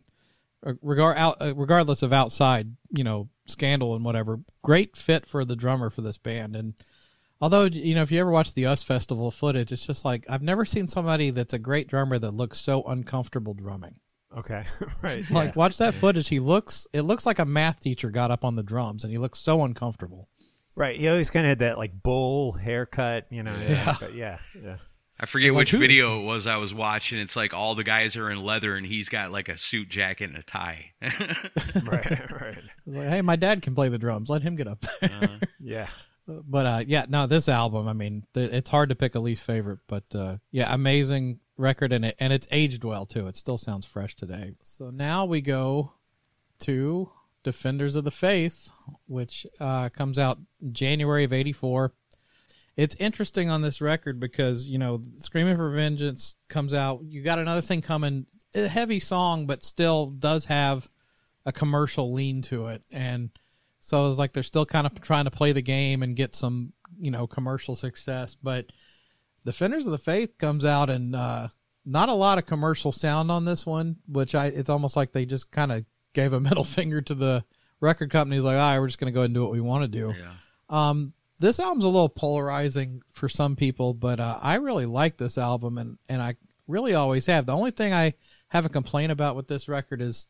uh, 0.66 0.74
regard 0.82 1.18
out 1.18 1.42
uh, 1.42 1.54
regardless 1.56 2.04
of 2.04 2.14
outside, 2.14 2.70
you 2.90 3.04
know, 3.04 3.28
scandal 3.48 3.96
and 3.96 4.06
whatever, 4.06 4.40
great 4.64 4.96
fit 4.96 5.26
for 5.26 5.44
the 5.44 5.56
drummer 5.58 5.90
for 5.90 6.02
this 6.02 6.18
band. 6.18 6.56
And 6.56 6.74
although 7.42 7.64
you 7.66 7.96
know, 7.96 8.02
if 8.02 8.12
you 8.14 8.20
ever 8.22 8.32
watch 8.32 8.54
the 8.54 8.66
US 8.68 8.82
Festival 8.82 9.30
footage, 9.30 9.74
it's 9.74 9.86
just 9.86 10.06
like 10.06 10.26
I've 10.30 10.42
never 10.42 10.64
seen 10.64 10.88
somebody 10.88 11.32
that's 11.32 11.54
a 11.54 11.60
great 11.60 11.90
drummer 11.90 12.18
that 12.18 12.32
looks 12.32 12.60
so 12.62 12.82
uncomfortable 12.84 13.54
drumming. 13.54 13.96
Okay. 14.36 14.66
right. 15.02 15.30
Like 15.30 15.50
yeah. 15.50 15.54
watch 15.56 15.78
that 15.78 15.94
footage. 15.94 16.30
He 16.30 16.40
looks. 16.40 16.88
It 16.94 17.02
looks 17.02 17.26
like 17.26 17.40
a 17.40 17.46
math 17.46 17.80
teacher 17.80 18.10
got 18.10 18.32
up 18.32 18.44
on 18.44 18.56
the 18.56 18.64
drums, 18.64 19.04
and 19.04 19.12
he 19.12 19.18
looks 19.18 19.40
so 19.40 19.64
uncomfortable. 19.64 20.30
Right. 20.76 21.00
He 21.00 21.08
always 21.08 21.32
kind 21.32 21.46
of 21.46 21.50
had 21.50 21.60
that 21.60 21.78
like 21.78 22.04
bull 22.04 22.54
haircut, 22.54 23.26
you 23.32 23.42
know. 23.44 23.58
Yeah. 23.58 23.96
But 24.00 24.14
yeah. 24.14 24.40
Yeah. 24.62 24.78
I 25.20 25.26
forget 25.26 25.52
like, 25.52 25.58
which 25.58 25.72
video 25.72 26.20
it 26.20 26.26
was 26.26 26.46
I 26.46 26.58
was 26.58 26.74
watching. 26.76 27.18
It's 27.20 27.36
like 27.36 27.54
all 27.54 27.74
the 27.74 27.84
guys 27.84 28.16
are 28.16 28.30
in 28.30 28.44
leather 28.44 28.76
and 28.76 28.86
he's 28.86 29.10
got 29.10 29.32
like 29.32 29.50
a 29.50 29.58
suit 29.58 29.90
jacket 29.90 30.30
and 30.30 30.38
a 30.38 30.44
tie. 30.44 30.92
right. 31.02 32.32
Right. 32.32 32.58
It's 32.86 32.96
like, 32.96 33.08
hey, 33.08 33.22
my 33.24 33.36
dad 33.36 33.64
can 33.64 33.74
play 33.74 33.90
the 33.90 33.98
drums. 33.98 34.30
Let 34.30 34.44
him 34.44 34.56
get 34.56 34.68
up 34.68 34.82
there. 35.02 35.40
Yeah. 35.60 35.88
but 36.28 36.66
uh, 36.66 36.84
yeah, 36.88 37.08
no, 37.10 37.26
this 37.26 37.50
album. 37.50 37.90
I 37.90 37.94
mean, 37.94 38.24
th- 38.34 38.52
it's 38.52 38.70
hard 38.70 38.90
to 38.90 38.96
pick 38.96 39.16
a 39.16 39.20
least 39.20 39.44
favorite, 39.44 39.80
but 39.88 40.04
uh, 40.16 40.38
yeah, 40.52 40.74
amazing 40.74 41.40
record, 41.58 41.92
and 41.92 42.06
it 42.06 42.16
and 42.20 42.32
it's 42.32 42.48
aged 42.52 42.84
well 42.84 43.06
too. 43.06 43.28
It 43.28 43.36
still 43.36 43.58
sounds 43.58 43.86
fresh 43.86 44.16
today. 44.16 44.56
So 44.62 44.90
now 44.90 45.26
we 45.26 45.42
go 45.42 45.94
to 46.60 47.12
Defenders 47.44 47.96
of 47.96 48.04
the 48.04 48.12
Faith, 48.12 48.72
which 49.08 49.46
uh, 49.60 49.90
comes 49.90 50.18
out 50.18 50.40
January 50.72 51.24
of 51.24 51.34
'84. 51.34 51.94
It's 52.76 52.96
interesting 52.96 53.50
on 53.50 53.62
this 53.62 53.82
record 53.82 54.20
because 54.20 54.68
you 54.68 54.78
know, 54.78 55.02
"Screaming 55.18 55.58
for 55.58 55.72
Vengeance" 55.72 56.36
comes 56.48 56.74
out. 56.74 57.02
You 57.04 57.22
got 57.24 57.40
another 57.40 57.62
thing 57.62 57.82
coming, 57.82 58.26
a 58.56 58.68
heavy 58.68 59.00
song, 59.00 59.48
but 59.48 59.64
still 59.64 60.08
does 60.08 60.46
have 60.46 60.90
a 61.46 61.52
commercial 61.52 62.14
lean 62.14 62.42
to 62.44 62.68
it, 62.68 62.84
and 62.92 63.32
so 63.80 64.10
it's 64.10 64.20
like 64.20 64.34
they're 64.34 64.44
still 64.44 64.66
kind 64.66 64.86
of 64.86 65.00
trying 65.02 65.26
to 65.26 65.32
play 65.32 65.54
the 65.54 65.62
game 65.62 66.04
and 66.04 66.16
get 66.16 66.36
some, 66.36 66.74
you 67.00 67.10
know, 67.10 67.26
commercial 67.26 67.74
success. 67.74 68.36
But 68.36 68.66
Defenders 69.48 69.86
of 69.86 69.94
the 69.94 69.98
Faith 69.98 70.38
comes 70.38 70.66
out 70.66 70.90
and 70.90 71.16
uh, 71.16 71.48
not 71.86 72.10
a 72.10 72.14
lot 72.14 72.38
of 72.38 72.46
commercial 72.46 72.92
sound 72.92 73.32
on 73.32 73.46
this 73.46 73.66
one, 73.66 73.96
which 74.06 74.36
I 74.36 74.48
it's 74.48 74.68
almost 74.68 74.98
like 74.98 75.14
they 75.14 75.26
just 75.26 75.52
kind 75.52 75.72
of 75.72 75.86
gave 76.12 76.34
a 76.34 76.40
middle 76.42 76.66
finger 76.66 77.00
to 77.00 77.16
the 77.16 77.46
record 77.80 78.12
companies, 78.12 78.44
like, 78.44 78.58
all 78.58 78.60
right, 78.60 78.78
we're 78.78 78.88
just 78.88 79.00
going 79.00 79.12
to 79.12 79.14
go 79.14 79.22
ahead 79.22 79.30
and 79.30 79.36
do 79.36 79.44
what 79.44 79.54
we 79.54 79.62
want 79.62 79.84
to 79.84 79.88
do. 79.88 80.14
yeah. 80.20 80.34
Um, 80.70 81.14
this 81.40 81.62
album's 81.62 81.86
a 81.86 81.88
little 81.88 82.10
polarizing 82.10 83.04
for 83.10 83.30
some 83.30 83.56
people, 83.56 83.94
but 83.94 84.20
uh, 84.20 84.38
I 84.42 84.56
really 84.56 84.86
like 84.86 85.16
this 85.16 85.38
album, 85.38 85.78
and 85.78 85.98
and 86.10 86.22
I 86.22 86.36
really 86.68 86.94
always 86.94 87.26
have. 87.28 87.46
The 87.46 87.56
only 87.56 87.72
thing 87.72 87.94
I 87.94 88.16
have 88.50 88.66
a 88.66 88.70
complaint 88.70 89.14
about 89.14 89.38
with 89.38 89.48
this 89.48 89.70
record 89.70 90.02
is 90.02 90.28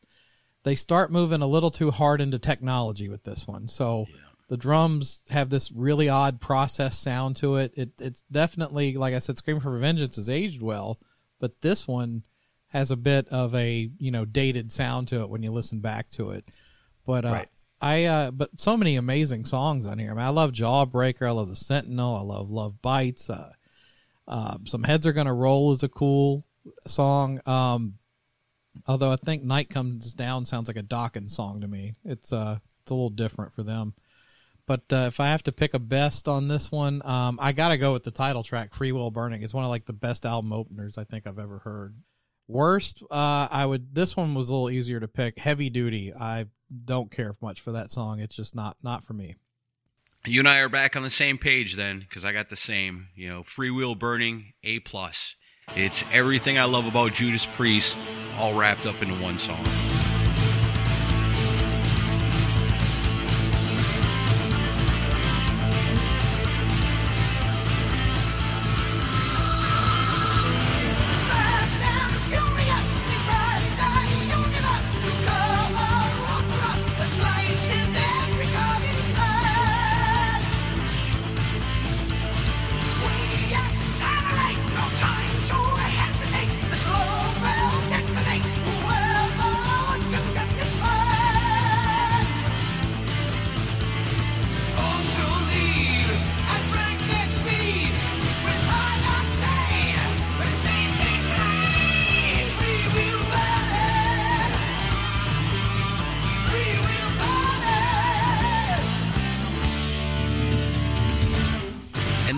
they 0.62 0.76
start 0.76 1.12
moving 1.12 1.42
a 1.42 1.48
little 1.48 1.72
too 1.72 1.90
hard 1.90 2.22
into 2.22 2.38
technology 2.38 3.10
with 3.10 3.24
this 3.24 3.48
one. 3.48 3.68
So 3.68 4.06
the 4.48 4.58
drums 4.58 5.24
have 5.30 5.50
this 5.50 5.72
really 5.72 6.10
odd 6.10 6.40
process 6.40 6.98
sound 6.98 7.36
to 7.38 7.58
it. 7.58 7.74
It 7.76 7.92
it's 8.00 8.22
definitely 8.32 8.94
like 8.96 9.14
I 9.14 9.20
said, 9.20 9.38
Scream 9.38 9.60
for 9.60 9.78
Vengeance 9.78 10.16
has 10.16 10.30
aged 10.30 10.62
well, 10.62 11.00
but 11.40 11.62
this 11.62 11.88
one 11.88 12.24
has 12.70 12.92
a 12.92 12.98
bit 12.98 13.28
of 13.30 13.54
a 13.56 13.90
you 13.98 14.12
know 14.12 14.26
dated 14.26 14.72
sound 14.72 15.08
to 15.10 15.22
it 15.22 15.30
when 15.30 15.44
you 15.44 15.52
listen 15.52 15.80
back 15.80 16.10
to 16.12 16.32
it. 16.32 16.46
But 17.06 17.26
uh, 17.26 17.32
Right. 17.32 17.50
I 17.80 18.06
uh, 18.06 18.32
but 18.32 18.60
so 18.60 18.76
many 18.76 18.96
amazing 18.96 19.46
songs 19.46 19.86
on 19.86 20.00
here. 20.00 20.12
I 20.12 20.16
mean, 20.16 20.26
I 20.26 20.30
love 20.30 20.52
Jawbreaker. 20.52 21.28
I 21.28 21.32
love 21.32 21.50
the 21.50 21.56
Sentinel. 21.56 22.16
I 22.16 22.22
love 22.22 22.50
Love 22.50 22.82
Bites. 22.82 23.30
Uh, 23.30 23.52
uh, 24.28 24.58
some 24.66 24.84
heads 24.84 25.06
are 25.06 25.14
gonna 25.14 25.34
roll 25.34 25.72
is 25.74 25.84
a 25.84 25.90
cool 25.90 26.46
song. 26.88 27.40
Um, 27.46 27.96
although 28.88 29.12
I 29.12 29.16
think 29.18 29.44
Night 29.44 29.70
Comes 29.70 30.14
Down 30.14 30.46
sounds 30.46 30.68
like 30.68 30.78
a 30.78 30.84
Dokken 30.84 31.30
song 31.30 31.62
to 31.62 31.68
me. 31.68 31.94
It's 32.04 32.34
uh, 32.34 32.58
it's 32.82 32.92
a 32.92 32.96
little 32.96 33.10
different 33.10 33.54
for 33.54 33.64
them. 33.64 33.94
But 34.68 34.82
uh, 34.92 35.06
if 35.08 35.20
I 35.22 35.28
have 35.28 35.44
to 35.44 35.52
pick 35.54 35.74
a 35.74 35.80
best 35.80 36.28
on 36.28 36.50
this 36.50 36.72
one, 36.72 37.02
um, 37.06 37.40
I 37.42 37.54
gotta 37.54 37.78
go 37.78 37.94
with 37.94 38.04
the 38.04 38.12
title 38.12 38.44
track, 38.44 38.74
"Freewheel 38.74 39.14
Burning." 39.14 39.42
It's 39.42 39.54
one 39.54 39.64
of 39.64 39.70
like 39.70 39.86
the 39.86 39.94
best 39.94 40.26
album 40.26 40.52
openers 40.52 40.98
I 40.98 41.06
think 41.06 41.26
I've 41.26 41.40
ever 41.40 41.60
heard. 41.60 41.96
Worst, 42.50 43.02
uh, 43.10 43.48
I 43.50 43.66
would. 43.66 43.96
This 43.96 44.16
one 44.16 44.36
was 44.36 44.50
a 44.50 44.54
little 44.54 44.70
easier 44.70 45.00
to 45.00 45.08
pick. 45.08 45.40
Heavy 45.40 45.70
Duty. 45.70 46.14
I 46.14 46.48
don't 46.86 47.10
care 47.10 47.34
much 47.42 47.62
for 47.62 47.72
that 47.72 47.92
song. 47.92 48.20
It's 48.20 48.36
just 48.36 48.54
not 48.54 48.76
not 48.84 49.06
for 49.06 49.14
me. 49.14 49.36
You 50.26 50.42
and 50.42 50.50
I 50.50 50.60
are 50.60 50.70
back 50.70 50.98
on 50.98 51.04
the 51.04 51.10
same 51.10 51.38
page 51.38 51.76
then, 51.76 52.00
because 52.00 52.26
I 52.26 52.34
got 52.34 52.50
the 52.50 52.58
same. 52.58 53.08
You 53.16 53.30
know, 53.30 53.44
freewheel 53.44 53.98
burning, 53.98 54.54
A 54.64 54.80
plus. 54.80 55.36
It's 55.76 56.04
everything 56.12 56.58
I 56.58 56.66
love 56.66 56.86
about 56.86 57.14
Judas 57.14 57.46
Priest, 57.46 57.98
all 58.38 58.54
wrapped 58.54 58.86
up 58.86 59.02
into 59.02 59.16
one 59.16 59.38
song. 59.38 59.66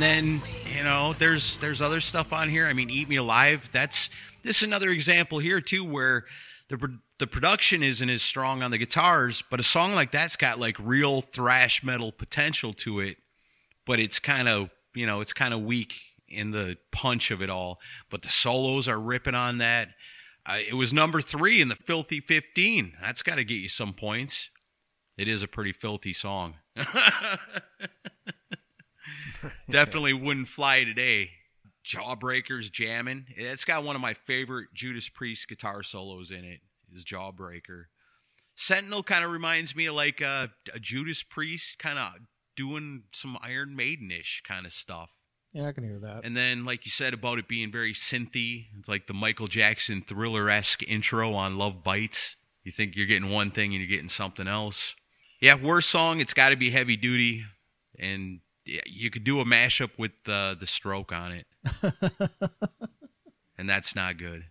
Then 0.10 0.42
you 0.76 0.84
know, 0.84 1.14
there's 1.14 1.58
there's 1.58 1.82
other 1.82 2.00
stuff 2.00 2.34
on 2.34 2.50
here. 2.50 2.66
I 2.66 2.74
mean, 2.74 2.90
Eat 2.90 3.08
Me 3.10 3.18
Alive. 3.18 3.70
That's 3.72 4.10
this 4.42 4.58
is 4.58 4.64
another 4.64 4.90
example 4.90 5.40
here 5.40 5.62
too, 5.62 5.84
where 5.84 6.26
the 6.70 6.98
the 7.20 7.28
production 7.28 7.84
isn't 7.84 8.10
as 8.10 8.22
strong 8.22 8.64
on 8.64 8.72
the 8.72 8.78
guitars, 8.78 9.44
but 9.50 9.60
a 9.60 9.64
song 9.64 9.94
like 9.94 10.12
that's 10.12 10.36
got 10.36 10.60
like 10.60 10.78
real 10.80 11.22
thrash 11.22 11.84
metal 11.84 12.12
potential 12.12 12.74
to 12.74 13.00
it. 13.00 13.18
But 13.86 14.00
it's 14.00 14.20
kind 14.20 14.50
of 14.50 14.72
you 14.96 15.06
know 15.06 15.22
it's 15.22 15.34
kind 15.34 15.54
of 15.54 15.62
weak 15.62 15.94
in 16.28 16.52
the 16.52 16.78
punch 16.92 17.30
of 17.30 17.42
it 17.42 17.50
all. 17.50 17.80
But 18.10 18.24
the 18.24 18.30
solos 18.30 18.88
are 18.88 19.00
ripping 19.00 19.36
on 19.36 19.60
that. 19.60 19.90
Uh, 20.46 20.58
it 20.68 20.74
was 20.74 20.92
number 20.92 21.22
three 21.22 21.62
in 21.62 21.68
the 21.68 21.76
Filthy 21.76 22.20
15. 22.20 22.94
That's 23.00 23.22
got 23.22 23.36
to 23.36 23.44
get 23.44 23.56
you 23.56 23.70
some 23.70 23.94
points. 23.94 24.50
It 25.18 25.28
is 25.28 25.44
a 25.44 25.48
pretty 25.48 25.74
filthy 25.74 26.14
song. 26.14 26.56
Definitely 29.70 30.14
wouldn't 30.14 30.48
fly 30.48 30.84
today. 30.84 31.32
Jawbreakers 31.86 32.72
jamming. 32.72 33.26
It's 33.36 33.66
got 33.66 33.84
one 33.84 33.96
of 33.96 34.02
my 34.02 34.14
favorite 34.14 34.68
Judas 34.74 35.10
Priest 35.10 35.48
guitar 35.48 35.84
solos 35.84 36.32
in 36.32 36.44
it. 36.44 36.60
Is 36.94 37.06
Jawbreaker. 37.06 37.86
Sentinel 38.56 39.04
kind 39.04 39.24
of 39.24 39.32
reminds 39.32 39.76
me 39.76 39.86
of 39.86 39.96
like 39.96 40.22
a, 40.22 40.50
a 40.74 40.80
Judas 40.80 41.24
Priest, 41.24 41.80
kind 41.80 41.98
of 41.98 42.14
doing 42.56 43.04
some 43.14 43.38
Iron 43.42 43.76
Maidenish 43.78 44.44
kind 44.44 44.66
of 44.66 44.74
stuff. 44.74 45.12
Yeah, 45.54 45.68
I 45.68 45.72
can 45.72 45.84
hear 45.84 45.98
that. 46.00 46.26
And 46.26 46.36
then, 46.36 46.66
like 46.66 46.86
you 46.86 46.92
said 46.92 47.14
about 47.14 47.40
it 47.40 47.48
being 47.48 47.72
very 47.72 47.94
synthy, 47.94 48.66
it's 48.78 48.90
like 48.90 49.08
the 49.08 49.14
Michael 49.14 49.48
Jackson 49.48 50.02
thriller 50.02 50.50
esque 50.50 50.84
intro 50.84 51.34
on 51.34 51.58
Love 51.58 51.84
Bites. 51.84 52.36
You 52.64 52.72
think 52.72 52.96
you're 52.96 53.08
getting 53.08 53.30
one 53.30 53.50
thing 53.50 53.72
and 53.74 53.82
you're 53.82 53.90
getting 53.90 54.10
something 54.10 54.48
else. 54.48 54.94
Yeah, 55.42 55.56
worst 55.56 55.90
song, 55.90 56.20
it's 56.20 56.34
got 56.34 56.50
to 56.50 56.58
be 56.58 56.70
Heavy 56.70 56.98
Duty. 56.98 57.46
And 57.98 58.42
yeah, 58.70 58.82
you 58.86 59.10
could 59.10 59.24
do 59.24 59.40
a 59.40 59.46
mashup 59.46 59.92
with 59.98 60.12
uh, 60.28 60.56
the 60.60 60.68
stroke 60.68 61.12
on 61.12 61.32
it. 61.32 61.48
and 63.58 63.70
that's 63.70 63.96
not 63.96 64.18
good. 64.18 64.46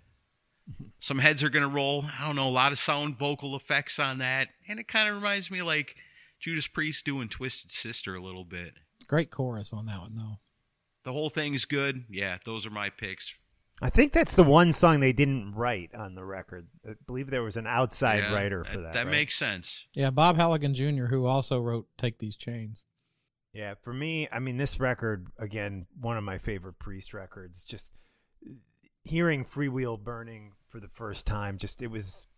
Some 1.01 1.19
heads 1.19 1.43
are 1.45 1.49
going 1.49 1.63
to 1.69 1.75
roll. 1.75 2.05
I 2.21 2.27
don't 2.27 2.37
know, 2.37 2.49
a 2.49 2.51
lot 2.51 2.73
of 2.73 2.79
sound 2.79 3.17
vocal 3.17 3.55
effects 3.57 3.99
on 3.99 4.19
that. 4.19 4.49
And 4.69 4.79
it 4.79 4.89
kind 4.89 5.09
of 5.09 5.15
reminds 5.15 5.51
me 5.51 5.63
like 5.63 5.95
Judas 6.41 6.67
Priest 6.67 7.05
doing 7.05 7.29
Twisted 7.29 7.71
Sister 7.71 8.15
a 8.15 8.23
little 8.23 8.45
bit. 8.45 8.75
Great 9.07 9.31
chorus 9.31 9.73
on 9.73 9.87
that 9.87 10.01
one, 10.01 10.15
though. 10.17 10.39
The 11.05 11.13
whole 11.13 11.31
thing's 11.31 11.65
good. 11.65 12.05
Yeah, 12.11 12.39
those 12.45 12.67
are 12.67 12.71
my 12.71 12.91
picks. 12.91 13.35
I 13.81 13.91
think 13.91 14.13
that's 14.13 14.35
the 14.35 14.43
one 14.43 14.73
song 14.73 14.99
they 14.99 15.13
didn't 15.13 15.55
write 15.55 15.95
on 15.95 16.17
the 16.17 16.25
record. 16.25 16.67
I 16.87 16.95
believe 17.07 17.31
there 17.31 17.45
was 17.45 17.57
an 17.57 17.67
outside 17.69 18.19
Yeah, 18.25 18.35
writer 18.35 18.65
for 18.65 18.79
that. 18.81 18.93
That 18.93 19.05
right? 19.05 19.11
makes 19.11 19.37
sense. 19.37 19.87
Yeah, 19.95 20.11
Bob 20.11 20.37
Halligan 20.37 20.75
Jr., 20.75 21.07
who 21.07 21.27
also 21.27 21.61
wrote 21.61 21.87
"Take 21.97 22.19
These 22.19 22.37
Chains." 22.37 22.83
Yeah, 23.59 23.75
for 23.83 23.93
me, 23.93 24.29
I 24.31 24.39
mean, 24.39 24.57
this 24.57 24.79
record 24.79 25.27
again, 25.37 25.87
one 26.01 26.17
of 26.17 26.23
my 26.23 26.39
favorite 26.39 26.79
Priest 26.79 27.13
records. 27.13 27.65
Just 27.65 27.93
hearing 29.03 29.45
"Freewheel 29.45 29.99
Burning" 29.99 30.53
for 30.69 30.79
the 30.79 30.87
first 30.87 31.27
time, 31.27 31.59
just 31.59 31.83
it 31.83 31.91
was 31.91 32.29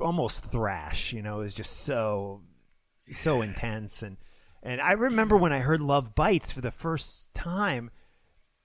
almost 0.00 0.42
thrash. 0.42 1.12
You 1.12 1.20
know, 1.20 1.40
it 1.40 1.44
was 1.44 1.52
just 1.52 1.78
so 1.80 2.40
so 3.10 3.42
intense, 3.42 4.02
and 4.02 4.16
and 4.62 4.80
I 4.80 4.92
remember 4.92 5.36
when 5.36 5.52
I 5.52 5.58
heard 5.58 5.80
"Love 5.80 6.14
Bites" 6.14 6.50
for 6.50 6.62
the 6.62 6.70
first 6.70 7.34
time. 7.34 7.90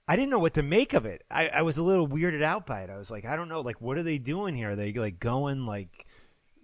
I 0.08 0.16
didn't 0.16 0.30
know 0.30 0.38
what 0.38 0.54
to 0.54 0.62
make 0.62 0.94
of 0.94 1.04
it. 1.04 1.24
I, 1.30 1.48
I 1.48 1.62
was 1.62 1.76
a 1.76 1.84
little 1.84 2.08
weirded 2.08 2.42
out 2.42 2.66
by 2.66 2.80
it. 2.80 2.90
I 2.90 2.96
was 2.96 3.10
like, 3.10 3.26
I 3.26 3.36
don't 3.36 3.48
know, 3.50 3.60
like, 3.60 3.80
what 3.80 3.96
are 3.96 4.02
they 4.02 4.18
doing 4.18 4.56
here? 4.56 4.72
Are 4.72 4.76
they 4.76 4.92
like 4.94 5.20
going 5.20 5.66
like 5.66 6.06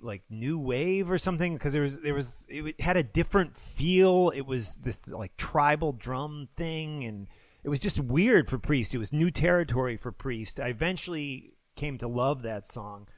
like 0.01 0.23
new 0.31 0.59
wave 0.59 1.11
or 1.11 1.19
something? 1.19 1.55
Because 1.55 1.73
there 1.73 1.83
was 1.83 2.01
there 2.01 2.15
was 2.15 2.47
it 2.49 2.81
had 2.81 2.97
a 2.97 3.03
different 3.03 3.57
feel. 3.57 4.31
It 4.35 4.43
was 4.47 4.77
this 4.77 5.09
like 5.09 5.37
tribal 5.37 5.93
drum 5.93 6.49
thing 6.57 7.05
and 7.05 7.29
it 7.65 7.69
was 7.69 7.81
just 7.81 7.99
weird 7.99 8.49
for 8.49 8.59
priest. 8.59 8.95
It 8.95 8.99
was 8.99 9.13
new 9.13 9.31
territory 9.31 9.97
for 9.97 10.13
priest. 10.13 10.61
I 10.61 10.69
eventually 10.69 11.55
came 11.75 11.99
to 11.99 12.09
love 12.09 12.43
that 12.43 12.67
song 12.67 13.09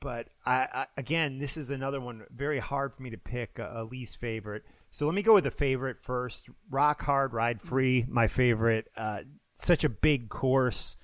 but 0.00 0.28
I, 0.44 0.66
I 0.72 0.86
again 0.96 1.38
this 1.38 1.56
is 1.56 1.70
another 1.70 2.00
one 2.00 2.24
very 2.34 2.58
hard 2.58 2.94
for 2.94 3.02
me 3.02 3.10
to 3.10 3.18
pick 3.18 3.58
a, 3.58 3.82
a 3.82 3.84
least 3.84 4.18
favorite. 4.18 4.64
So 4.90 5.06
let 5.06 5.14
me 5.14 5.22
go 5.22 5.34
with 5.34 5.46
a 5.46 5.50
favorite 5.50 6.02
first. 6.02 6.48
Rock 6.70 7.02
hard 7.02 7.32
ride 7.32 7.60
free 7.60 8.04
my 8.08 8.28
favorite. 8.28 8.86
Uh, 8.96 9.20
such 9.56 9.84
a 9.84 9.88
big 9.88 10.28
course 10.28 10.96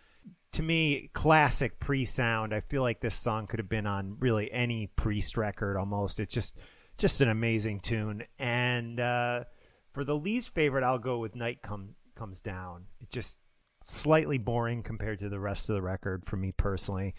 to 0.52 0.62
me, 0.62 1.10
classic 1.12 1.78
Priest 1.78 2.14
sound. 2.14 2.52
I 2.52 2.60
feel 2.60 2.82
like 2.82 3.00
this 3.00 3.14
song 3.14 3.46
could 3.46 3.58
have 3.58 3.68
been 3.68 3.86
on 3.86 4.16
really 4.18 4.50
any 4.52 4.88
Priest 4.88 5.36
record 5.36 5.76
almost. 5.76 6.20
It's 6.20 6.34
just 6.34 6.56
just 6.98 7.20
an 7.20 7.28
amazing 7.28 7.80
tune. 7.80 8.24
And 8.38 9.00
uh, 9.00 9.44
for 9.92 10.04
the 10.04 10.16
least 10.16 10.54
favorite, 10.54 10.84
I'll 10.84 10.98
go 10.98 11.18
with 11.18 11.34
Night 11.34 11.62
Come, 11.62 11.94
Comes 12.14 12.40
Down. 12.40 12.84
It's 13.00 13.12
just 13.12 13.38
slightly 13.84 14.38
boring 14.38 14.82
compared 14.82 15.18
to 15.20 15.28
the 15.28 15.40
rest 15.40 15.68
of 15.70 15.74
the 15.74 15.82
record 15.82 16.26
for 16.26 16.36
me 16.36 16.52
personally. 16.52 17.14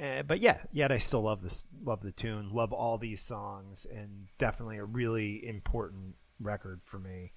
Uh, 0.00 0.22
but 0.22 0.40
yeah, 0.40 0.58
yet 0.70 0.92
I 0.92 0.98
still 0.98 1.22
love 1.22 1.42
this, 1.42 1.64
love 1.84 2.02
the 2.02 2.12
tune, 2.12 2.50
love 2.52 2.72
all 2.72 2.96
these 2.96 3.20
songs, 3.20 3.86
and 3.92 4.28
definitely 4.38 4.76
a 4.76 4.84
really 4.84 5.44
important 5.44 6.14
record 6.38 6.80
for 6.84 7.00
me. 7.00 7.32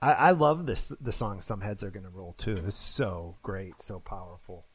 I, 0.00 0.12
I 0.12 0.30
love 0.32 0.66
this 0.66 0.92
the 1.00 1.12
song 1.12 1.40
"Some 1.40 1.60
Heads 1.60 1.82
Are 1.82 1.90
Gonna 1.90 2.10
Roll" 2.10 2.34
too. 2.36 2.56
It's 2.66 2.76
so 2.76 3.38
great, 3.42 3.80
so 3.80 4.00
powerful, 4.00 4.66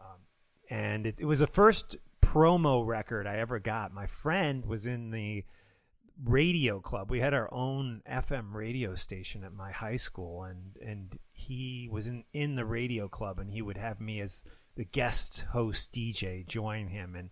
um, 0.00 0.22
and 0.70 1.06
it, 1.06 1.16
it 1.18 1.26
was 1.26 1.40
the 1.40 1.46
first 1.46 1.96
promo 2.22 2.86
record 2.86 3.26
I 3.26 3.36
ever 3.36 3.58
got. 3.58 3.92
My 3.92 4.06
friend 4.06 4.64
was 4.64 4.86
in 4.86 5.10
the 5.10 5.44
radio 6.24 6.80
club. 6.80 7.10
We 7.10 7.20
had 7.20 7.34
our 7.34 7.52
own 7.52 8.02
FM 8.10 8.54
radio 8.54 8.94
station 8.94 9.44
at 9.44 9.52
my 9.52 9.72
high 9.72 9.96
school, 9.96 10.42
and 10.42 10.76
and 10.84 11.18
he 11.32 11.88
was 11.90 12.06
in 12.06 12.24
in 12.32 12.56
the 12.56 12.64
radio 12.64 13.08
club, 13.08 13.38
and 13.38 13.50
he 13.50 13.62
would 13.62 13.76
have 13.76 14.00
me 14.00 14.20
as 14.20 14.44
the 14.76 14.84
guest 14.84 15.44
host 15.52 15.92
DJ 15.92 16.46
join 16.46 16.88
him, 16.88 17.14
and 17.14 17.30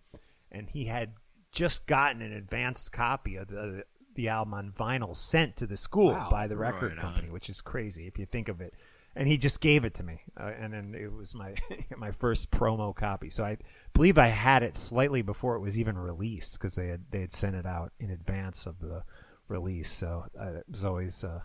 and 0.51 0.69
he 0.69 0.85
had 0.85 1.13
just 1.51 1.87
gotten 1.87 2.21
an 2.21 2.33
advanced 2.33 2.91
copy 2.91 3.35
of 3.35 3.47
the 3.47 3.83
the 4.15 4.29
album 4.29 4.53
on 4.53 4.71
vinyl 4.71 5.15
sent 5.15 5.55
to 5.57 5.67
the 5.67 5.77
school 5.77 6.11
Wow. 6.11 6.29
by 6.31 6.47
the 6.47 6.57
record 6.57 6.93
Right 6.93 6.99
company, 7.01 7.27
on. 7.27 7.33
which 7.33 7.49
is 7.49 7.61
crazy 7.61 8.07
if 8.07 8.17
you 8.17 8.25
think 8.25 8.47
of 8.49 8.61
it. 8.61 8.73
And 9.17 9.29
he 9.29 9.37
just 9.37 9.61
gave 9.61 9.85
it 9.85 9.93
to 9.93 10.03
me, 10.03 10.23
uh, 10.37 10.51
and 10.59 10.73
then 10.73 10.93
it 10.93 11.09
was 11.13 11.33
my 11.33 11.55
my 11.97 12.11
first 12.11 12.51
promo 12.51 12.93
copy. 12.93 13.29
So 13.29 13.45
I 13.45 13.57
believe 13.93 14.17
I 14.17 14.27
had 14.27 14.61
it 14.61 14.75
slightly 14.75 15.21
before 15.21 15.55
it 15.55 15.61
was 15.61 15.79
even 15.79 15.97
released 15.97 16.53
because 16.59 16.75
they 16.75 16.87
had 16.87 17.05
they 17.11 17.21
had 17.21 17.33
sent 17.33 17.55
it 17.55 17.65
out 17.65 17.93
in 17.97 18.09
advance 18.09 18.65
of 18.65 18.79
the 18.79 19.03
release. 19.47 19.89
So 19.89 20.25
uh, 20.37 20.55
it 20.55 20.65
was 20.69 20.83
always 20.83 21.23
uh, 21.23 21.41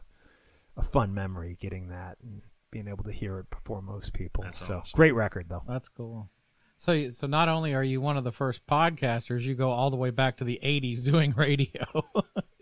a 0.76 0.82
fun 0.82 1.14
memory 1.14 1.56
getting 1.60 1.88
that 1.90 2.16
and 2.22 2.42
being 2.72 2.88
able 2.88 3.04
to 3.04 3.12
hear 3.12 3.38
it 3.38 3.50
before 3.50 3.80
most 3.82 4.14
people. 4.14 4.42
That's 4.42 4.58
so 4.58 4.78
awesome. 4.78 4.96
great 4.96 5.12
record 5.14 5.46
though. 5.48 5.62
That's 5.68 5.88
cool. 5.88 6.28
So, 6.76 7.10
so 7.10 7.26
not 7.28 7.48
only 7.50 7.74
are 7.74 7.84
you 7.84 8.00
one 8.00 8.16
of 8.16 8.24
the 8.24 8.32
first 8.32 8.66
podcasters, 8.66 9.42
you 9.42 9.54
go 9.54 9.70
all 9.70 9.90
the 9.90 9.96
way 9.96 10.10
back 10.10 10.38
to 10.38 10.44
the 10.44 10.58
'80s 10.64 11.04
doing 11.04 11.32
radio. 11.36 11.84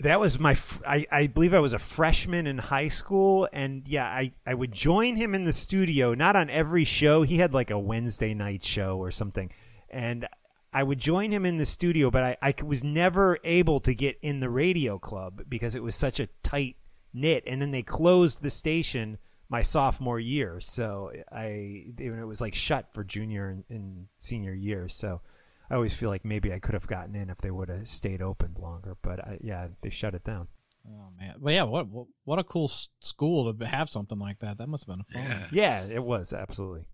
That 0.00 0.20
was 0.20 0.38
my 0.38 0.54
fr- 0.54 0.84
I, 0.86 1.06
I 1.10 1.26
believe 1.26 1.54
i 1.54 1.60
was 1.60 1.72
a 1.72 1.78
freshman 1.78 2.46
in 2.46 2.58
high 2.58 2.88
school 2.88 3.48
and 3.52 3.82
yeah 3.86 4.06
I, 4.06 4.32
I 4.46 4.54
would 4.54 4.72
join 4.72 5.16
him 5.16 5.34
in 5.34 5.44
the 5.44 5.52
studio 5.52 6.14
not 6.14 6.36
on 6.36 6.50
every 6.50 6.84
show. 6.84 7.22
He 7.22 7.38
had 7.38 7.52
like 7.52 7.70
a 7.70 7.78
wednesday 7.78 8.34
night 8.34 8.64
show 8.64 8.98
or 8.98 9.10
something 9.10 9.50
and 9.90 10.26
i 10.72 10.82
would 10.82 10.98
join 10.98 11.32
him 11.32 11.44
in 11.44 11.56
the 11.56 11.64
studio 11.64 12.10
but 12.10 12.22
i, 12.22 12.36
I 12.42 12.54
was 12.64 12.84
never 12.84 13.38
able 13.44 13.80
to 13.80 13.94
get 13.94 14.18
in 14.22 14.40
the 14.40 14.50
radio 14.50 14.98
club 14.98 15.42
because 15.48 15.74
it 15.74 15.82
was 15.82 15.96
such 15.96 16.20
a 16.20 16.28
tight 16.42 16.76
knit 17.12 17.44
and 17.46 17.60
then 17.60 17.70
they 17.70 17.82
closed 17.82 18.42
the 18.42 18.50
station 18.50 19.18
my 19.48 19.62
sophomore 19.62 20.20
year 20.20 20.60
so 20.60 21.10
i 21.32 21.86
it 21.98 22.26
was 22.26 22.40
like 22.40 22.54
shut 22.54 22.92
for 22.92 23.02
junior 23.02 23.48
and, 23.48 23.64
and 23.70 24.06
senior 24.18 24.52
year 24.52 24.88
so 24.88 25.22
I 25.70 25.74
always 25.74 25.94
feel 25.94 26.08
like 26.10 26.24
maybe 26.24 26.52
I 26.52 26.58
could 26.58 26.74
have 26.74 26.86
gotten 26.86 27.14
in 27.14 27.28
if 27.30 27.38
they 27.38 27.50
would 27.50 27.68
have 27.68 27.86
stayed 27.88 28.22
open 28.22 28.54
longer, 28.58 28.96
but 29.02 29.20
I, 29.20 29.38
yeah, 29.42 29.68
they 29.82 29.90
shut 29.90 30.14
it 30.14 30.24
down. 30.24 30.48
oh 30.86 31.08
man, 31.18 31.34
but 31.38 31.52
yeah, 31.52 31.64
what 31.64 31.88
what, 31.88 32.06
what 32.24 32.38
a 32.38 32.44
cool 32.44 32.68
school 33.00 33.52
to 33.52 33.66
have 33.66 33.90
something 33.90 34.18
like 34.18 34.38
that. 34.40 34.58
That 34.58 34.68
must 34.68 34.86
have 34.86 34.96
been 34.96 35.04
fun. 35.12 35.22
Yeah. 35.30 35.46
Yeah, 35.52 35.84
it 35.94 36.02
was 36.04 36.32
absolutely. 36.32 36.86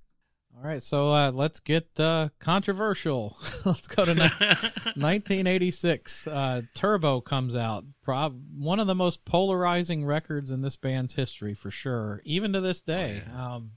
All 0.57 0.63
right, 0.63 0.81
so 0.83 1.11
uh, 1.11 1.33
let's 1.33 1.59
get 1.59 1.89
uh, 1.99 2.29
controversial. 2.39 3.37
let's 3.65 3.89
go 3.89 4.05
to 4.05 4.15
ni- 4.15 4.21
1986. 4.95 6.27
Uh, 6.29 6.63
Turbo 6.75 7.21
comes 7.21 7.57
out. 7.57 7.85
Prob- 8.03 8.41
one 8.57 8.79
of 8.79 8.87
the 8.87 8.95
most 8.95 9.25
polarizing 9.25 10.05
records 10.05 10.51
in 10.53 10.63
this 10.63 10.77
band's 10.77 11.15
history, 11.15 11.55
for 11.55 11.71
sure, 11.73 12.23
even 12.25 12.53
to 12.53 12.61
this 12.61 12.81
day. 12.81 13.23
um, 13.37 13.73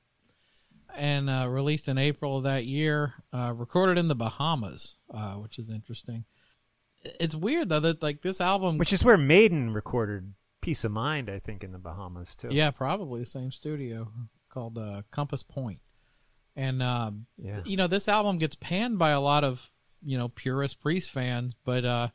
and 0.98 1.30
uh, 1.30 1.48
released 1.48 1.88
in 1.88 1.98
April 1.98 2.38
of 2.38 2.44
that 2.44 2.66
year. 2.66 3.14
Uh, 3.34 3.54
recorded 3.56 3.98
in 3.98 4.08
the 4.08 4.16
Bahamas, 4.16 4.96
uh, 5.14 5.34
which 5.36 5.60
is 5.60 5.70
interesting. 5.70 6.26
It's 7.20 7.36
weird 7.36 7.70
though 7.70 7.80
that 7.80 8.02
like 8.04 8.22
this 8.22 8.42
album, 8.42 8.78
Which 8.78 8.92
is 8.94 9.04
where 9.06 9.18
Maiden 9.18 9.72
recorded 9.74 10.34
"Peace 10.62 10.84
of 10.84 10.92
Mind," 10.92 11.30
I 11.30 11.40
think, 11.40 11.64
in 11.64 11.72
the 11.72 11.78
Bahamas 11.78 12.36
too. 12.36 12.50
yeah, 12.52 12.72
probably 12.72 13.22
the 13.22 13.26
same 13.26 13.52
studio 13.52 14.12
called 14.50 14.78
uh, 14.78 15.04
Compass 15.12 15.44
Point. 15.44 15.80
And 16.56 16.82
um, 16.82 17.28
Yeah. 17.38 17.62
you 17.66 17.78
know, 17.78 17.88
this 17.88 18.08
album 18.08 18.40
gets 18.40 18.56
panned 18.56 18.98
by 18.98 19.12
a 19.12 19.22
lot 19.22 19.44
of 19.44 19.72
you 20.02 20.18
know 20.18 20.28
purist 20.30 20.80
Priest 20.82 21.12
fans, 21.12 21.56
but 21.64 21.86
uh, 21.86 22.08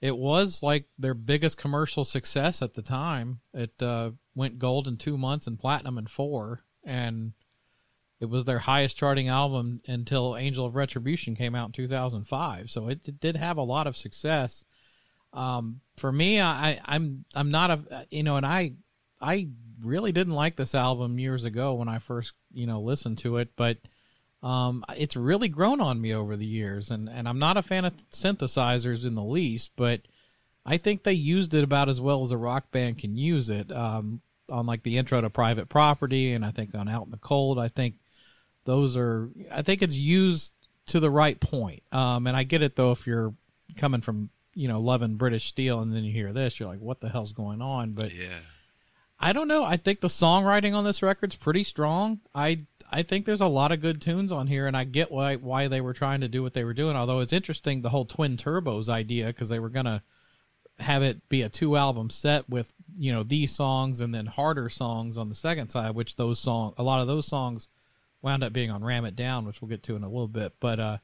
it 0.00 0.16
was 0.16 0.62
like 0.62 0.86
their 0.98 1.14
biggest 1.14 1.58
commercial 1.58 2.04
success 2.04 2.62
at 2.62 2.74
the 2.74 2.82
time. 2.82 3.40
It 3.52 3.82
uh, 3.82 4.12
went 4.34 4.58
gold 4.58 4.86
in 4.88 4.96
two 4.96 5.18
months 5.18 5.46
and 5.46 5.58
platinum 5.58 5.98
in 5.98 6.06
four, 6.06 6.64
and 6.84 7.32
it 8.24 8.30
was 8.30 8.46
their 8.46 8.58
highest 8.58 8.96
charting 8.96 9.28
album 9.28 9.82
until 9.86 10.34
Angel 10.34 10.64
of 10.64 10.74
Retribution 10.74 11.36
came 11.36 11.54
out 11.54 11.66
in 11.66 11.72
2005. 11.72 12.70
So 12.70 12.88
it, 12.88 13.06
it 13.06 13.20
did 13.20 13.36
have 13.36 13.58
a 13.58 13.62
lot 13.62 13.86
of 13.86 13.98
success. 13.98 14.64
Um, 15.34 15.80
for 15.98 16.10
me, 16.10 16.40
I, 16.40 16.80
I'm 16.86 17.26
I'm 17.34 17.50
not 17.50 17.70
a 17.70 18.06
you 18.10 18.22
know, 18.22 18.36
and 18.36 18.46
I 18.46 18.72
I 19.20 19.48
really 19.82 20.10
didn't 20.10 20.32
like 20.32 20.56
this 20.56 20.74
album 20.74 21.18
years 21.18 21.44
ago 21.44 21.74
when 21.74 21.88
I 21.88 21.98
first 21.98 22.32
you 22.52 22.66
know 22.66 22.80
listened 22.80 23.18
to 23.18 23.36
it, 23.36 23.50
but 23.56 23.76
um, 24.42 24.84
it's 24.96 25.16
really 25.16 25.48
grown 25.48 25.80
on 25.80 26.00
me 26.00 26.14
over 26.14 26.34
the 26.34 26.46
years, 26.46 26.90
and 26.90 27.10
and 27.10 27.28
I'm 27.28 27.38
not 27.38 27.58
a 27.58 27.62
fan 27.62 27.84
of 27.84 27.94
synthesizers 28.10 29.06
in 29.06 29.14
the 29.14 29.22
least, 29.22 29.72
but 29.76 30.00
I 30.64 30.78
think 30.78 31.02
they 31.02 31.12
used 31.12 31.52
it 31.52 31.64
about 31.64 31.90
as 31.90 32.00
well 32.00 32.22
as 32.22 32.30
a 32.30 32.38
rock 32.38 32.70
band 32.70 32.98
can 32.98 33.16
use 33.16 33.50
it. 33.50 33.70
Um, 33.70 34.22
on 34.50 34.66
like 34.66 34.82
the 34.82 34.98
intro 34.98 35.20
to 35.20 35.30
Private 35.30 35.68
Property, 35.68 36.32
and 36.32 36.44
I 36.44 36.50
think 36.50 36.74
on 36.74 36.88
Out 36.88 37.04
in 37.04 37.10
the 37.10 37.16
Cold, 37.16 37.58
I 37.58 37.68
think 37.68 37.96
those 38.64 38.96
are. 38.96 39.30
I 39.50 39.62
think 39.62 39.82
it's 39.82 39.96
used 39.96 40.52
to 40.86 41.00
the 41.00 41.10
right 41.10 41.38
point. 41.38 41.82
Um, 41.92 42.26
and 42.26 42.36
I 42.36 42.42
get 42.42 42.62
it 42.62 42.76
though 42.76 42.92
if 42.92 43.06
you're 43.06 43.34
coming 43.76 44.00
from 44.00 44.30
you 44.54 44.68
know 44.68 44.80
loving 44.80 45.16
British 45.16 45.46
Steel, 45.46 45.80
and 45.80 45.94
then 45.94 46.04
you 46.04 46.12
hear 46.12 46.32
this, 46.32 46.58
you're 46.58 46.68
like, 46.68 46.80
what 46.80 47.00
the 47.00 47.08
hell's 47.08 47.32
going 47.32 47.62
on? 47.62 47.92
But 47.92 48.12
Yeah. 48.14 48.40
I 49.20 49.32
don't 49.32 49.48
know. 49.48 49.64
I 49.64 49.76
think 49.76 50.00
the 50.00 50.08
songwriting 50.08 50.74
on 50.74 50.84
this 50.84 51.02
record's 51.02 51.36
pretty 51.36 51.64
strong. 51.64 52.20
I 52.34 52.66
I 52.90 53.02
think 53.02 53.24
there's 53.24 53.40
a 53.40 53.46
lot 53.46 53.72
of 53.72 53.80
good 53.80 54.02
tunes 54.02 54.32
on 54.32 54.46
here, 54.46 54.66
and 54.66 54.76
I 54.76 54.84
get 54.84 55.10
why 55.10 55.36
why 55.36 55.68
they 55.68 55.80
were 55.80 55.94
trying 55.94 56.20
to 56.20 56.28
do 56.28 56.42
what 56.42 56.52
they 56.52 56.64
were 56.64 56.74
doing. 56.74 56.96
Although 56.96 57.20
it's 57.20 57.32
interesting 57.32 57.80
the 57.80 57.90
whole 57.90 58.04
twin 58.04 58.36
turbos 58.36 58.88
idea 58.88 59.26
because 59.26 59.48
they 59.48 59.60
were 59.60 59.70
gonna 59.70 60.02
have 60.80 61.02
it 61.02 61.28
be 61.28 61.42
a 61.42 61.48
two 61.48 61.76
album 61.76 62.10
set 62.10 62.48
with 62.50 62.74
you 62.96 63.12
know 63.12 63.22
these 63.22 63.52
songs 63.52 64.00
and 64.00 64.14
then 64.14 64.26
harder 64.26 64.68
songs 64.68 65.16
on 65.16 65.28
the 65.28 65.34
second 65.34 65.68
side, 65.70 65.94
which 65.94 66.16
those 66.16 66.38
song 66.38 66.74
a 66.76 66.82
lot 66.82 67.00
of 67.00 67.06
those 67.06 67.26
songs 67.26 67.68
wound 68.24 68.42
up 68.42 68.52
being 68.52 68.70
on 68.70 68.82
Ram 68.82 69.04
It 69.04 69.14
Down, 69.14 69.44
which 69.44 69.60
we'll 69.60 69.68
get 69.68 69.82
to 69.84 69.96
in 69.96 70.02
a 70.02 70.08
little 70.08 70.26
bit. 70.26 70.54
But 70.58 70.80
uh, 70.80 70.98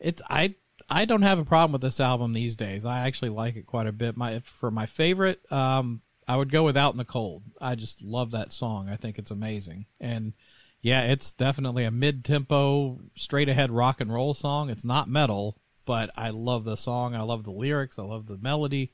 it's 0.00 0.22
I 0.28 0.56
I 0.88 1.04
don't 1.04 1.22
have 1.22 1.38
a 1.38 1.44
problem 1.44 1.72
with 1.72 1.82
this 1.82 2.00
album 2.00 2.32
these 2.32 2.56
days. 2.56 2.84
I 2.84 3.06
actually 3.06 3.28
like 3.28 3.56
it 3.56 3.66
quite 3.66 3.86
a 3.86 3.92
bit. 3.92 4.16
My 4.16 4.40
for 4.40 4.70
my 4.70 4.86
favorite, 4.86 5.40
um, 5.52 6.00
I 6.26 6.36
would 6.36 6.50
go 6.50 6.64
with 6.64 6.76
Out 6.76 6.94
in 6.94 6.98
the 6.98 7.04
Cold. 7.04 7.44
I 7.60 7.74
just 7.74 8.02
love 8.02 8.32
that 8.32 8.52
song. 8.52 8.88
I 8.88 8.96
think 8.96 9.18
it's 9.18 9.30
amazing. 9.30 9.86
And 10.00 10.32
yeah, 10.80 11.02
it's 11.02 11.32
definitely 11.32 11.84
a 11.84 11.90
mid 11.90 12.24
tempo, 12.24 13.00
straight 13.14 13.48
ahead 13.48 13.70
rock 13.70 14.00
and 14.00 14.12
roll 14.12 14.34
song. 14.34 14.70
It's 14.70 14.84
not 14.84 15.08
metal, 15.08 15.58
but 15.84 16.10
I 16.16 16.30
love 16.30 16.64
the 16.64 16.76
song. 16.76 17.14
I 17.14 17.22
love 17.22 17.44
the 17.44 17.52
lyrics. 17.52 17.98
I 17.98 18.02
love 18.02 18.26
the 18.26 18.38
melody. 18.38 18.92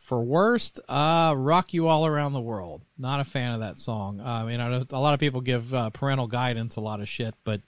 For 0.00 0.24
worst, 0.24 0.80
uh, 0.88 1.34
"Rock 1.36 1.72
You 1.74 1.86
All 1.86 2.06
Around 2.06 2.32
the 2.32 2.40
World." 2.40 2.82
Not 2.98 3.20
a 3.20 3.24
fan 3.24 3.52
of 3.52 3.60
that 3.60 3.78
song. 3.78 4.18
Uh, 4.20 4.24
I 4.24 4.44
mean, 4.44 4.58
I 4.58 4.68
know 4.70 4.82
a 4.90 4.98
lot 4.98 5.14
of 5.14 5.20
people 5.20 5.40
give 5.42 5.72
uh, 5.74 5.90
parental 5.90 6.26
guidance 6.26 6.76
a 6.76 6.80
lot 6.80 7.00
of 7.00 7.08
shit, 7.08 7.34
but 7.44 7.60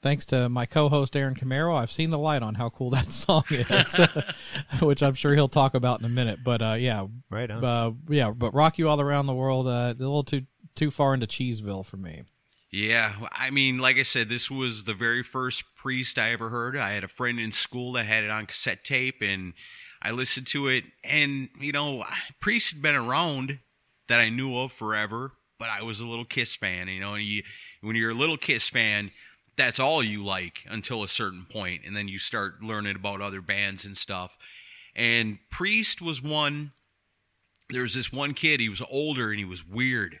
thanks 0.00 0.24
to 0.26 0.48
my 0.48 0.64
co-host 0.64 1.16
Aaron 1.16 1.34
Camaro, 1.34 1.76
I've 1.76 1.90
seen 1.90 2.10
the 2.10 2.18
light 2.18 2.42
on 2.42 2.54
how 2.54 2.70
cool 2.70 2.90
that 2.96 3.10
song 3.10 3.42
is, 3.50 3.98
which 4.80 5.02
I'm 5.02 5.14
sure 5.14 5.34
he'll 5.34 5.48
talk 5.48 5.74
about 5.74 5.98
in 5.98 6.06
a 6.06 6.08
minute. 6.08 6.38
But 6.44 6.62
uh, 6.62 6.76
yeah, 6.78 7.06
Right 7.30 7.50
on. 7.50 7.64
uh, 7.64 7.90
yeah, 8.08 8.30
but 8.30 8.54
"Rock 8.54 8.78
You 8.78 8.88
All 8.88 9.00
Around 9.00 9.26
the 9.26 9.34
World" 9.34 9.66
uh, 9.66 9.92
a 9.92 9.98
little 9.98 10.22
too 10.24 10.46
too 10.76 10.90
far 10.92 11.14
into 11.14 11.26
Cheeseville 11.26 11.84
for 11.84 11.96
me. 11.96 12.22
Yeah, 12.70 13.14
I 13.32 13.50
mean, 13.50 13.78
like 13.78 13.96
I 13.96 14.02
said, 14.02 14.28
this 14.28 14.50
was 14.50 14.84
the 14.84 14.94
very 14.94 15.22
first 15.22 15.64
Priest 15.74 16.18
I 16.18 16.30
ever 16.30 16.50
heard. 16.50 16.76
I 16.76 16.90
had 16.90 17.04
a 17.04 17.08
friend 17.08 17.40
in 17.40 17.50
school 17.52 17.92
that 17.92 18.06
had 18.06 18.22
it 18.24 18.30
on 18.30 18.46
cassette 18.46 18.84
tape, 18.84 19.16
and 19.20 19.54
I 20.02 20.10
listened 20.10 20.46
to 20.48 20.68
it. 20.68 20.84
And 21.04 21.50
you 21.60 21.72
know, 21.72 22.04
Priest 22.40 22.72
had 22.72 22.82
been 22.82 22.94
around 22.94 23.58
that 24.08 24.20
I 24.20 24.28
knew 24.28 24.56
of 24.56 24.72
forever, 24.72 25.32
but 25.58 25.68
I 25.68 25.82
was 25.82 26.00
a 26.00 26.06
little 26.06 26.24
Kiss 26.24 26.54
fan. 26.54 26.88
You 26.88 27.00
know, 27.00 27.14
and 27.14 27.24
you, 27.24 27.42
when 27.80 27.96
you're 27.96 28.10
a 28.10 28.14
little 28.14 28.36
Kiss 28.36 28.68
fan, 28.68 29.10
that's 29.56 29.80
all 29.80 30.02
you 30.02 30.24
like 30.24 30.64
until 30.68 31.02
a 31.02 31.08
certain 31.08 31.46
point, 31.50 31.82
and 31.84 31.96
then 31.96 32.08
you 32.08 32.18
start 32.18 32.62
learning 32.62 32.96
about 32.96 33.20
other 33.20 33.40
bands 33.40 33.84
and 33.84 33.96
stuff. 33.96 34.36
And 34.94 35.38
Priest 35.50 36.00
was 36.00 36.22
one. 36.22 36.72
There 37.68 37.82
was 37.82 37.94
this 37.94 38.12
one 38.12 38.32
kid. 38.32 38.60
He 38.60 38.68
was 38.68 38.82
older 38.88 39.30
and 39.30 39.38
he 39.38 39.44
was 39.44 39.66
weird 39.66 40.20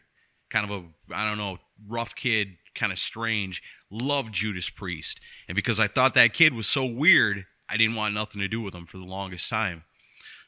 kind 0.50 0.70
of 0.70 0.70
a 0.70 1.14
I 1.14 1.28
don't 1.28 1.38
know 1.38 1.58
rough 1.86 2.14
kid, 2.14 2.56
kind 2.74 2.92
of 2.92 2.98
strange. 2.98 3.62
Loved 3.90 4.34
Judas 4.34 4.68
Priest, 4.68 5.20
and 5.48 5.54
because 5.54 5.78
I 5.78 5.86
thought 5.86 6.14
that 6.14 6.34
kid 6.34 6.54
was 6.54 6.66
so 6.66 6.84
weird, 6.84 7.46
I 7.68 7.76
didn't 7.76 7.96
want 7.96 8.14
nothing 8.14 8.40
to 8.40 8.48
do 8.48 8.60
with 8.60 8.74
them 8.74 8.86
for 8.86 8.98
the 8.98 9.04
longest 9.04 9.48
time. 9.50 9.84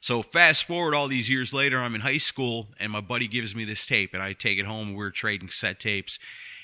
So 0.01 0.23
fast 0.23 0.65
forward 0.65 0.95
all 0.95 1.09
these 1.09 1.29
years 1.29 1.53
later, 1.53 1.79
I'm 1.79 1.95
in 1.95 2.03
high 2.03 2.19
school, 2.19 2.69
and 2.79 2.93
my 2.93 3.01
buddy 3.01 3.27
gives 3.27 3.55
me 3.57 3.65
this 3.65 3.87
tape, 3.87 4.15
and 4.15 4.23
I 4.23 4.33
take 4.33 4.59
it 4.59 4.67
home. 4.67 4.95
We're 4.95 5.11
trading 5.11 5.49
cassette 5.49 5.81
tapes, 5.81 6.19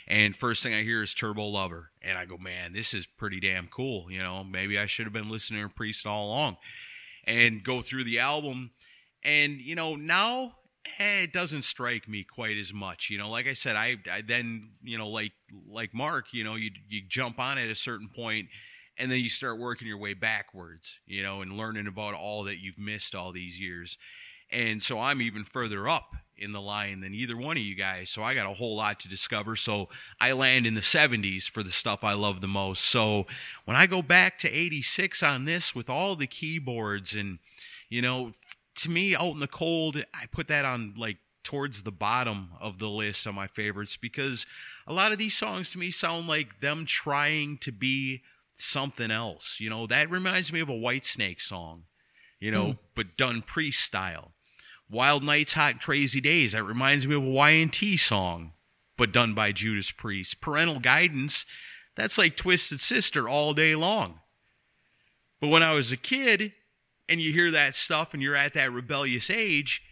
and 0.07 0.37
first 0.37 0.63
thing 0.63 0.73
I 0.73 0.83
hear 0.83 1.03
is 1.03 1.15
Turbo 1.15 1.45
Lover, 1.47 1.91
and 2.01 2.17
I 2.17 2.27
go, 2.27 2.39
man, 2.39 2.73
this 2.73 2.95
is 2.95 3.07
pretty 3.07 3.41
damn 3.41 3.67
cool. 3.67 4.11
You 4.11 4.21
know, 4.21 4.45
maybe 4.45 4.79
I 4.79 4.87
should 4.87 5.07
have 5.07 5.13
been 5.13 5.31
listening 5.31 5.63
to 5.63 5.69
Priest 5.69 6.07
all 6.07 6.29
along, 6.29 6.59
and 7.25 7.65
go 7.65 7.83
through 7.83 8.05
the 8.05 8.21
album, 8.21 8.71
and 9.25 9.61
you 9.61 9.75
know 9.75 9.97
now 9.97 10.55
eh, 10.99 11.23
it 11.23 11.33
doesn't 11.33 11.63
strike 11.63 12.09
me 12.09 12.23
quite 12.23 12.57
as 12.57 12.73
much. 12.73 13.11
You 13.11 13.19
know, 13.19 13.31
like 13.31 13.47
I 13.47 13.55
said, 13.55 13.75
I, 13.77 13.97
I 14.11 14.21
then 14.21 14.71
you 14.83 14.99
know 14.99 15.09
like 15.09 15.33
like 15.69 15.95
Mark, 15.95 16.33
you 16.33 16.45
know, 16.45 16.55
you 16.55 16.71
you 16.89 17.03
jump 17.09 17.39
on 17.39 17.59
at 17.59 17.69
a 17.69 17.75
certain 17.75 18.09
point, 18.15 18.49
and 18.99 19.11
then 19.11 19.21
you 19.21 19.29
start 19.29 19.59
working 19.59 19.89
your 19.89 19.99
way 19.99 20.15
backwards. 20.15 20.99
You 21.07 21.23
know, 21.23 21.43
and 21.43 21.57
learning 21.57 21.87
about 21.87 22.15
all 22.15 22.45
that 22.45 22.63
you've 22.63 22.79
missed 22.79 23.15
all 23.15 23.33
these 23.33 23.61
years. 23.61 23.99
And 24.51 24.83
so 24.83 25.01
I'm 25.01 25.21
even 25.21 25.43
further 25.45 25.89
up 25.89 26.15
in 26.37 26.53
the 26.53 26.61
line 26.61 27.01
than 27.01 27.15
either 27.15 27.37
one 27.37 27.57
of 27.57 27.63
you 27.63 27.75
guys. 27.75 28.11
So 28.11 28.23
I 28.23 28.35
got 28.35 28.51
a 28.51 28.55
whole 28.55 28.77
lot 28.77 29.01
to 29.01 29.09
discover. 29.09 29.57
So 29.57 29.89
I 30.21 30.33
land 30.33 30.67
in 30.67 30.75
the 30.75 30.81
70s 30.81 31.49
for 31.49 31.63
the 31.63 31.73
stuff 31.73 32.03
I 32.03 32.13
love 32.13 32.41
the 32.41 32.49
most. 32.49 32.83
So 32.83 33.27
when 33.65 33.77
I 33.77 33.87
go 33.87 34.03
back 34.03 34.39
to 34.39 34.53
86 34.53 35.23
on 35.23 35.45
this 35.45 35.75
with 35.75 35.89
all 35.89 36.17
the 36.17 36.27
keyboards 36.27 37.15
and, 37.15 37.39
you 37.89 38.03
know, 38.03 38.33
to 38.77 38.91
me, 38.91 39.15
out 39.15 39.33
in 39.33 39.41
the 39.41 39.47
cold, 39.47 40.05
I 40.13 40.27
put 40.27 40.49
that 40.49 40.65
on 40.65 40.95
like 40.97 41.19
towards 41.45 41.83
the 41.83 41.93
bottom 41.93 42.51
of 42.61 42.79
the 42.79 42.89
list 42.89 43.27
of 43.27 43.35
my 43.35 43.47
favorites 43.47 43.97
because 43.97 44.47
a 44.87 44.93
lot 44.93 45.13
of 45.13 45.19
these 45.19 45.37
songs 45.37 45.71
to 45.71 45.79
me 45.79 45.91
sound 45.91 46.27
like 46.27 46.61
them 46.61 46.85
trying 46.87 47.59
to 47.59 47.71
be 47.71 48.23
something 48.57 49.11
else. 49.11 49.59
You 49.61 49.71
know, 49.71 49.87
that 49.87 50.11
reminds 50.11 50.53
me 50.53 50.61
of 50.61 50.69
a 50.69 50.73
Whitesnake 50.73 51.41
song, 51.41 51.85
you 52.41 52.51
know, 52.51 52.65
hmm. 52.65 52.79
but 52.95 53.17
done 53.17 53.43
priest 53.43 53.81
style. 53.81 54.33
Wild 54.91 55.25
Nights, 55.25 55.55
Hot 55.55 55.81
Crazy 55.81 56.21
Days, 56.21 56.53
that 56.53 56.63
reminds 56.63 57.07
me 57.07 57.15
of 57.15 57.23
a 57.23 57.27
Y&T 57.27 57.97
song, 57.97 58.53
but 58.97 59.13
done 59.13 59.35
by 59.35 59.51
Judas 59.51 59.91
Priest. 59.91 60.41
Parental 60.41 60.79
Guidance, 60.79 61.47
that's 61.97 62.19
like 62.19 62.37
Twisted 62.37 62.81
Sister 62.81 63.29
all 63.29 63.55
day 63.55 63.75
long. 63.75 64.21
But 65.41 65.49
when 65.49 65.63
I 65.63 65.73
was 65.73 65.91
a 65.91 65.97
kid 65.97 66.53
and 67.09 67.21
you 67.21 67.33
hear 67.33 67.51
that 67.51 67.75
stuff 67.75 68.15
and 68.15 68.23
you're 68.23 68.37
at 68.37 68.55
that 68.55 68.73
rebellious 68.73 69.31
age, 69.31 69.83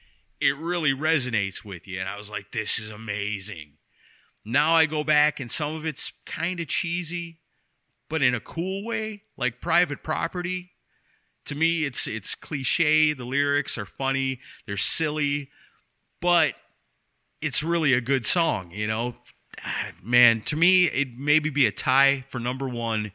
it 0.40 0.56
really 0.56 0.92
resonates 0.92 1.64
with 1.64 1.86
you. 1.86 2.00
And 2.00 2.08
I 2.08 2.16
was 2.16 2.30
like, 2.30 2.52
this 2.52 2.78
is 2.78 2.90
amazing. 2.90 3.74
Now 4.44 4.74
I 4.74 4.86
go 4.86 5.04
back 5.04 5.38
and 5.38 5.50
some 5.50 5.74
of 5.76 5.86
it's 5.86 6.12
kind 6.26 6.58
of 6.58 6.68
cheesy, 6.68 7.38
but 8.12 8.22
in 8.22 8.34
a 8.34 8.40
cool 8.40 8.84
way, 8.84 9.22
like 9.38 9.62
Private 9.62 10.02
Property. 10.02 10.72
To 11.46 11.54
me, 11.54 11.84
it's 11.84 12.06
it's 12.06 12.34
cliche. 12.34 13.14
The 13.14 13.24
lyrics 13.24 13.78
are 13.78 13.86
funny, 13.86 14.38
they're 14.66 14.76
silly, 14.76 15.48
but 16.20 16.52
it's 17.40 17.62
really 17.62 17.94
a 17.94 18.02
good 18.02 18.26
song. 18.26 18.70
You 18.70 18.86
know, 18.86 19.14
man. 20.02 20.42
To 20.42 20.56
me, 20.56 20.84
it 20.84 21.16
maybe 21.16 21.48
be 21.48 21.64
a 21.64 21.72
tie 21.72 22.26
for 22.28 22.38
number 22.38 22.68
one 22.68 23.12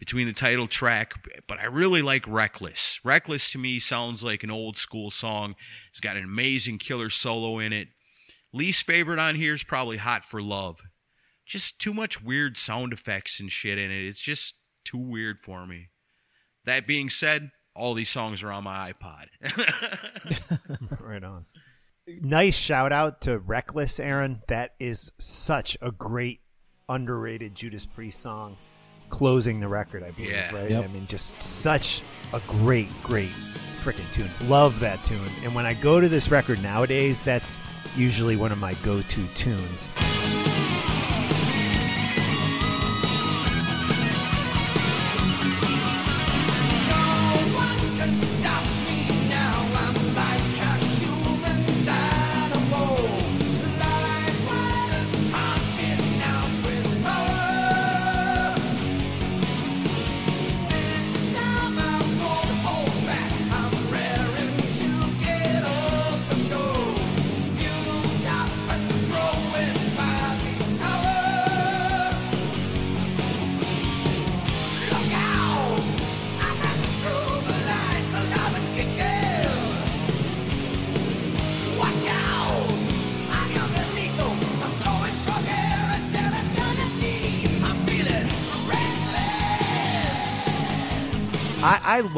between 0.00 0.26
the 0.26 0.32
title 0.32 0.66
track, 0.66 1.14
but 1.46 1.60
I 1.60 1.66
really 1.66 2.02
like 2.02 2.26
Reckless. 2.26 2.98
Reckless 3.04 3.48
to 3.52 3.58
me 3.58 3.78
sounds 3.78 4.24
like 4.24 4.42
an 4.42 4.50
old 4.50 4.76
school 4.76 5.12
song. 5.12 5.54
It's 5.90 6.00
got 6.00 6.16
an 6.16 6.24
amazing 6.24 6.78
killer 6.78 7.10
solo 7.10 7.60
in 7.60 7.72
it. 7.72 7.90
Least 8.52 8.84
favorite 8.86 9.20
on 9.20 9.36
here 9.36 9.52
is 9.52 9.62
probably 9.62 9.98
Hot 9.98 10.24
for 10.24 10.42
Love. 10.42 10.80
Just 11.46 11.78
too 11.78 11.92
much 11.92 12.22
weird 12.22 12.56
sound 12.56 12.92
effects 12.92 13.40
and 13.40 13.50
shit 13.50 13.78
in 13.78 13.90
it. 13.90 14.04
It's 14.06 14.20
just 14.20 14.54
too 14.84 14.98
weird 14.98 15.40
for 15.40 15.66
me. 15.66 15.88
That 16.64 16.86
being 16.86 17.10
said, 17.10 17.50
all 17.74 17.94
these 17.94 18.08
songs 18.10 18.42
are 18.42 18.52
on 18.52 18.64
my 18.64 18.92
iPod. 18.92 19.26
right 21.00 21.24
on. 21.24 21.46
Nice 22.06 22.54
shout 22.54 22.92
out 22.92 23.20
to 23.22 23.38
Reckless, 23.38 23.98
Aaron. 24.00 24.42
That 24.48 24.74
is 24.80 25.12
such 25.18 25.76
a 25.80 25.90
great, 25.90 26.40
underrated 26.88 27.54
Judas 27.54 27.86
Priest 27.86 28.20
song. 28.20 28.56
Closing 29.08 29.60
the 29.60 29.68
record, 29.68 30.02
I 30.02 30.10
believe, 30.10 30.30
Yeah. 30.30 30.54
right? 30.54 30.70
Yep. 30.70 30.84
I 30.84 30.88
mean, 30.88 31.06
just 31.06 31.40
such 31.40 32.02
a 32.32 32.40
great, 32.48 32.88
great 33.02 33.30
freaking 33.84 34.10
tune. 34.14 34.30
Love 34.48 34.80
that 34.80 35.04
tune. 35.04 35.28
And 35.42 35.54
when 35.54 35.66
I 35.66 35.74
go 35.74 36.00
to 36.00 36.08
this 36.08 36.30
record 36.30 36.62
nowadays, 36.62 37.22
that's 37.22 37.58
usually 37.96 38.36
one 38.36 38.52
of 38.52 38.58
my 38.58 38.72
go 38.82 39.02
to 39.02 39.26
tunes. 39.34 39.88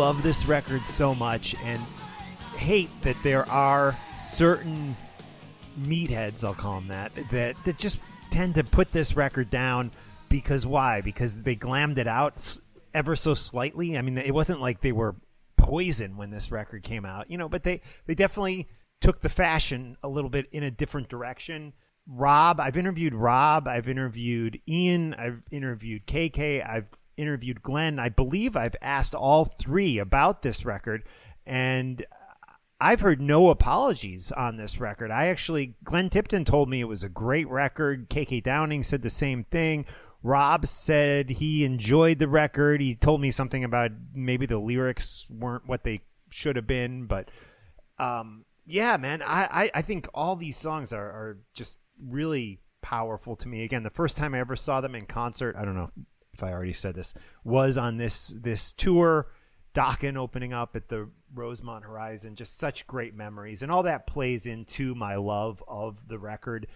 Love 0.04 0.22
this 0.22 0.44
record 0.44 0.84
so 0.84 1.14
much 1.14 1.56
and 1.64 1.80
hate 2.58 2.90
that 3.00 3.16
there 3.22 3.48
are 3.48 3.96
certain 4.14 4.94
meatheads, 5.80 6.44
I'll 6.44 6.52
call 6.52 6.74
them 6.74 6.88
that, 6.88 7.10
that, 7.30 7.56
that 7.64 7.78
just 7.78 8.00
tend 8.28 8.56
to 8.56 8.64
put 8.64 8.92
this 8.92 9.16
record 9.16 9.48
down 9.48 9.92
because 10.28 10.66
why? 10.66 11.00
Because 11.00 11.44
they 11.44 11.56
glammed 11.56 11.96
it 11.96 12.06
out 12.06 12.58
ever 12.92 13.16
so 13.16 13.32
slightly. 13.32 13.96
I 13.96 14.02
mean, 14.02 14.18
it 14.18 14.34
wasn't 14.34 14.60
like 14.60 14.82
they 14.82 14.92
were 14.92 15.16
poison 15.56 16.18
when 16.18 16.28
this 16.28 16.50
record 16.50 16.82
came 16.82 17.06
out, 17.06 17.30
you 17.30 17.38
know, 17.38 17.48
but 17.48 17.62
they, 17.62 17.80
they 18.04 18.14
definitely 18.14 18.68
took 19.00 19.22
the 19.22 19.30
fashion 19.30 19.96
a 20.02 20.08
little 20.10 20.28
bit 20.28 20.50
in 20.52 20.62
a 20.62 20.70
different 20.70 21.08
direction. 21.08 21.72
Rob, 22.06 22.60
I've 22.60 22.76
interviewed 22.76 23.14
Rob, 23.14 23.66
I've 23.66 23.88
interviewed 23.88 24.60
Ian, 24.68 25.14
I've 25.14 25.40
interviewed 25.50 26.06
KK, 26.06 26.68
I've 26.68 26.88
interviewed 27.16 27.62
Glenn. 27.62 27.98
I 27.98 28.08
believe 28.08 28.56
I've 28.56 28.76
asked 28.82 29.14
all 29.14 29.44
three 29.44 29.98
about 29.98 30.42
this 30.42 30.64
record, 30.64 31.04
and 31.46 32.04
I've 32.80 33.00
heard 33.00 33.20
no 33.20 33.50
apologies 33.50 34.32
on 34.32 34.56
this 34.56 34.78
record. 34.78 35.10
I 35.10 35.26
actually, 35.28 35.74
Glenn 35.84 36.10
Tipton 36.10 36.44
told 36.44 36.68
me 36.68 36.80
it 36.80 36.88
was 36.88 37.04
a 37.04 37.08
great 37.08 37.48
record. 37.48 38.10
KK 38.10 38.42
Downing 38.42 38.82
said 38.82 39.02
the 39.02 39.10
same 39.10 39.44
thing. 39.44 39.86
Rob 40.22 40.66
said 40.66 41.30
he 41.30 41.64
enjoyed 41.64 42.18
the 42.18 42.28
record. 42.28 42.80
He 42.80 42.94
told 42.94 43.20
me 43.20 43.30
something 43.30 43.62
about 43.62 43.90
maybe 44.14 44.46
the 44.46 44.58
lyrics 44.58 45.26
weren't 45.30 45.66
what 45.66 45.84
they 45.84 46.00
should 46.30 46.56
have 46.56 46.66
been, 46.66 47.06
but 47.06 47.30
um, 47.98 48.44
yeah, 48.66 48.96
man, 48.96 49.22
I, 49.22 49.64
I, 49.64 49.70
I 49.74 49.82
think 49.82 50.08
all 50.14 50.34
these 50.34 50.56
songs 50.56 50.92
are, 50.92 51.04
are 51.04 51.38
just 51.54 51.78
really 52.02 52.60
powerful 52.82 53.36
to 53.36 53.48
me. 53.48 53.64
Again, 53.64 53.82
the 53.82 53.90
first 53.90 54.16
time 54.16 54.34
I 54.34 54.40
ever 54.40 54.56
saw 54.56 54.80
them 54.80 54.94
in 54.94 55.06
concert, 55.06 55.56
I 55.56 55.64
don't 55.64 55.74
know 55.74 55.90
if 56.34 56.42
I 56.42 56.52
already 56.52 56.72
said 56.72 56.94
this, 56.94 57.14
was 57.44 57.78
on 57.78 57.96
this 57.96 58.28
this 58.28 58.72
tour, 58.72 59.28
Dokken 59.74 60.16
opening 60.16 60.52
up 60.52 60.76
at 60.76 60.88
the 60.88 61.08
Rosemont 61.34 61.84
Horizon. 61.84 62.36
Just 62.36 62.58
such 62.58 62.86
great 62.86 63.14
memories, 63.14 63.62
and 63.62 63.72
all 63.72 63.84
that 63.84 64.06
plays 64.06 64.46
into 64.46 64.94
my 64.94 65.16
love 65.16 65.62
of 65.66 66.08
the 66.08 66.18
record. 66.18 66.66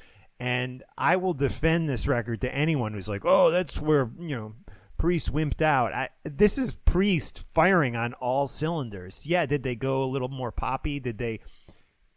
And 0.41 0.85
I 0.97 1.17
will 1.17 1.35
defend 1.35 1.89
this 1.89 2.07
record 2.07 2.41
to 2.43 2.55
anyone 2.55 2.93
who's 2.93 3.09
like, 3.09 3.25
"Oh, 3.25 3.51
that's 3.51 3.81
where 3.81 4.11
you 4.19 4.37
know." 4.37 4.55
Priest 4.97 5.33
wimped 5.33 5.63
out. 5.63 5.93
I, 5.93 6.09
this 6.25 6.59
is 6.59 6.73
Priest 6.73 7.45
firing 7.55 7.95
on 7.95 8.15
all 8.15 8.49
cylinders. 8.49 9.29
Yeah, 9.29 9.47
did 9.47 9.63
they 9.63 9.77
go 9.77 10.03
a 10.03 10.11
little 10.11 10.27
more 10.27 10.51
poppy? 10.51 10.99
Did 10.99 11.19
they 11.19 11.39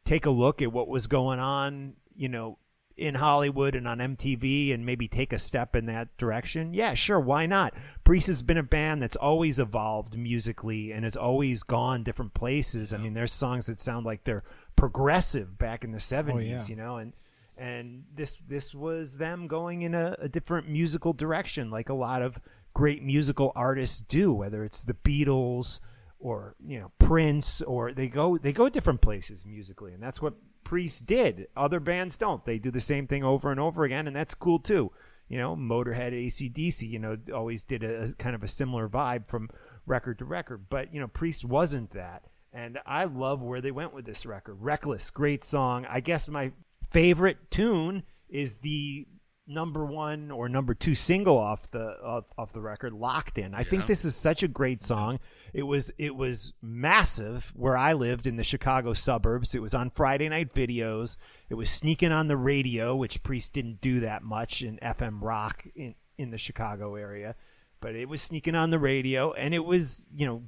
take 0.04 0.26
a 0.26 0.32
look 0.32 0.64
at 0.64 0.74
what 0.74 0.88
was 0.88 1.06
going 1.06 1.40
on, 1.40 1.94
you 2.16 2.28
know, 2.28 2.58
in 3.02 3.16
Hollywood 3.16 3.76
and 3.76 3.88
on 3.88 3.98
MTV 3.98 4.74
and 4.74 4.86
maybe 4.86 5.08
take 5.08 5.34
a 5.34 5.40
step 5.40 5.76
in 5.76 5.88
that 5.88 6.16
direction? 6.18 6.74
Yeah, 6.74 6.94
sure, 6.94 7.20
why 7.20 7.48
not? 7.48 7.74
Priest 8.04 8.28
has 8.28 8.44
been 8.44 8.58
a 8.58 8.64
band 8.64 9.02
that's 9.02 9.16
always 9.16 9.60
evolved 9.60 10.18
musically 10.18 10.92
and 10.92 11.04
has 11.04 11.18
always 11.18 11.64
gone 11.64 12.04
different 12.04 12.34
places. 12.34 12.94
I 12.94 12.98
mean, 12.98 13.14
there's 13.14 13.34
songs 13.34 13.66
that 13.66 13.80
sound 13.80 14.06
like 14.06 14.24
they're 14.24 14.44
progressive 14.76 15.58
back 15.58 15.84
in 15.84 15.92
the 15.92 15.98
70s, 15.98 16.48
yeah. 16.48 16.66
you 16.68 16.76
know, 16.76 16.98
and 16.98 17.14
and 17.58 18.06
this 18.16 18.38
this 18.48 18.74
was 18.74 19.18
them 19.18 19.48
going 19.48 19.84
in 19.84 19.94
a, 19.94 20.16
a 20.20 20.28
different 20.28 20.68
musical 20.68 21.14
direction 21.14 21.70
like 21.70 21.90
a 21.90 21.94
lot 21.94 22.22
of 22.22 22.40
great 22.74 23.04
musical 23.04 23.52
artists 23.56 24.00
do 24.00 24.34
whether 24.34 24.64
it's 24.64 24.82
the 24.82 24.94
Beatles 24.94 25.80
or 26.20 26.56
you 26.66 26.80
know 26.80 26.92
Prince 26.98 27.62
or 27.62 27.94
they 27.94 28.08
go 28.08 28.38
they 28.38 28.52
go 28.52 28.68
different 28.68 29.02
places 29.02 29.46
musically 29.46 29.94
and 29.94 30.02
that's 30.02 30.22
what 30.22 30.34
Priest 30.72 31.06
did. 31.06 31.48
Other 31.58 31.82
bands 31.82 32.18
don't. 32.18 32.46
They 32.46 32.58
do 32.58 32.72
the 32.72 32.80
same 32.80 33.06
thing 33.06 33.26
over 33.26 33.52
and 33.52 33.60
over 33.60 33.84
again 33.84 34.08
and 34.08 34.16
that's 34.16 34.34
cool 34.34 34.58
too. 34.58 34.90
You 35.28 35.38
know 35.38 35.54
Motorhead 35.54 36.14
ACDC 36.14 36.90
you 36.90 36.98
know 36.98 37.18
always 37.36 37.66
did 37.66 37.84
a, 37.84 38.04
a 38.04 38.14
kind 38.14 38.36
of 38.36 38.42
a 38.42 38.48
similar 38.48 38.88
vibe 38.88 39.28
from 39.28 39.50
record 39.86 40.18
to 40.20 40.24
record. 40.24 40.68
But 40.70 40.94
you 40.94 41.02
know 41.02 41.10
Priest 41.10 41.44
wasn't 41.44 41.92
that. 41.92 42.24
And 42.54 42.80
I 42.86 43.04
love 43.04 43.42
where 43.42 43.60
they 43.60 43.72
went 43.72 43.94
with 43.94 44.06
this 44.06 44.26
record. 44.26 44.62
Reckless 44.62 45.10
great 45.10 45.44
song. 45.44 45.86
I 45.90 46.00
guess 46.00 46.30
my 46.30 46.54
favorite 46.90 47.52
tune 47.52 48.04
is 48.30 48.60
the 48.60 49.08
number 49.54 49.86
one 49.86 50.32
or 50.32 50.48
number 50.50 50.74
two 50.74 50.96
single 50.96 51.38
off 51.38 51.70
the 51.72 52.00
off, 52.04 52.26
off 52.38 52.54
the 52.54 52.62
record 52.62 52.94
locked 52.94 53.38
in. 53.38 53.54
I 53.54 53.64
think 53.64 53.88
this 53.88 54.06
is 54.06 54.16
such 54.16 54.44
a 54.44 54.48
great 54.48 54.82
song. 54.82 55.20
It 55.54 55.64
was 55.64 55.92
it 55.98 56.16
was 56.16 56.54
massive 56.62 57.52
where 57.56 57.78
i 57.78 57.94
lived 57.94 58.26
in 58.26 58.38
the 58.38 58.44
chicago 58.44 58.94
suburbs. 58.94 59.54
It 59.54 59.62
was 59.62 59.76
on 59.76 59.90
friday 59.90 60.30
night 60.30 60.54
videos. 60.54 61.18
It 61.50 61.56
was 61.56 61.70
sneaking 61.70 62.12
on 62.12 62.28
the 62.28 62.38
radio 62.38 62.96
which 62.96 63.24
priest 63.24 63.54
didn't 63.54 63.82
do 63.82 64.00
that 64.00 64.24
much 64.24 64.62
in 64.62 64.78
fm 64.78 65.20
rock 65.22 65.66
in 65.76 65.96
in 66.18 66.32
the 66.32 66.38
chicago 66.38 66.96
area 66.96 67.36
but 67.82 67.96
it 67.96 68.08
was 68.08 68.22
sneaking 68.22 68.56
on 68.56 68.70
the 68.70 68.80
radio. 68.80 69.34
And 69.34 69.54
it 69.54 69.66
was 69.66 70.08
you 70.16 70.26
know 70.26 70.44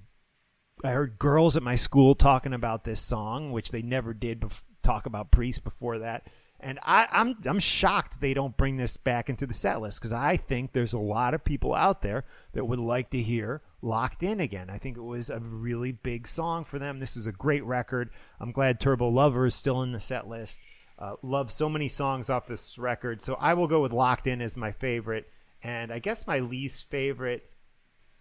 I 0.83 0.91
heard 0.91 1.19
girls 1.19 1.57
at 1.57 1.63
my 1.63 1.75
school 1.75 2.15
talking 2.15 2.53
about 2.53 2.83
this 2.83 3.01
song, 3.01 3.51
which 3.51 3.71
they 3.71 3.81
never 3.81 4.13
did 4.13 4.41
bef- 4.41 4.63
talk 4.81 5.05
about 5.05 5.31
Priest 5.31 5.63
before 5.63 5.99
that. 5.99 6.27
And 6.63 6.79
I, 6.81 7.07
I'm 7.11 7.35
I'm 7.45 7.59
shocked 7.59 8.21
they 8.21 8.33
don't 8.33 8.55
bring 8.55 8.77
this 8.77 8.95
back 8.95 9.29
into 9.29 9.45
the 9.45 9.53
set 9.53 9.81
list 9.81 9.99
because 9.99 10.13
I 10.13 10.37
think 10.37 10.71
there's 10.71 10.93
a 10.93 10.99
lot 10.99 11.33
of 11.33 11.43
people 11.43 11.75
out 11.75 12.01
there 12.01 12.23
that 12.53 12.65
would 12.65 12.79
like 12.79 13.09
to 13.09 13.21
hear 13.21 13.61
Locked 13.81 14.23
In 14.23 14.39
again. 14.39 14.69
I 14.69 14.77
think 14.77 14.95
it 14.95 15.03
was 15.03 15.29
a 15.29 15.39
really 15.39 15.91
big 15.91 16.25
song 16.25 16.63
for 16.63 16.79
them. 16.79 16.99
This 16.99 17.17
is 17.17 17.27
a 17.27 17.33
great 17.33 17.65
record. 17.65 18.11
I'm 18.39 18.53
glad 18.53 18.79
Turbo 18.79 19.09
Lover 19.09 19.45
is 19.45 19.55
still 19.55 19.81
in 19.81 19.91
the 19.91 19.99
set 19.99 20.29
list. 20.29 20.59
Uh, 20.97 21.15
love 21.21 21.51
so 21.51 21.67
many 21.67 21.89
songs 21.89 22.29
off 22.29 22.47
this 22.47 22.77
record, 22.77 23.21
so 23.21 23.33
I 23.35 23.55
will 23.55 23.67
go 23.67 23.81
with 23.81 23.91
Locked 23.91 24.25
In 24.25 24.41
as 24.41 24.55
my 24.55 24.71
favorite. 24.71 25.27
And 25.61 25.91
I 25.91 25.99
guess 25.99 26.25
my 26.25 26.39
least 26.39 26.89
favorite, 26.89 27.43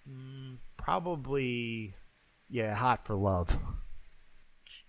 mm, 0.08 0.56
probably, 0.76 1.94
yeah, 2.48 2.74
Hot 2.74 3.06
for 3.06 3.14
Love. 3.14 3.56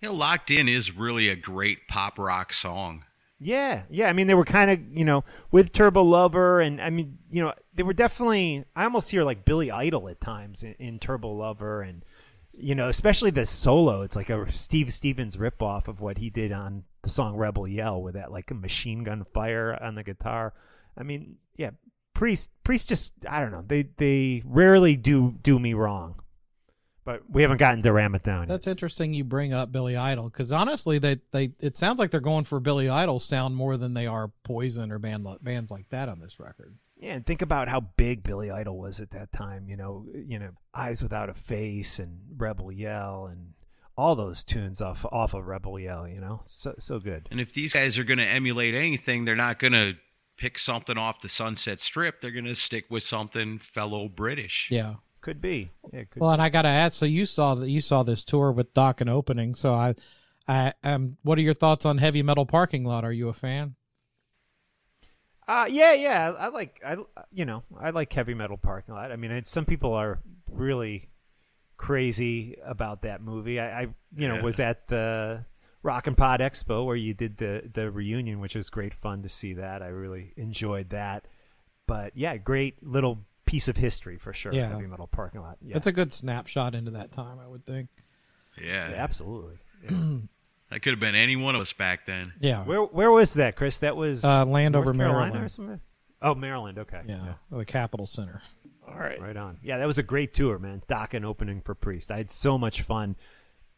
You 0.02 0.10
know, 0.10 0.16
Locked 0.16 0.50
In 0.50 0.68
is 0.68 0.96
really 0.96 1.30
a 1.30 1.36
great 1.36 1.88
pop 1.88 2.18
rock 2.18 2.52
song. 2.52 3.06
Yeah, 3.44 3.84
yeah. 3.90 4.10
I 4.10 4.14
mean, 4.14 4.28
they 4.28 4.34
were 4.34 4.46
kind 4.46 4.72
of, 4.72 4.80
you 4.98 5.06
know, 5.06 5.24
with 5.52 5.72
Turbo 5.72 6.02
Lover, 6.04 6.62
and 6.62 6.82
I 6.82 6.90
mean, 6.90 7.18
you 7.30 7.44
know, 7.44 7.54
they 7.74 7.84
were 7.84 7.94
definitely. 7.94 8.66
I 8.76 8.86
almost 8.86 9.12
hear 9.12 9.24
like 9.24 9.46
Billy 9.46 9.70
Idol 9.70 10.10
at 10.10 10.22
times 10.22 10.64
in, 10.64 10.74
in 10.80 11.00
Turbo 11.00 11.32
Lover, 11.32 11.82
and 11.82 12.04
you 12.54 12.76
know, 12.76 12.90
especially 12.90 13.32
the 13.32 13.46
solo. 13.46 14.02
It's 14.02 14.16
like 14.16 14.30
a 14.30 14.52
Steve 14.52 14.94
Stevens 14.94 15.38
ripoff 15.38 15.88
of 15.88 16.02
what 16.02 16.20
he 16.20 16.30
did 16.30 16.52
on 16.52 16.84
the 17.02 17.10
song 17.10 17.36
Rebel 17.36 17.68
Yell, 17.68 18.02
with 18.02 18.14
that 18.14 18.32
like 18.32 18.50
a 18.52 18.56
machine 18.56 19.04
gun 19.04 19.26
fire 19.34 19.78
on 19.82 19.96
the 19.96 20.04
guitar. 20.04 20.54
I 20.98 21.04
mean, 21.04 21.38
yeah, 21.58 21.72
Priest, 22.14 22.52
Priest 22.64 22.88
just, 22.88 23.14
I 23.28 23.40
don't 23.40 23.52
know. 23.52 23.64
They 23.68 23.88
they 23.98 24.44
rarely 24.46 24.96
do 24.96 25.36
do 25.42 25.60
me 25.60 25.74
wrong, 25.74 26.22
but 27.06 27.24
we 27.30 27.42
haven't 27.42 27.58
gotten 27.58 27.82
to 27.84 27.92
ram 27.92 28.16
it 28.16 28.24
down. 28.24 28.42
yet. 28.42 28.50
That's 28.50 28.68
interesting. 28.68 29.14
You 29.14 29.24
bring 29.24 29.54
up 29.54 29.72
Billy 29.72 29.98
Idol 29.98 30.26
because 30.26 30.52
honestly, 30.52 31.00
they 31.00 31.18
they 31.32 31.52
it 31.62 31.78
sounds 31.78 32.00
like 32.00 32.12
they're 32.12 32.20
going 32.20 32.46
for 32.46 32.60
Billy 32.60 32.90
Idol 32.90 33.20
sound 33.20 33.56
more 33.56 33.78
than 33.78 33.94
they 33.94 34.08
are 34.08 34.32
Poison 34.44 34.92
or 34.92 35.00
band 35.00 35.28
bands 35.42 35.72
like 35.72 35.90
that 35.90 36.10
on 36.10 36.20
this 36.20 36.40
record. 36.40 36.78
Yeah, 36.98 37.16
and 37.16 37.26
think 37.26 37.42
about 37.42 37.68
how 37.68 37.82
big 37.82 38.24
Billy 38.24 38.50
Idol 38.50 38.78
was 38.78 39.02
at 39.02 39.12
that 39.12 39.34
time. 39.34 39.68
You 39.68 39.76
know, 39.76 40.06
you 40.14 40.40
know, 40.40 40.52
Eyes 40.74 41.04
Without 41.04 41.30
a 41.30 41.34
Face 41.34 42.00
and 42.00 42.20
Rebel 42.38 42.72
Yell 42.72 43.28
and 43.30 43.54
all 43.98 44.16
those 44.16 44.44
tunes 44.44 44.82
off 44.82 45.06
off 45.12 45.34
of 45.34 45.46
Rebel 45.46 45.78
Yell. 45.78 46.08
You 46.08 46.22
know, 46.22 46.42
so 46.46 46.76
so 46.80 47.00
good. 47.00 47.28
And 47.30 47.42
if 47.42 47.52
these 47.54 47.74
guys 47.74 47.98
are 48.00 48.06
going 48.06 48.20
to 48.20 48.26
emulate 48.26 48.74
anything, 48.74 49.26
they're 49.26 49.36
not 49.36 49.60
going 49.60 49.74
to 49.74 49.96
pick 50.38 50.58
something 50.58 50.98
off 50.98 51.22
the 51.22 51.30
Sunset 51.30 51.82
Strip. 51.82 52.22
They're 52.22 52.32
going 52.32 52.46
to 52.46 52.56
stick 52.56 52.86
with 52.90 53.04
something 53.04 53.60
fellow 53.60 54.08
British. 54.08 54.70
Yeah. 54.72 54.96
Could 55.24 55.40
be. 55.42 55.72
Yeah, 55.94 56.04
could 56.04 56.22
Well, 56.22 56.32
and 56.32 56.42
I 56.42 56.50
got 56.50 56.64
to 56.64 56.68
ask. 56.68 56.96
So 56.96 57.06
you 57.06 57.26
saw 57.26 57.56
that 57.56 57.70
you 57.70 57.80
saw 57.80 58.04
this 58.04 58.24
tour 58.26 58.52
with 58.52 58.74
Dokken 58.74 59.10
opening. 59.10 59.56
So 59.56 59.74
I, 59.74 59.96
I 60.50 60.74
um, 60.84 61.16
what 61.24 61.38
are 61.38 61.42
your 61.42 61.54
thoughts 61.54 61.86
on 61.86 61.98
Heavy 61.98 62.22
Metal 62.22 62.46
Parking 62.46 62.84
Lot? 62.84 63.06
Are 63.06 63.12
you 63.14 63.30
a 63.30 63.34
fan? 63.34 63.76
Uh, 65.48 65.66
yeah, 65.70 65.94
yeah. 65.94 66.32
I, 66.38 66.46
I 66.46 66.48
like 66.50 66.82
I 66.86 66.98
you 67.32 67.46
know 67.46 67.64
I 67.80 67.90
like 67.92 68.12
heavy 68.14 68.34
metal 68.34 68.58
parking 68.58 68.96
lot. 68.96 69.12
I 69.12 69.16
mean, 69.18 69.32
it's, 69.32 69.50
some 69.50 69.66
people 69.66 69.94
are 69.94 70.20
really 70.50 71.10
crazy 71.78 72.58
about 72.66 73.02
that 73.02 73.22
movie. 73.22 73.60
I, 73.60 73.82
I 73.84 73.88
you 74.16 74.28
know 74.28 74.36
Yeah. 74.36 74.42
was 74.42 74.60
at 74.60 74.88
the 74.88 75.46
Rock 75.84 76.08
and 76.08 76.16
Pod 76.18 76.40
Expo 76.40 76.86
where 76.86 76.96
you 76.96 77.14
did 77.14 77.38
the 77.38 77.70
the 77.74 77.92
reunion, 77.92 78.40
which 78.40 78.56
was 78.56 78.70
great 78.70 78.94
fun 78.94 79.22
to 79.24 79.30
see 79.30 79.54
that. 79.54 79.82
I 79.82 79.88
really 79.88 80.34
enjoyed 80.38 80.90
that. 80.92 81.28
But 81.88 82.14
yeah, 82.16 82.38
great 82.38 82.82
little 82.82 83.26
piece 83.54 83.68
of 83.68 83.78
history 83.78 84.18
for 84.18 84.34
sure. 84.34 84.52
Yeah. 84.52 84.70
Heavy 84.70 84.88
metal 84.88 85.06
parking 85.08 85.42
lot. 85.42 85.58
Yeah, 85.62 85.78
It's 85.78 85.86
a 85.88 85.92
good 85.92 86.12
snapshot 86.12 86.74
into 86.76 86.92
that 86.92 87.12
time, 87.12 87.38
I 87.40 87.48
would 87.48 87.66
think. 87.66 87.90
Yeah. 88.60 88.90
Yeah, 88.90 88.96
absolutely. 88.96 89.58
That 90.70 90.80
could 90.82 90.94
have 90.94 91.00
been 91.00 91.14
any 91.14 91.36
one 91.36 91.54
of 91.54 91.62
us 91.62 91.72
back 91.72 92.08
then. 92.08 92.34
Yeah. 92.40 92.64
Where 92.64 92.82
where 92.82 93.12
was 93.12 93.36
that, 93.36 93.56
Chris? 93.56 93.78
That 93.80 93.96
was 93.96 94.24
Uh, 94.26 94.44
Landover, 94.44 94.86
North 94.86 94.98
Maryland. 94.98 95.36
or. 95.60 95.80
Oh, 96.20 96.34
Maryland. 96.34 96.80
Okay. 96.80 97.02
yeah, 97.06 97.34
the 97.52 97.64
Capitol 97.64 98.08
Center. 98.08 98.42
All 98.88 98.98
right. 98.98 99.22
Right 99.22 99.38
on. 99.38 99.60
Yeah, 99.62 99.78
that 99.78 99.86
was 99.86 100.00
a 100.00 100.04
great 100.04 100.34
tour, 100.34 100.58
man. 100.58 100.82
Dokken 100.90 101.24
opening 101.26 101.62
for 101.62 101.76
Priest. 101.76 102.10
I 102.10 102.18
had 102.18 102.32
so 102.32 102.58
much 102.58 102.82
fun 102.82 103.18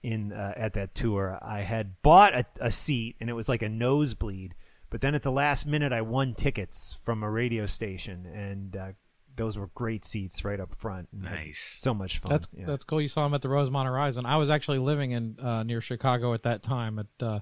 in 0.03 0.31
uh, 0.31 0.53
at 0.55 0.73
that 0.75 0.95
tour. 0.95 1.37
I 1.41 1.61
had 1.63 2.01
bought 2.01 2.33
a, 2.33 2.45
a 2.61 2.71
seat 2.71 3.17
and 3.19 3.29
it 3.29 3.33
was 3.33 3.49
like 3.49 3.61
a 3.61 3.67
nosebleed, 3.67 4.55
but 4.89 5.01
then 5.01 5.15
at 5.15 5.23
the 5.23 5.33
last 5.33 5.65
minute 5.67 5.91
I 5.91 5.99
won 5.99 6.33
tickets 6.33 6.97
from 7.03 7.23
a 7.23 7.29
radio 7.29 7.65
station 7.65 8.25
and 8.25 8.73
uh, 8.77 8.87
those 9.35 9.57
were 9.57 9.67
great 9.75 10.05
seats 10.05 10.43
right 10.43 10.59
up 10.59 10.75
front. 10.75 11.09
Nice. 11.11 11.75
so 11.77 11.93
much 11.93 12.19
fun. 12.19 12.31
That's 12.31 12.47
yeah. 12.53 12.65
that's 12.65 12.83
cool. 12.83 13.01
You 13.01 13.07
saw 13.07 13.25
him 13.25 13.33
at 13.33 13.41
the 13.41 13.49
Rosemont 13.49 13.87
Horizon. 13.87 14.25
I 14.25 14.37
was 14.37 14.49
actually 14.49 14.79
living 14.79 15.11
in 15.11 15.39
uh, 15.39 15.63
near 15.63 15.81
Chicago 15.81 16.33
at 16.33 16.43
that 16.43 16.63
time. 16.63 16.99
At 16.99 17.25
uh, 17.25 17.39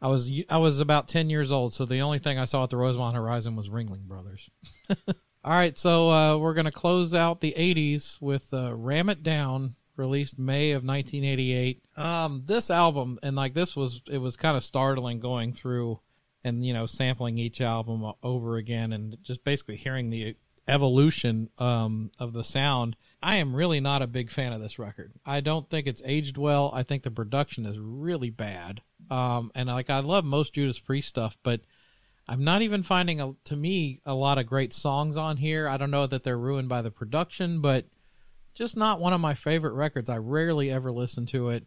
I 0.00 0.08
was 0.08 0.30
I 0.48 0.58
was 0.58 0.80
about 0.80 1.08
ten 1.08 1.30
years 1.30 1.52
old, 1.52 1.74
so 1.74 1.84
the 1.84 2.00
only 2.00 2.18
thing 2.18 2.38
I 2.38 2.44
saw 2.44 2.64
at 2.64 2.70
the 2.70 2.76
Rosemont 2.76 3.16
Horizon 3.16 3.56
was 3.56 3.68
Ringling 3.68 4.04
Brothers. 4.04 4.50
All 5.44 5.52
right, 5.52 5.78
so 5.78 6.10
uh, 6.10 6.36
we're 6.38 6.54
gonna 6.54 6.72
close 6.72 7.14
out 7.14 7.40
the 7.40 7.54
'80s 7.56 8.20
with 8.20 8.52
uh, 8.52 8.74
"Ram 8.74 9.08
It 9.08 9.22
Down," 9.22 9.76
released 9.96 10.38
May 10.38 10.72
of 10.72 10.84
1988. 10.84 11.82
Um, 11.96 12.42
this 12.44 12.70
album 12.70 13.18
and 13.22 13.36
like 13.36 13.54
this 13.54 13.76
was 13.76 14.02
it 14.10 14.18
was 14.18 14.36
kind 14.36 14.56
of 14.56 14.64
startling 14.64 15.20
going 15.20 15.52
through 15.52 16.00
and 16.44 16.64
you 16.64 16.72
know 16.72 16.86
sampling 16.86 17.38
each 17.38 17.60
album 17.60 18.12
over 18.22 18.56
again 18.56 18.92
and 18.92 19.16
just 19.22 19.42
basically 19.44 19.76
hearing 19.76 20.10
the 20.10 20.36
evolution 20.68 21.50
um, 21.58 22.10
of 22.18 22.32
the 22.32 22.44
sound. 22.44 22.96
I 23.22 23.36
am 23.36 23.54
really 23.54 23.80
not 23.80 24.02
a 24.02 24.06
big 24.06 24.30
fan 24.30 24.52
of 24.52 24.60
this 24.60 24.78
record. 24.78 25.12
I 25.24 25.40
don't 25.40 25.68
think 25.68 25.86
it's 25.86 26.02
aged 26.04 26.36
well. 26.36 26.70
I 26.74 26.82
think 26.82 27.02
the 27.02 27.10
production 27.10 27.66
is 27.66 27.78
really 27.78 28.30
bad. 28.30 28.82
Um, 29.10 29.50
and 29.54 29.68
like 29.68 29.90
I 29.90 30.00
love 30.00 30.24
most 30.24 30.54
Judas 30.54 30.78
Priest 30.78 31.08
stuff, 31.08 31.36
but 31.42 31.60
I'm 32.28 32.44
not 32.44 32.62
even 32.62 32.82
finding 32.82 33.20
a, 33.20 33.34
to 33.44 33.56
me 33.56 34.00
a 34.04 34.14
lot 34.14 34.38
of 34.38 34.46
great 34.46 34.72
songs 34.72 35.16
on 35.16 35.36
here. 35.36 35.68
I 35.68 35.76
don't 35.76 35.90
know 35.90 36.06
that 36.06 36.24
they're 36.24 36.38
ruined 36.38 36.68
by 36.68 36.82
the 36.82 36.90
production, 36.90 37.60
but 37.60 37.86
just 38.54 38.76
not 38.76 39.00
one 39.00 39.12
of 39.12 39.20
my 39.20 39.34
favorite 39.34 39.74
records. 39.74 40.10
I 40.10 40.18
rarely 40.18 40.70
ever 40.70 40.90
listen 40.90 41.26
to 41.26 41.50
it. 41.50 41.66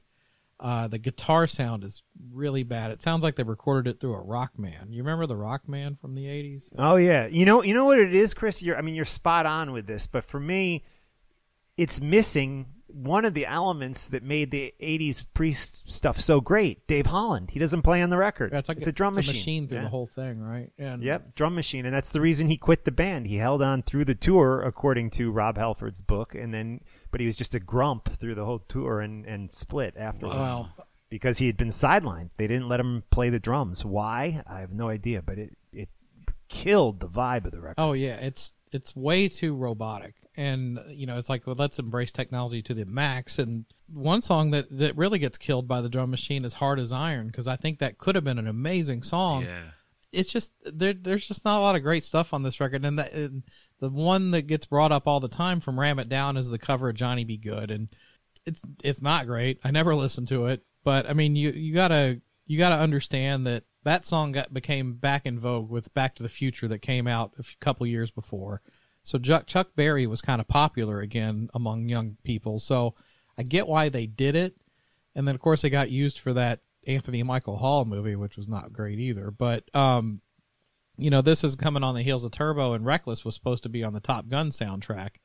Uh, 0.60 0.88
the 0.90 0.98
guitar 1.00 1.48
sound 1.48 1.86
is 1.86 2.04
really 2.34 2.64
bad. 2.64 2.92
It 2.92 3.02
sounds 3.02 3.24
like 3.24 3.36
they 3.36 3.44
recorded 3.44 3.90
it 3.90 4.00
through 4.02 4.16
a 4.16 4.22
Rockman. 4.24 4.92
You 4.92 5.02
remember 5.04 5.26
the 5.26 5.36
Rockman 5.36 5.98
from 6.00 6.16
the 6.16 6.26
'80s? 6.26 6.74
Oh 6.78 6.98
yeah, 6.98 7.28
you 7.28 7.46
know, 7.46 7.64
you 7.64 7.74
know 7.74 7.86
what 7.86 7.98
it 8.00 8.14
is, 8.14 8.34
Chris. 8.34 8.62
You're, 8.62 8.78
I 8.78 8.82
mean, 8.82 8.94
you're 8.96 9.06
spot 9.06 9.46
on 9.46 9.72
with 9.72 9.88
this, 9.88 10.06
but 10.08 10.26
for 10.26 10.40
me, 10.40 10.84
it's 11.78 12.02
missing 12.02 12.66
one 12.88 13.24
of 13.24 13.34
the 13.36 13.46
elements 13.46 14.08
that 14.10 14.24
made 14.24 14.52
the 14.52 14.74
'80s 14.82 15.24
priest 15.34 15.90
stuff 15.94 16.20
so 16.20 16.42
great. 16.42 16.86
Dave 16.88 17.06
Holland. 17.06 17.52
He 17.52 17.60
doesn't 17.60 17.84
play 17.84 18.02
on 18.02 18.10
the 18.10 18.18
record. 18.18 18.52
Yeah, 18.52 18.60
it's 18.60 18.68
like 18.68 18.86
a 18.86 18.92
drum 18.92 19.18
it's 19.18 19.28
machine. 19.28 19.68
through 19.68 19.78
Yeah. 19.78 19.84
the 19.84 19.90
whole 19.90 20.08
thing, 20.08 20.42
right? 20.42 20.72
And 20.78 21.02
Yep, 21.04 21.36
drum 21.36 21.56
machine, 21.56 21.86
and 21.86 21.96
that's 21.96 22.10
the 22.10 22.20
reason 22.20 22.50
he 22.50 22.58
quit 22.58 22.84
the 22.84 22.92
band. 22.92 23.28
He 23.28 23.38
held 23.38 23.62
on 23.62 23.82
through 23.84 24.06
the 24.06 24.16
tour, 24.16 24.62
according 24.62 25.12
to 25.12 25.32
Rob 25.32 25.58
Halford's 25.58 26.02
book, 26.02 26.36
and 26.36 26.54
then, 26.54 26.82
but 27.12 27.20
he 27.20 27.26
was 27.26 27.36
just 27.36 27.56
a 27.56 27.60
grump 27.60 28.10
through 28.20 28.36
the 28.36 28.46
whole 28.46 28.60
tour 28.68 29.00
and 29.02 29.26
and 29.26 29.52
split 29.52 29.96
afterwards. 29.98 30.38
Wow. 30.38 30.70
because 31.10 31.40
he 31.40 31.48
had 31.48 31.58
been 31.58 31.70
sidelined. 31.70 32.30
They 32.38 32.48
didn't 32.48 32.68
let 32.70 32.80
him 32.80 33.04
play 33.12 33.30
the 33.30 33.40
drums. 33.40 33.84
Why? 33.84 34.44
I 34.48 34.60
have 34.60 34.72
no 34.72 34.90
idea, 34.90 35.22
but 35.22 35.38
it 35.38 35.58
it 35.74 35.90
killed 36.48 37.00
the 37.00 37.08
vibe 37.08 37.46
of 37.46 37.52
the 37.52 37.62
record. 37.62 37.76
Oh 37.78 37.94
yeah, 37.94 38.16
it's 38.16 38.54
it's 38.72 38.96
way 38.96 39.28
too 39.28 39.56
robotic, 39.56 40.16
and 40.38 40.80
you 40.90 41.06
know 41.08 41.18
it's 41.18 41.30
like 41.30 41.46
well, 41.48 41.56
let's 41.58 41.80
embrace 41.80 42.12
technology 42.12 42.62
to 42.64 42.74
the 42.74 42.86
max. 42.86 43.40
And 43.40 43.66
one 43.92 44.22
song 44.22 44.52
that 44.52 44.68
that 44.78 44.96
really 44.98 45.20
gets 45.20 45.38
killed 45.38 45.68
by 45.68 45.82
the 45.82 45.90
drum 45.90 46.12
machine 46.12 46.46
is 46.46 46.56
"Hard 46.56 46.80
as 46.80 46.92
Iron" 46.92 47.28
because 47.28 47.48
I 47.48 47.56
think 47.56 47.80
that 47.80 47.98
could 47.98 48.16
have 48.16 48.24
been 48.24 48.40
an 48.40 48.48
amazing 48.48 49.02
song. 49.04 49.44
Yeah. 49.44 49.62
It's 50.12 50.32
just 50.32 50.54
there. 50.64 50.94
There's 50.94 51.28
just 51.28 51.46
not 51.46 51.60
a 51.60 51.62
lot 51.62 51.76
of 51.76 51.84
great 51.84 52.04
stuff 52.04 52.34
on 52.34 52.44
this 52.44 52.60
record, 52.60 52.84
and, 52.84 53.00
and 53.00 53.44
the 53.80 53.90
one 53.90 54.32
that 54.32 54.44
gets 54.44 54.66
brought 54.66 54.92
up 54.92 55.08
all 55.08 55.20
the 55.20 55.28
time 55.28 55.60
from 55.60 55.80
Ram 55.80 56.00
It 56.00 56.10
Down 56.10 56.38
is 56.38 56.50
the 56.50 56.58
cover 56.58 56.90
of 56.90 56.96
Johnny 56.96 57.24
B. 57.24 57.38
Goode, 57.38 57.72
and 57.72 57.90
it's 58.46 58.62
it's 58.84 59.02
not 59.02 59.28
great. 59.28 59.60
I 59.64 59.72
never 59.72 59.96
listened 59.96 60.28
to 60.30 60.48
it, 60.48 60.64
but 60.84 61.10
I 61.10 61.14
mean 61.14 61.36
you 61.36 61.52
you 61.52 61.74
gotta 61.74 62.22
you 62.46 62.58
gotta 62.58 62.78
understand 62.78 63.46
that 63.48 63.64
that 63.84 64.06
song 64.06 64.32
got 64.32 64.54
became 64.54 64.94
back 64.94 65.26
in 65.26 65.40
vogue 65.40 65.70
with 65.70 65.94
Back 65.94 66.16
to 66.16 66.24
the 66.24 66.30
Future 66.30 66.68
that 66.68 66.80
came 66.80 67.08
out 67.08 67.34
a 67.38 67.44
couple 67.60 67.86
years 67.88 68.12
before. 68.12 68.62
So 69.04 69.18
Chuck, 69.18 69.48
Chuck 69.48 69.70
Berry 69.76 70.08
was 70.08 70.22
kind 70.22 70.42
of 70.42 70.48
popular 70.48 71.00
again 71.00 71.50
among 71.54 71.88
young 71.88 72.18
people. 72.24 72.60
So 72.60 72.96
I 73.38 73.44
get 73.44 73.68
why 73.68 73.90
they 73.90 74.06
did 74.06 74.36
it, 74.36 74.56
and 75.16 75.28
then 75.28 75.36
of 75.36 75.42
course 75.42 75.62
they 75.62 75.70
got 75.70 75.92
used 75.92 76.20
for 76.20 76.34
that 76.34 76.62
Anthony 76.90 77.22
Michael 77.24 77.58
Hall 77.58 77.86
movie, 77.86 78.16
which 78.16 78.36
was 78.36 78.48
not 78.48 78.74
great 78.74 79.00
either. 79.00 79.32
But 79.32 79.64
um, 79.76 80.22
you 80.98 81.10
know 81.10 81.22
this 81.22 81.44
is 81.44 81.56
coming 81.56 81.84
on 81.84 81.96
the 81.96 82.02
heels 82.02 82.24
of 82.24 82.32
Turbo, 82.32 82.74
and 82.74 82.86
Reckless 82.86 83.24
was 83.24 83.36
supposed 83.36 83.64
to 83.64 83.70
be 83.70 83.84
on 83.84 83.94
the 83.94 84.00
Top 84.00 84.28
Gun 84.28 84.50
soundtrack, 84.50 85.18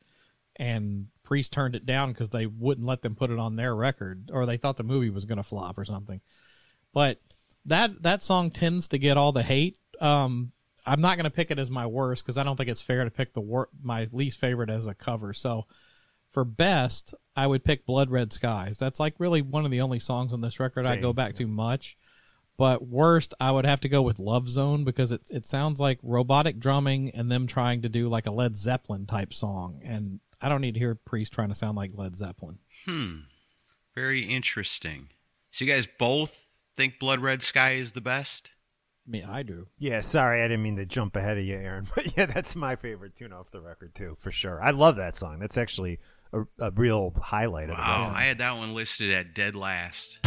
and 0.57 1.07
Priest 1.23 1.53
turned 1.53 1.75
it 1.75 1.87
down 1.87 2.13
because 2.13 2.31
they 2.31 2.47
wouldn't 2.47 2.87
let 2.87 3.03
them 3.03 3.15
put 3.15 3.31
it 3.31 3.39
on 3.39 3.57
their 3.57 3.75
record, 3.75 4.31
or 4.33 4.45
they 4.45 4.59
thought 4.59 4.77
the 4.77 4.85
movie 4.85 5.11
was 5.11 5.25
going 5.25 5.39
to 5.39 5.43
flop 5.43 5.79
or 5.79 5.85
something. 5.85 6.21
But 6.93 7.19
that 7.65 8.03
that 8.03 8.23
song 8.23 8.51
tends 8.51 8.89
to 8.89 8.99
get 8.99 9.17
all 9.17 9.33
the 9.33 9.43
hate. 9.43 9.79
Um, 10.01 10.53
I'm 10.87 11.01
not 11.01 11.17
going 11.17 11.25
to 11.25 11.31
pick 11.31 11.51
it 11.51 11.59
as 11.59 11.71
my 11.71 11.87
worst 11.87 12.25
because 12.25 12.37
I 12.37 12.43
don't 12.43 12.57
think 12.57 12.69
it's 12.69 12.83
fair 12.83 13.05
to 13.05 13.11
pick 13.11 13.33
the 13.33 13.41
wor- 13.41 13.71
my 13.83 14.07
least 14.13 14.39
favorite 14.39 14.69
as 14.69 14.87
a 14.87 14.95
cover. 14.95 15.33
So 15.33 15.67
for 16.35 16.45
best, 16.45 17.15
I 17.37 17.47
would 17.47 17.65
pick 17.65 17.87
Blood 17.87 18.11
Red 18.11 18.33
Skies. 18.33 18.77
That's 18.77 18.99
like 18.99 19.15
really 19.19 19.41
one 19.41 19.65
of 19.65 19.71
the 19.71 19.81
only 19.81 20.01
songs 20.01 20.35
on 20.35 20.41
this 20.41 20.59
record 20.59 20.85
I 20.85 20.97
go 20.97 21.13
back 21.13 21.35
to 21.35 21.47
much. 21.47 21.97
But 22.57 22.87
worst, 22.87 23.35
I 23.41 23.53
would 23.53 23.65
have 23.65 23.81
to 23.81 23.89
go 23.89 24.03
with 24.03 24.19
Love 24.19 24.49
Zone 24.49 24.85
because 24.85 25.13
it 25.13 25.23
it 25.31 25.47
sounds 25.47 25.81
like 25.81 25.99
robotic 26.03 26.59
drumming 26.59 27.11
and 27.11 27.31
them 27.31 27.47
trying 27.47 27.83
to 27.83 27.89
do 27.89 28.09
like 28.09 28.27
a 28.27 28.33
Led 28.33 28.57
Zeppelin 28.57 29.07
type 29.07 29.33
song, 29.33 29.81
and 29.85 30.21
I 30.41 30.49
don't 30.49 30.61
need 30.61 30.75
to 30.75 30.81
hear 30.81 30.95
Priest 30.95 31.33
trying 31.33 31.49
to 31.49 31.55
sound 31.55 31.77
like 31.77 31.93
Led 31.95 32.17
Zeppelin. 32.17 32.59
Hmm. 32.85 33.21
Very 33.95 34.25
interesting. 34.25 35.09
So 35.53 35.65
you 35.65 35.73
guys 35.73 35.89
both 35.99 36.51
think 36.77 36.99
Blood 36.99 37.21
Red 37.21 37.43
Sky 37.43 37.75
is 37.75 37.93
the 37.93 38.01
best? 38.01 38.51
I 39.07 39.11
mean, 39.11 39.25
I 39.25 39.43
do. 39.43 39.69
Yeah, 39.79 40.01
sorry, 40.01 40.43
I 40.43 40.49
didn't 40.49 40.63
mean 40.63 40.77
to 40.77 40.87
jump 40.87 41.15
ahead 41.15 41.39
of 41.39 41.45
you, 41.45 41.57
Aaron. 41.57 41.87
But 41.95 42.17
yeah, 42.17 42.27
that's 42.27 42.57
my 42.57 42.77
favorite 42.77 43.17
tune 43.17 43.33
off 43.33 43.51
the 43.51 43.61
record 43.61 43.95
too, 43.95 44.17
for 44.19 44.33
sure. 44.33 44.63
I 44.63 44.71
love 44.71 44.97
that 44.97 45.15
song. 45.15 45.39
That's 45.39 45.59
actually 45.59 45.99
a, 46.33 46.43
a 46.59 46.71
real 46.71 47.13
highlight 47.21 47.69
Wow. 47.69 48.13
I 48.15 48.23
had 48.23 48.39
that 48.39 48.57
one 48.57 48.75
listed 48.75 49.11
at 49.13 49.35
dead 49.35 49.55
last. 49.55 50.21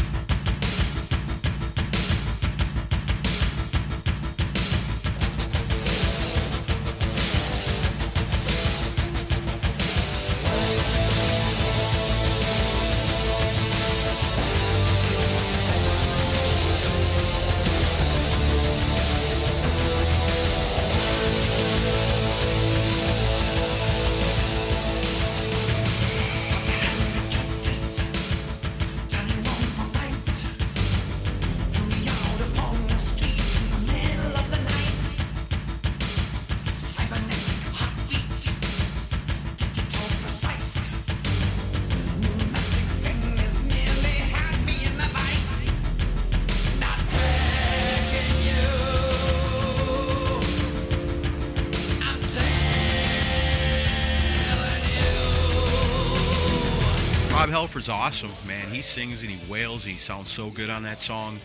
Halford's 57.57 57.89
awesome, 57.89 58.29
man. 58.45 58.67
He 58.67 58.83
sings 58.83 59.23
and 59.23 59.31
he 59.31 59.51
wails. 59.51 59.83
He 59.83 59.97
sounds 59.97 60.29
so 60.29 60.51
good 60.51 60.69
on 60.69 60.83
that 60.83 61.01
song. 61.01 61.39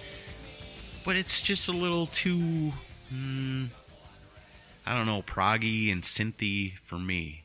But 1.06 1.16
it's 1.16 1.40
just 1.40 1.68
a 1.68 1.72
little 1.72 2.04
too, 2.04 2.74
hmm, 3.08 3.64
I 4.84 4.94
don't 4.94 5.06
know, 5.06 5.22
proggy 5.22 5.90
and 5.90 6.02
synthy 6.02 6.76
for 6.80 6.98
me 6.98 7.44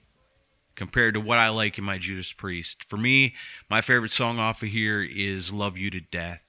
compared 0.76 1.14
to 1.14 1.22
what 1.22 1.38
I 1.38 1.48
like 1.48 1.78
in 1.78 1.86
my 1.86 1.98
Judas 1.98 2.34
Priest. 2.34 2.84
For 2.84 2.98
me, 2.98 3.36
my 3.70 3.80
favorite 3.80 4.12
song 4.12 4.38
off 4.38 4.62
of 4.62 4.68
here 4.68 5.02
is 5.02 5.54
Love 5.54 5.78
You 5.78 5.90
to 5.92 6.02
Death 6.02 6.44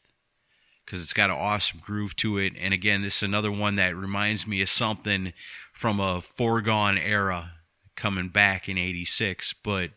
because 0.84 1.00
it's 1.00 1.12
got 1.12 1.30
an 1.30 1.36
awesome 1.36 1.78
groove 1.78 2.16
to 2.16 2.36
it. 2.36 2.52
And 2.58 2.74
again, 2.74 3.02
this 3.02 3.18
is 3.18 3.22
another 3.22 3.52
one 3.52 3.76
that 3.76 3.94
reminds 3.94 4.44
me 4.44 4.60
of 4.60 4.68
something 4.68 5.34
from 5.72 6.00
a 6.00 6.20
foregone 6.20 6.98
era 6.98 7.52
coming 7.94 8.28
back 8.28 8.68
in 8.68 8.76
86. 8.76 9.54
But 9.62 9.90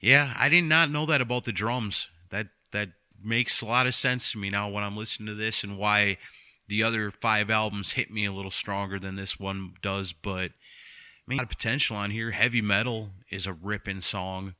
yeah, 0.00 0.34
I 0.36 0.48
did 0.48 0.64
not 0.64 0.90
know 0.90 1.06
that 1.06 1.20
about 1.20 1.44
the 1.44 1.52
drums. 1.52 2.08
That 2.30 2.48
that 2.72 2.90
makes 3.22 3.60
a 3.60 3.66
lot 3.66 3.86
of 3.86 3.94
sense 3.94 4.32
to 4.32 4.38
me 4.38 4.50
now 4.50 4.68
when 4.68 4.84
I'm 4.84 4.96
listening 4.96 5.28
to 5.28 5.34
this 5.34 5.64
and 5.64 5.78
why 5.78 6.18
the 6.68 6.82
other 6.82 7.10
five 7.10 7.50
albums 7.50 7.92
hit 7.92 8.10
me 8.10 8.24
a 8.24 8.32
little 8.32 8.50
stronger 8.50 8.98
than 8.98 9.16
this 9.16 9.38
one 9.38 9.74
does. 9.82 10.12
But 10.12 10.50
I 10.50 11.24
mean, 11.26 11.38
a 11.38 11.42
lot 11.42 11.50
of 11.50 11.56
potential 11.56 11.96
on 11.96 12.10
here. 12.10 12.32
Heavy 12.32 12.62
metal 12.62 13.10
is 13.30 13.46
a 13.46 13.52
ripping 13.52 14.00
song. 14.00 14.54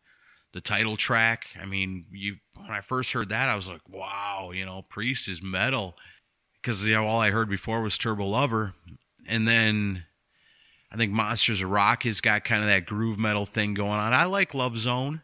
The 0.53 0.61
title 0.61 0.97
track, 0.97 1.49
I 1.61 1.67
mean, 1.67 2.07
you 2.11 2.37
when 2.55 2.71
I 2.71 2.81
first 2.81 3.13
heard 3.13 3.29
that, 3.29 3.49
I 3.49 3.57
was 3.57 3.69
like, 3.69 3.87
wow, 3.89 4.53
you 4.55 4.65
know, 4.65 4.83
Priest 4.83 5.29
is 5.29 5.43
metal. 5.43 5.97
Because 6.63 6.87
you 6.87 6.95
know, 6.95 7.07
all 7.07 7.21
I 7.21 7.31
heard 7.31 7.51
before 7.51 7.83
was 7.83 7.99
Turbo 7.99 8.27
Lover, 8.27 8.75
and 9.29 9.47
then 9.47 10.05
I 10.91 10.97
think 10.97 11.13
Monsters 11.13 11.61
of 11.61 11.71
Rock 11.71 12.05
has 12.05 12.21
got 12.21 12.45
kind 12.45 12.63
of 12.63 12.69
that 12.69 12.87
groove 12.87 13.19
metal 13.19 13.45
thing 13.45 13.75
going 13.75 14.01
on. 14.01 14.15
I 14.15 14.25
like 14.25 14.55
Love 14.55 14.79
Zone. 14.79 15.23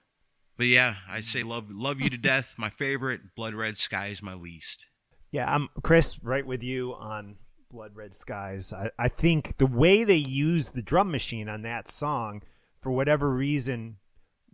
But 0.56 0.66
yeah, 0.66 0.96
I 1.08 1.20
say 1.20 1.42
love 1.42 1.70
love 1.70 2.00
you 2.00 2.10
to 2.10 2.16
death. 2.18 2.54
My 2.58 2.70
favorite, 2.70 3.34
Blood 3.36 3.54
Red 3.54 3.76
Sky 3.76 4.08
is 4.08 4.22
my 4.22 4.34
least. 4.34 4.86
Yeah, 5.30 5.52
I'm 5.52 5.68
Chris, 5.82 6.22
right 6.22 6.46
with 6.46 6.62
you 6.62 6.94
on 6.94 7.36
Blood 7.70 7.92
Red 7.94 8.14
Skies. 8.14 8.72
I, 8.72 8.90
I 8.98 9.08
think 9.08 9.56
the 9.56 9.66
way 9.66 10.04
they 10.04 10.16
use 10.16 10.70
the 10.70 10.82
drum 10.82 11.10
machine 11.10 11.48
on 11.48 11.62
that 11.62 11.90
song, 11.90 12.42
for 12.80 12.92
whatever 12.92 13.30
reason, 13.30 13.96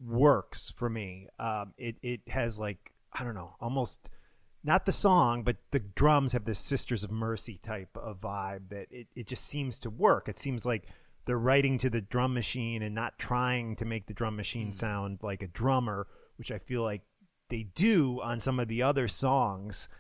works 0.01 0.73
for 0.77 0.89
me. 0.89 1.29
Um, 1.39 1.75
it 1.77 1.97
it 2.03 2.21
has 2.29 2.61
like 2.61 2.93
I 3.13 3.25
don't 3.25 3.35
know, 3.35 3.57
almost 3.61 4.11
not 4.65 4.87
the 4.87 4.93
song, 4.93 5.43
but 5.43 5.57
the 5.71 5.79
drums 5.79 6.33
have 6.33 6.45
this 6.45 6.59
Sisters 6.59 7.05
of 7.05 7.11
Mercy 7.11 7.59
type 7.63 7.97
of 7.97 8.21
vibe 8.21 8.69
that 8.71 8.87
it, 8.91 9.07
it 9.15 9.27
just 9.27 9.47
seems 9.47 9.79
to 9.81 9.91
work. 9.91 10.29
It 10.29 10.39
seems 10.39 10.67
like 10.67 10.89
they're 11.29 11.39
writing 11.39 11.77
to 11.77 11.91
the 11.91 12.01
drum 12.01 12.33
machine 12.33 12.83
and 12.83 12.95
not 12.95 13.19
trying 13.19 13.77
to 13.77 13.85
make 13.85 14.07
the 14.07 14.15
drum 14.15 14.35
machine 14.35 14.69
hmm. 14.69 14.73
sound 14.73 15.19
like 15.23 15.43
a 15.43 15.47
drummer, 15.47 16.07
which 16.37 16.51
I 16.51 16.59
feel 16.59 16.83
like 16.83 17.03
they 17.51 17.65
do 17.75 18.19
on 18.23 18.41
some 18.41 18.59
of 18.59 18.69
the 18.69 18.83
other 18.83 19.09
songs. 19.09 19.91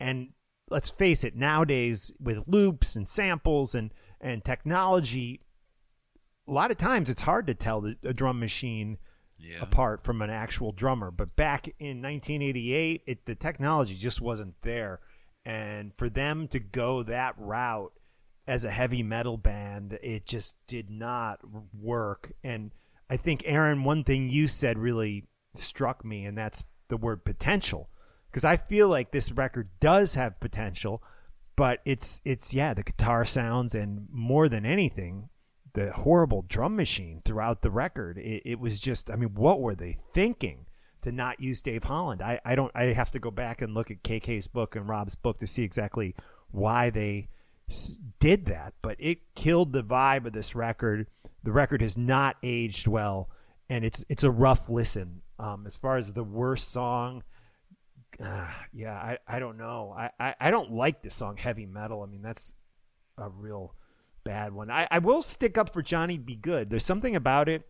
And 0.00 0.30
let's 0.70 0.88
face 0.88 1.24
it, 1.24 1.36
nowadays 1.36 2.14
with 2.18 2.48
loops 2.48 2.96
and 2.96 3.06
samples 3.06 3.74
and, 3.74 3.92
and 4.18 4.42
technology, 4.42 5.42
a 6.48 6.52
lot 6.52 6.70
of 6.70 6.78
times 6.78 7.10
it's 7.10 7.20
hard 7.20 7.46
to 7.48 7.54
tell 7.54 7.82
the, 7.82 7.96
a 8.02 8.14
drum 8.14 8.40
machine 8.40 8.96
Yeah. 9.36 9.60
apart 9.60 10.02
from 10.02 10.22
an 10.22 10.30
actual 10.30 10.72
drummer. 10.72 11.10
But 11.10 11.36
back 11.36 11.68
in 11.78 12.00
1988, 12.00 13.02
it, 13.06 13.26
the 13.26 13.34
technology 13.34 13.94
just 13.94 14.22
wasn't 14.22 14.54
there. 14.62 15.00
And 15.44 15.92
for 15.98 16.08
them 16.08 16.48
to 16.48 16.58
go 16.58 17.02
that 17.02 17.34
route 17.36 17.92
as 18.48 18.64
a 18.64 18.70
heavy 18.70 19.02
metal 19.02 19.36
band, 19.36 19.98
it 20.02 20.24
just 20.24 20.56
did 20.66 20.90
not 20.90 21.40
work. 21.78 22.32
And 22.42 22.72
I 23.10 23.18
think, 23.18 23.42
Aaron, 23.44 23.84
one 23.84 24.04
thing 24.04 24.30
you 24.30 24.48
said 24.48 24.78
really 24.78 25.28
struck 25.54 26.04
me, 26.04 26.24
and 26.24 26.36
that's 26.36 26.64
the 26.88 26.96
word 26.96 27.24
potential. 27.24 27.90
Because 28.30 28.44
I 28.44 28.56
feel 28.56 28.88
like 28.88 29.10
this 29.10 29.30
record 29.30 29.68
does 29.80 30.14
have 30.14 30.40
potential, 30.40 31.02
but 31.56 31.80
it's 31.84 32.20
it's 32.24 32.54
yeah, 32.54 32.72
the 32.72 32.82
guitar 32.82 33.24
sounds 33.24 33.74
and 33.74 34.06
more 34.10 34.48
than 34.48 34.64
anything, 34.64 35.28
the 35.74 35.92
horrible 35.92 36.44
drum 36.48 36.74
machine 36.74 37.20
throughout 37.24 37.60
the 37.62 37.70
record. 37.70 38.16
It, 38.16 38.42
it 38.44 38.60
was 38.60 38.78
just, 38.78 39.10
I 39.10 39.16
mean, 39.16 39.34
what 39.34 39.60
were 39.60 39.74
they 39.74 39.98
thinking 40.14 40.66
to 41.02 41.12
not 41.12 41.40
use 41.40 41.60
Dave 41.62 41.84
Holland? 41.84 42.22
I, 42.22 42.40
I 42.44 42.54
don't, 42.54 42.72
I 42.74 42.86
have 42.86 43.10
to 43.10 43.18
go 43.18 43.30
back 43.30 43.60
and 43.60 43.74
look 43.74 43.90
at 43.90 44.02
KK's 44.02 44.48
book 44.48 44.74
and 44.74 44.88
Rob's 44.88 45.14
book 45.14 45.38
to 45.38 45.46
see 45.46 45.64
exactly 45.64 46.14
why 46.50 46.90
they 46.90 47.28
did 48.20 48.46
that. 48.46 48.74
But 48.82 48.96
it 48.98 49.34
killed 49.34 49.72
the 49.72 49.82
vibe 49.82 50.26
of 50.26 50.32
this 50.32 50.54
record. 50.54 51.06
The 51.42 51.52
record 51.52 51.82
has 51.82 51.96
not 51.96 52.36
aged 52.42 52.86
well, 52.86 53.30
and 53.68 53.84
it's 53.84 54.04
it's 54.08 54.24
a 54.24 54.30
rough 54.30 54.68
listen. 54.68 55.22
Um, 55.38 55.66
as 55.66 55.76
far 55.76 55.96
as 55.96 56.12
the 56.12 56.24
worst 56.24 56.70
song, 56.72 57.22
uh, 58.22 58.48
yeah, 58.72 58.94
I, 58.94 59.18
I 59.26 59.38
don't 59.38 59.56
know. 59.56 59.94
I, 59.96 60.10
I, 60.18 60.34
I 60.40 60.50
don't 60.50 60.72
like 60.72 61.02
the 61.02 61.10
song 61.10 61.36
Heavy 61.36 61.64
Metal. 61.64 62.02
I 62.02 62.06
mean, 62.06 62.22
that's 62.22 62.54
a 63.16 63.28
real 63.28 63.74
bad 64.24 64.52
one. 64.52 64.70
I, 64.70 64.88
I 64.90 64.98
will 64.98 65.22
stick 65.22 65.56
up 65.56 65.72
for 65.72 65.80
Johnny 65.80 66.18
B. 66.18 66.34
Goode. 66.34 66.70
There's 66.70 66.84
something 66.84 67.14
about 67.14 67.48
it. 67.48 67.62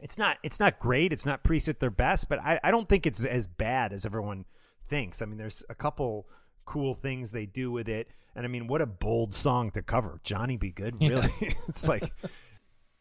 It's 0.00 0.18
not 0.18 0.38
it's 0.42 0.58
not 0.58 0.78
great. 0.78 1.12
It's 1.12 1.26
not 1.26 1.44
Priest 1.44 1.68
at 1.68 1.78
their 1.78 1.90
best, 1.90 2.28
but 2.28 2.40
I, 2.40 2.58
I 2.64 2.70
don't 2.70 2.88
think 2.88 3.06
it's 3.06 3.24
as 3.24 3.46
bad 3.46 3.92
as 3.92 4.04
everyone 4.04 4.46
thinks. 4.88 5.22
I 5.22 5.26
mean, 5.26 5.38
there's 5.38 5.62
a 5.68 5.74
couple 5.74 6.26
cool 6.64 6.94
things 6.94 7.32
they 7.32 7.46
do 7.46 7.70
with 7.70 7.88
it. 7.88 8.08
And 8.34 8.46
I 8.46 8.48
mean, 8.48 8.66
what 8.66 8.80
a 8.80 8.86
bold 8.86 9.34
song 9.34 9.70
to 9.72 9.82
cover. 9.82 10.20
Johnny 10.24 10.56
B. 10.56 10.70
Goode, 10.70 10.96
really. 11.00 11.30
it's 11.68 11.88
like 11.88 12.12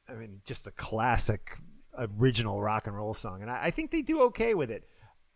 I 0.08 0.14
mean, 0.14 0.42
just 0.46 0.68
a 0.68 0.72
classic 0.72 1.58
original 1.98 2.62
rock 2.62 2.88
and 2.88 2.96
roll 2.96 3.14
song. 3.14 3.42
And 3.42 3.50
I, 3.50 3.66
I 3.66 3.72
think 3.72 3.92
they 3.92 4.02
do 4.02 4.24
okay 4.24 4.54
with 4.54 4.72
it. 4.72 4.88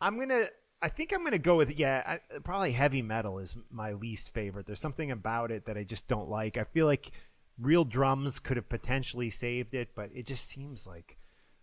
I'm 0.02 0.20
gonna 0.20 0.48
I 0.82 0.90
think 0.90 1.14
I'm 1.14 1.24
gonna 1.24 1.38
go 1.38 1.56
with 1.56 1.78
yeah, 1.78 2.04
I, 2.06 2.40
probably 2.40 2.74
heavy 2.74 3.02
metal 3.02 3.40
is 3.40 3.56
my 3.70 3.94
least 3.94 4.34
favorite. 4.34 4.66
There's 4.66 4.82
something 4.82 5.12
about 5.12 5.52
it 5.52 5.66
that 5.66 5.78
I 5.78 5.84
just 5.84 6.08
don't 6.08 6.30
like. 6.30 6.58
I 6.58 6.64
feel 6.64 6.86
like 6.86 7.12
real 7.60 7.86
drums 7.86 8.40
could 8.40 8.58
have 8.58 8.70
potentially 8.70 9.30
saved 9.30 9.74
it, 9.74 9.90
but 9.96 10.10
it 10.14 10.26
just 10.26 10.48
seems 10.48 10.86
like 10.86 11.18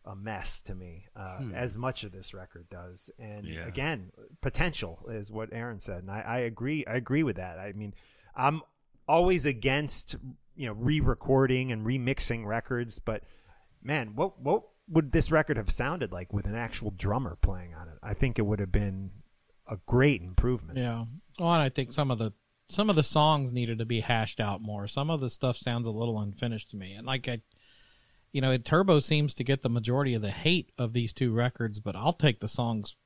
a 0.04 0.16
mess 0.16 0.62
to 0.62 0.74
me, 0.74 1.06
uh, 1.14 1.38
as 1.54 1.76
much 1.76 2.02
of 2.04 2.12
this 2.12 2.34
record 2.34 2.68
does. 2.68 3.10
And 3.18 3.46
Yeah. 3.46 3.66
again, 3.66 4.10
potential 4.40 5.06
is 5.08 5.30
what 5.30 5.50
Aaron 5.52 5.78
said, 5.80 5.98
and 6.02 6.10
I, 6.10 6.20
I 6.20 6.38
agree. 6.38 6.84
I 6.86 6.94
agree 6.94 7.22
with 7.22 7.36
that. 7.36 7.58
I 7.58 7.72
mean, 7.72 7.94
I'm 8.34 8.62
always 9.08 9.46
against 9.46 10.16
you 10.54 10.66
know 10.66 10.72
re-recording 10.74 11.72
and 11.72 11.86
remixing 11.86 12.44
records, 12.46 12.98
but 12.98 13.22
man, 13.82 14.14
what 14.14 14.40
what 14.40 14.64
would 14.88 15.12
this 15.12 15.30
record 15.30 15.56
have 15.56 15.70
sounded 15.70 16.12
like 16.12 16.32
with 16.32 16.46
an 16.46 16.56
actual 16.56 16.90
drummer 16.90 17.36
playing 17.40 17.72
on 17.74 17.88
it? 17.88 17.94
I 18.02 18.14
think 18.14 18.38
it 18.38 18.42
would 18.42 18.58
have 18.58 18.72
been 18.72 19.10
a 19.68 19.76
great 19.86 20.20
improvement. 20.22 20.78
Yeah. 20.78 21.04
Well, 21.38 21.52
and 21.54 21.62
I 21.62 21.68
think 21.68 21.92
some 21.92 22.10
of 22.10 22.18
the 22.18 22.32
some 22.68 22.90
of 22.90 22.96
the 22.96 23.02
songs 23.02 23.52
needed 23.52 23.78
to 23.78 23.84
be 23.84 24.00
hashed 24.00 24.40
out 24.40 24.60
more. 24.60 24.88
Some 24.88 25.10
of 25.10 25.20
the 25.20 25.30
stuff 25.30 25.56
sounds 25.56 25.86
a 25.86 25.90
little 25.90 26.18
unfinished 26.18 26.70
to 26.70 26.76
me. 26.76 26.94
And 26.94 27.06
like 27.06 27.28
I 27.28 27.38
you 28.32 28.40
know, 28.40 28.56
Turbo 28.56 28.98
seems 28.98 29.34
to 29.34 29.44
get 29.44 29.62
the 29.62 29.68
majority 29.68 30.14
of 30.14 30.22
the 30.22 30.30
hate 30.30 30.72
of 30.78 30.92
these 30.92 31.12
two 31.12 31.32
records, 31.32 31.80
but 31.80 31.94
I'll 31.94 32.12
take 32.12 32.40
the 32.40 32.48
songs, 32.48 32.96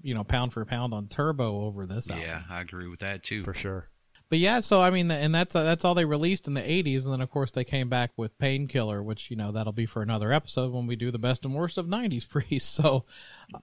you 0.00 0.14
know, 0.14 0.24
pound 0.24 0.52
for 0.52 0.64
pound 0.64 0.94
on 0.94 1.08
Turbo 1.08 1.64
over 1.64 1.86
this 1.86 2.08
album. 2.08 2.24
Yeah, 2.24 2.42
I 2.48 2.60
agree 2.60 2.88
with 2.88 3.00
that 3.00 3.22
too. 3.22 3.42
for 3.42 3.54
sure. 3.54 3.88
But 4.28 4.38
yeah, 4.40 4.60
so 4.60 4.80
I 4.80 4.90
mean, 4.90 5.10
and 5.10 5.34
that's 5.34 5.52
that's 5.52 5.84
all 5.84 5.94
they 5.94 6.04
released 6.04 6.48
in 6.48 6.54
the 6.54 6.60
'80s, 6.60 7.04
and 7.04 7.12
then 7.12 7.20
of 7.20 7.30
course 7.30 7.52
they 7.52 7.62
came 7.62 7.88
back 7.88 8.10
with 8.16 8.36
Painkiller, 8.38 9.02
which 9.02 9.30
you 9.30 9.36
know 9.36 9.52
that'll 9.52 9.72
be 9.72 9.86
for 9.86 10.02
another 10.02 10.32
episode 10.32 10.72
when 10.72 10.86
we 10.86 10.96
do 10.96 11.12
the 11.12 11.18
best 11.18 11.44
and 11.44 11.54
worst 11.54 11.78
of 11.78 11.86
'90s 11.86 12.28
Priest. 12.28 12.74
So, 12.74 13.04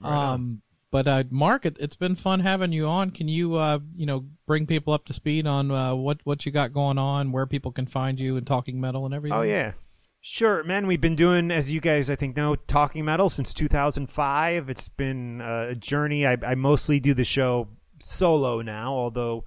um, 0.02 0.62
but 0.90 1.08
uh, 1.08 1.24
Mark, 1.30 1.66
it, 1.66 1.78
it's 1.80 1.98
been 1.98 2.16
fun 2.16 2.40
having 2.40 2.72
you 2.72 2.86
on. 2.86 3.12
Can 3.12 3.28
you 3.28 3.56
uh, 3.56 3.80
you 3.94 4.06
know 4.06 4.26
bring 4.46 4.66
people 4.66 4.94
up 4.94 5.04
to 5.06 5.14
speed 5.14 5.48
on 5.48 5.70
uh, 5.70 5.96
what 5.96 6.20
what 6.24 6.46
you 6.46 6.52
got 6.52 6.72
going 6.72 6.98
on, 6.98 7.34
where 7.34 7.46
people 7.46 7.74
can 7.74 7.86
find 7.86 8.18
you, 8.18 8.38
and 8.38 8.48
talking 8.48 8.80
metal 8.80 9.06
and 9.06 9.14
everything? 9.14 9.38
Oh 9.38 9.42
yeah. 9.42 9.74
Sure, 10.26 10.64
man. 10.64 10.88
We've 10.88 11.02
been 11.02 11.18
doing, 11.18 11.52
as 11.52 11.70
you 11.70 11.82
guys 11.82 12.10
I 12.10 12.16
think 12.16 12.38
know, 12.38 12.56
talking 12.56 13.04
metal 13.04 13.28
since 13.28 13.54
2005. 13.54 14.70
It's 14.70 14.88
been 14.88 15.42
uh, 15.42 15.68
a 15.72 15.76
journey. 15.76 16.26
I, 16.26 16.38
I 16.48 16.56
mostly 16.56 17.02
do 17.02 17.14
the 17.14 17.26
show 17.26 17.68
solo 18.00 18.62
now, 18.62 18.94
although 18.94 19.44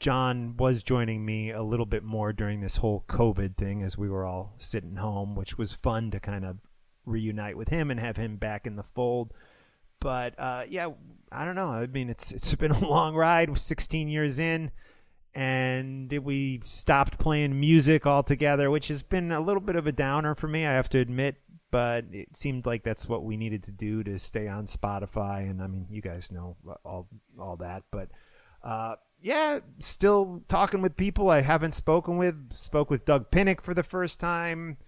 John 0.00 0.56
was 0.56 0.82
joining 0.82 1.26
me 1.26 1.50
a 1.50 1.62
little 1.62 1.84
bit 1.84 2.02
more 2.02 2.32
during 2.32 2.62
this 2.62 2.76
whole 2.76 3.04
COVID 3.08 3.58
thing 3.58 3.82
as 3.82 3.98
we 3.98 4.08
were 4.08 4.24
all 4.24 4.54
sitting 4.56 4.96
home, 4.96 5.34
which 5.34 5.58
was 5.58 5.74
fun 5.74 6.10
to 6.12 6.18
kind 6.18 6.46
of 6.46 6.60
reunite 7.04 7.58
with 7.58 7.68
him 7.68 7.90
and 7.90 8.00
have 8.00 8.16
him 8.16 8.38
back 8.38 8.66
in 8.66 8.76
the 8.76 8.82
fold. 8.82 9.34
But 10.00 10.32
uh, 10.40 10.62
yeah, 10.66 10.88
I 11.30 11.44
don't 11.44 11.56
know. 11.56 11.68
I 11.68 11.88
mean, 11.88 12.08
it's 12.08 12.32
it's 12.32 12.54
been 12.54 12.72
a 12.72 12.88
long 12.88 13.14
ride. 13.14 13.58
16 13.58 14.08
years 14.08 14.38
in 14.38 14.70
and 15.36 16.10
we 16.24 16.62
stopped 16.64 17.18
playing 17.18 17.60
music 17.60 18.06
altogether, 18.06 18.70
which 18.70 18.88
has 18.88 19.02
been 19.02 19.30
a 19.30 19.40
little 19.40 19.60
bit 19.60 19.76
of 19.76 19.86
a 19.86 19.92
downer 19.92 20.34
for 20.34 20.48
me, 20.48 20.66
I 20.66 20.72
have 20.72 20.88
to 20.90 20.98
admit. 20.98 21.36
But 21.70 22.06
it 22.10 22.34
seemed 22.34 22.64
like 22.64 22.84
that's 22.84 23.06
what 23.06 23.22
we 23.22 23.36
needed 23.36 23.64
to 23.64 23.70
do 23.70 24.02
to 24.04 24.18
stay 24.18 24.48
on 24.48 24.64
Spotify, 24.64 25.50
and 25.50 25.60
I 25.60 25.66
mean, 25.66 25.86
you 25.90 26.00
guys 26.00 26.32
know 26.32 26.56
all 26.84 27.08
all 27.38 27.56
that. 27.56 27.82
But 27.90 28.08
uh, 28.64 28.94
yeah, 29.20 29.58
still 29.78 30.42
talking 30.48 30.80
with 30.80 30.96
people 30.96 31.28
I 31.28 31.42
haven't 31.42 31.74
spoken 31.74 32.16
with. 32.16 32.52
Spoke 32.54 32.88
with 32.88 33.04
Doug 33.04 33.30
Pinnick 33.30 33.60
for 33.60 33.74
the 33.74 33.82
first 33.82 34.18
time. 34.18 34.78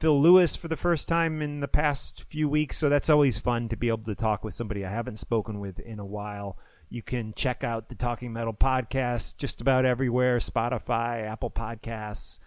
Phil 0.00 0.20
Lewis 0.20 0.56
for 0.56 0.68
the 0.68 0.76
first 0.76 1.08
time 1.08 1.42
in 1.42 1.60
the 1.60 1.68
past 1.68 2.24
few 2.28 2.48
weeks. 2.48 2.78
So 2.78 2.88
that's 2.88 3.10
always 3.10 3.38
fun 3.38 3.68
to 3.68 3.76
be 3.76 3.88
able 3.88 4.04
to 4.04 4.14
talk 4.14 4.44
with 4.44 4.54
somebody 4.54 4.84
I 4.84 4.90
haven't 4.90 5.18
spoken 5.18 5.60
with 5.60 5.78
in 5.78 5.98
a 5.98 6.06
while. 6.06 6.56
You 6.92 7.00
can 7.00 7.32
check 7.32 7.64
out 7.64 7.88
the 7.88 7.94
Talking 7.94 8.34
Metal 8.34 8.52
podcast 8.52 9.38
just 9.38 9.62
about 9.62 9.86
everywhere 9.86 10.36
Spotify, 10.36 11.26
Apple 11.26 11.50
Podcasts, 11.50 12.38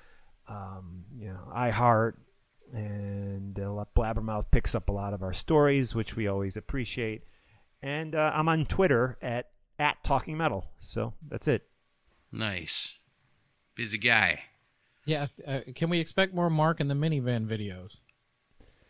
um, 0.47 1.05
you 1.17 1.29
know, 1.29 1.51
iHeart, 1.51 2.13
and 2.71 3.59
uh, 3.59 3.85
Blabbermouth 3.95 4.51
picks 4.51 4.75
up 4.75 4.87
a 4.87 4.91
lot 4.91 5.15
of 5.15 5.23
our 5.23 5.33
stories, 5.33 5.95
which 5.95 6.15
we 6.15 6.27
always 6.27 6.55
appreciate. 6.55 7.23
And 7.81 8.13
uh, 8.13 8.33
I'm 8.35 8.47
on 8.47 8.67
Twitter 8.67 9.17
at, 9.19 9.49
at 9.79 10.03
Talking 10.03 10.37
Metal. 10.37 10.67
So 10.79 11.15
that's 11.27 11.47
it. 11.47 11.63
Nice. 12.31 12.93
Busy 13.73 13.97
guy. 13.97 14.43
Yeah. 15.05 15.25
Uh, 15.47 15.61
can 15.73 15.89
we 15.89 15.99
expect 15.99 16.35
more 16.35 16.51
Mark 16.51 16.79
in 16.79 16.87
the 16.87 16.93
minivan 16.93 17.47
videos? 17.47 17.97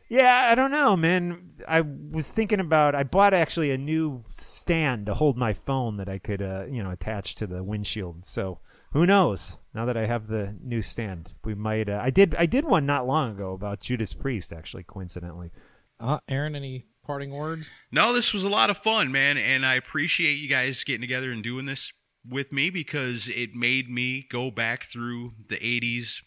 Yeah, 0.07 0.49
I 0.51 0.55
don't 0.55 0.71
know, 0.71 0.95
man. 0.95 1.51
I 1.67 1.81
was 1.81 2.29
thinking 2.29 2.59
about. 2.59 2.93
I 2.93 3.03
bought 3.03 3.33
actually 3.33 3.71
a 3.71 3.77
new 3.77 4.23
stand 4.31 5.07
to 5.07 5.15
hold 5.15 5.37
my 5.37 5.53
phone 5.53 5.97
that 5.97 6.07
I 6.07 6.19
could, 6.19 6.41
uh, 6.41 6.65
you 6.69 6.83
know, 6.83 6.91
attach 6.91 7.35
to 7.35 7.47
the 7.47 7.63
windshield. 7.63 8.23
So 8.23 8.59
who 8.93 9.05
knows? 9.05 9.57
Now 9.73 9.85
that 9.85 9.97
I 9.97 10.05
have 10.05 10.27
the 10.27 10.55
new 10.63 10.81
stand, 10.81 11.33
we 11.43 11.55
might. 11.55 11.89
Uh, 11.89 11.99
I 12.01 12.11
did. 12.11 12.35
I 12.35 12.45
did 12.45 12.65
one 12.65 12.85
not 12.85 13.07
long 13.07 13.31
ago 13.31 13.53
about 13.53 13.79
Judas 13.79 14.13
Priest, 14.13 14.53
actually, 14.53 14.83
coincidentally. 14.83 15.51
Uh, 15.99 16.19
Aaron, 16.29 16.55
any 16.55 16.85
parting 17.03 17.31
words? 17.31 17.65
No, 17.91 18.13
this 18.13 18.33
was 18.33 18.43
a 18.43 18.49
lot 18.49 18.69
of 18.69 18.77
fun, 18.77 19.11
man, 19.11 19.37
and 19.37 19.65
I 19.65 19.75
appreciate 19.75 20.37
you 20.37 20.49
guys 20.49 20.83
getting 20.83 21.01
together 21.01 21.31
and 21.31 21.43
doing 21.43 21.65
this 21.65 21.91
with 22.27 22.51
me 22.51 22.69
because 22.69 23.27
it 23.27 23.55
made 23.55 23.89
me 23.89 24.27
go 24.29 24.51
back 24.51 24.83
through 24.83 25.33
the 25.47 25.57
80s 25.57 26.23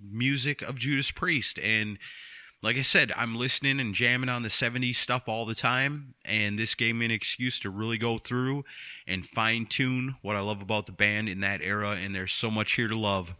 music 0.00 0.62
of 0.62 0.78
Judas 0.78 1.10
Priest. 1.10 1.58
And 1.58 1.98
like 2.64 2.78
I 2.78 2.82
said, 2.82 3.12
I'm 3.14 3.36
listening 3.36 3.78
and 3.78 3.94
jamming 3.94 4.30
on 4.30 4.42
the 4.42 4.48
70s 4.48 4.94
stuff 4.96 5.28
all 5.28 5.44
the 5.44 5.54
time. 5.54 6.14
And 6.24 6.58
this 6.58 6.74
gave 6.74 6.96
me 6.96 7.04
an 7.04 7.10
excuse 7.10 7.60
to 7.60 7.68
really 7.68 7.98
go 7.98 8.16
through 8.16 8.64
and 9.06 9.26
fine 9.26 9.66
tune 9.66 10.16
what 10.22 10.34
I 10.34 10.40
love 10.40 10.62
about 10.62 10.86
the 10.86 10.92
band 10.92 11.28
in 11.28 11.40
that 11.40 11.60
era. 11.60 11.90
And 11.90 12.14
there's 12.14 12.32
so 12.32 12.50
much 12.50 12.72
here 12.72 12.88
to 12.88 12.96
love. 12.96 13.36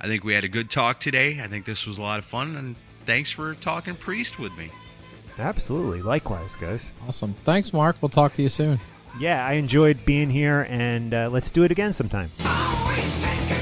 I 0.00 0.06
think 0.06 0.24
we 0.24 0.32
had 0.32 0.44
a 0.44 0.48
good 0.48 0.70
talk 0.70 0.98
today. 0.98 1.40
I 1.42 1.46
think 1.46 1.66
this 1.66 1.86
was 1.86 1.98
a 1.98 2.02
lot 2.02 2.18
of 2.18 2.24
fun. 2.24 2.56
And 2.56 2.74
thanks 3.04 3.30
for 3.30 3.54
talking 3.54 3.94
Priest 3.94 4.38
with 4.38 4.56
me. 4.56 4.70
Absolutely. 5.38 6.00
Likewise, 6.00 6.56
guys. 6.56 6.92
Awesome. 7.06 7.34
Thanks, 7.44 7.74
Mark. 7.74 7.96
We'll 8.00 8.08
talk 8.08 8.32
to 8.34 8.42
you 8.42 8.48
soon. 8.48 8.80
Yeah, 9.20 9.44
I 9.46 9.52
enjoyed 9.54 10.04
being 10.04 10.30
here, 10.30 10.66
and 10.68 11.12
uh, 11.12 11.28
let's 11.30 11.50
do 11.50 11.64
it 11.64 11.70
again 11.70 11.92
sometime. 11.92 12.30
Always 12.44 13.22
take 13.22 13.57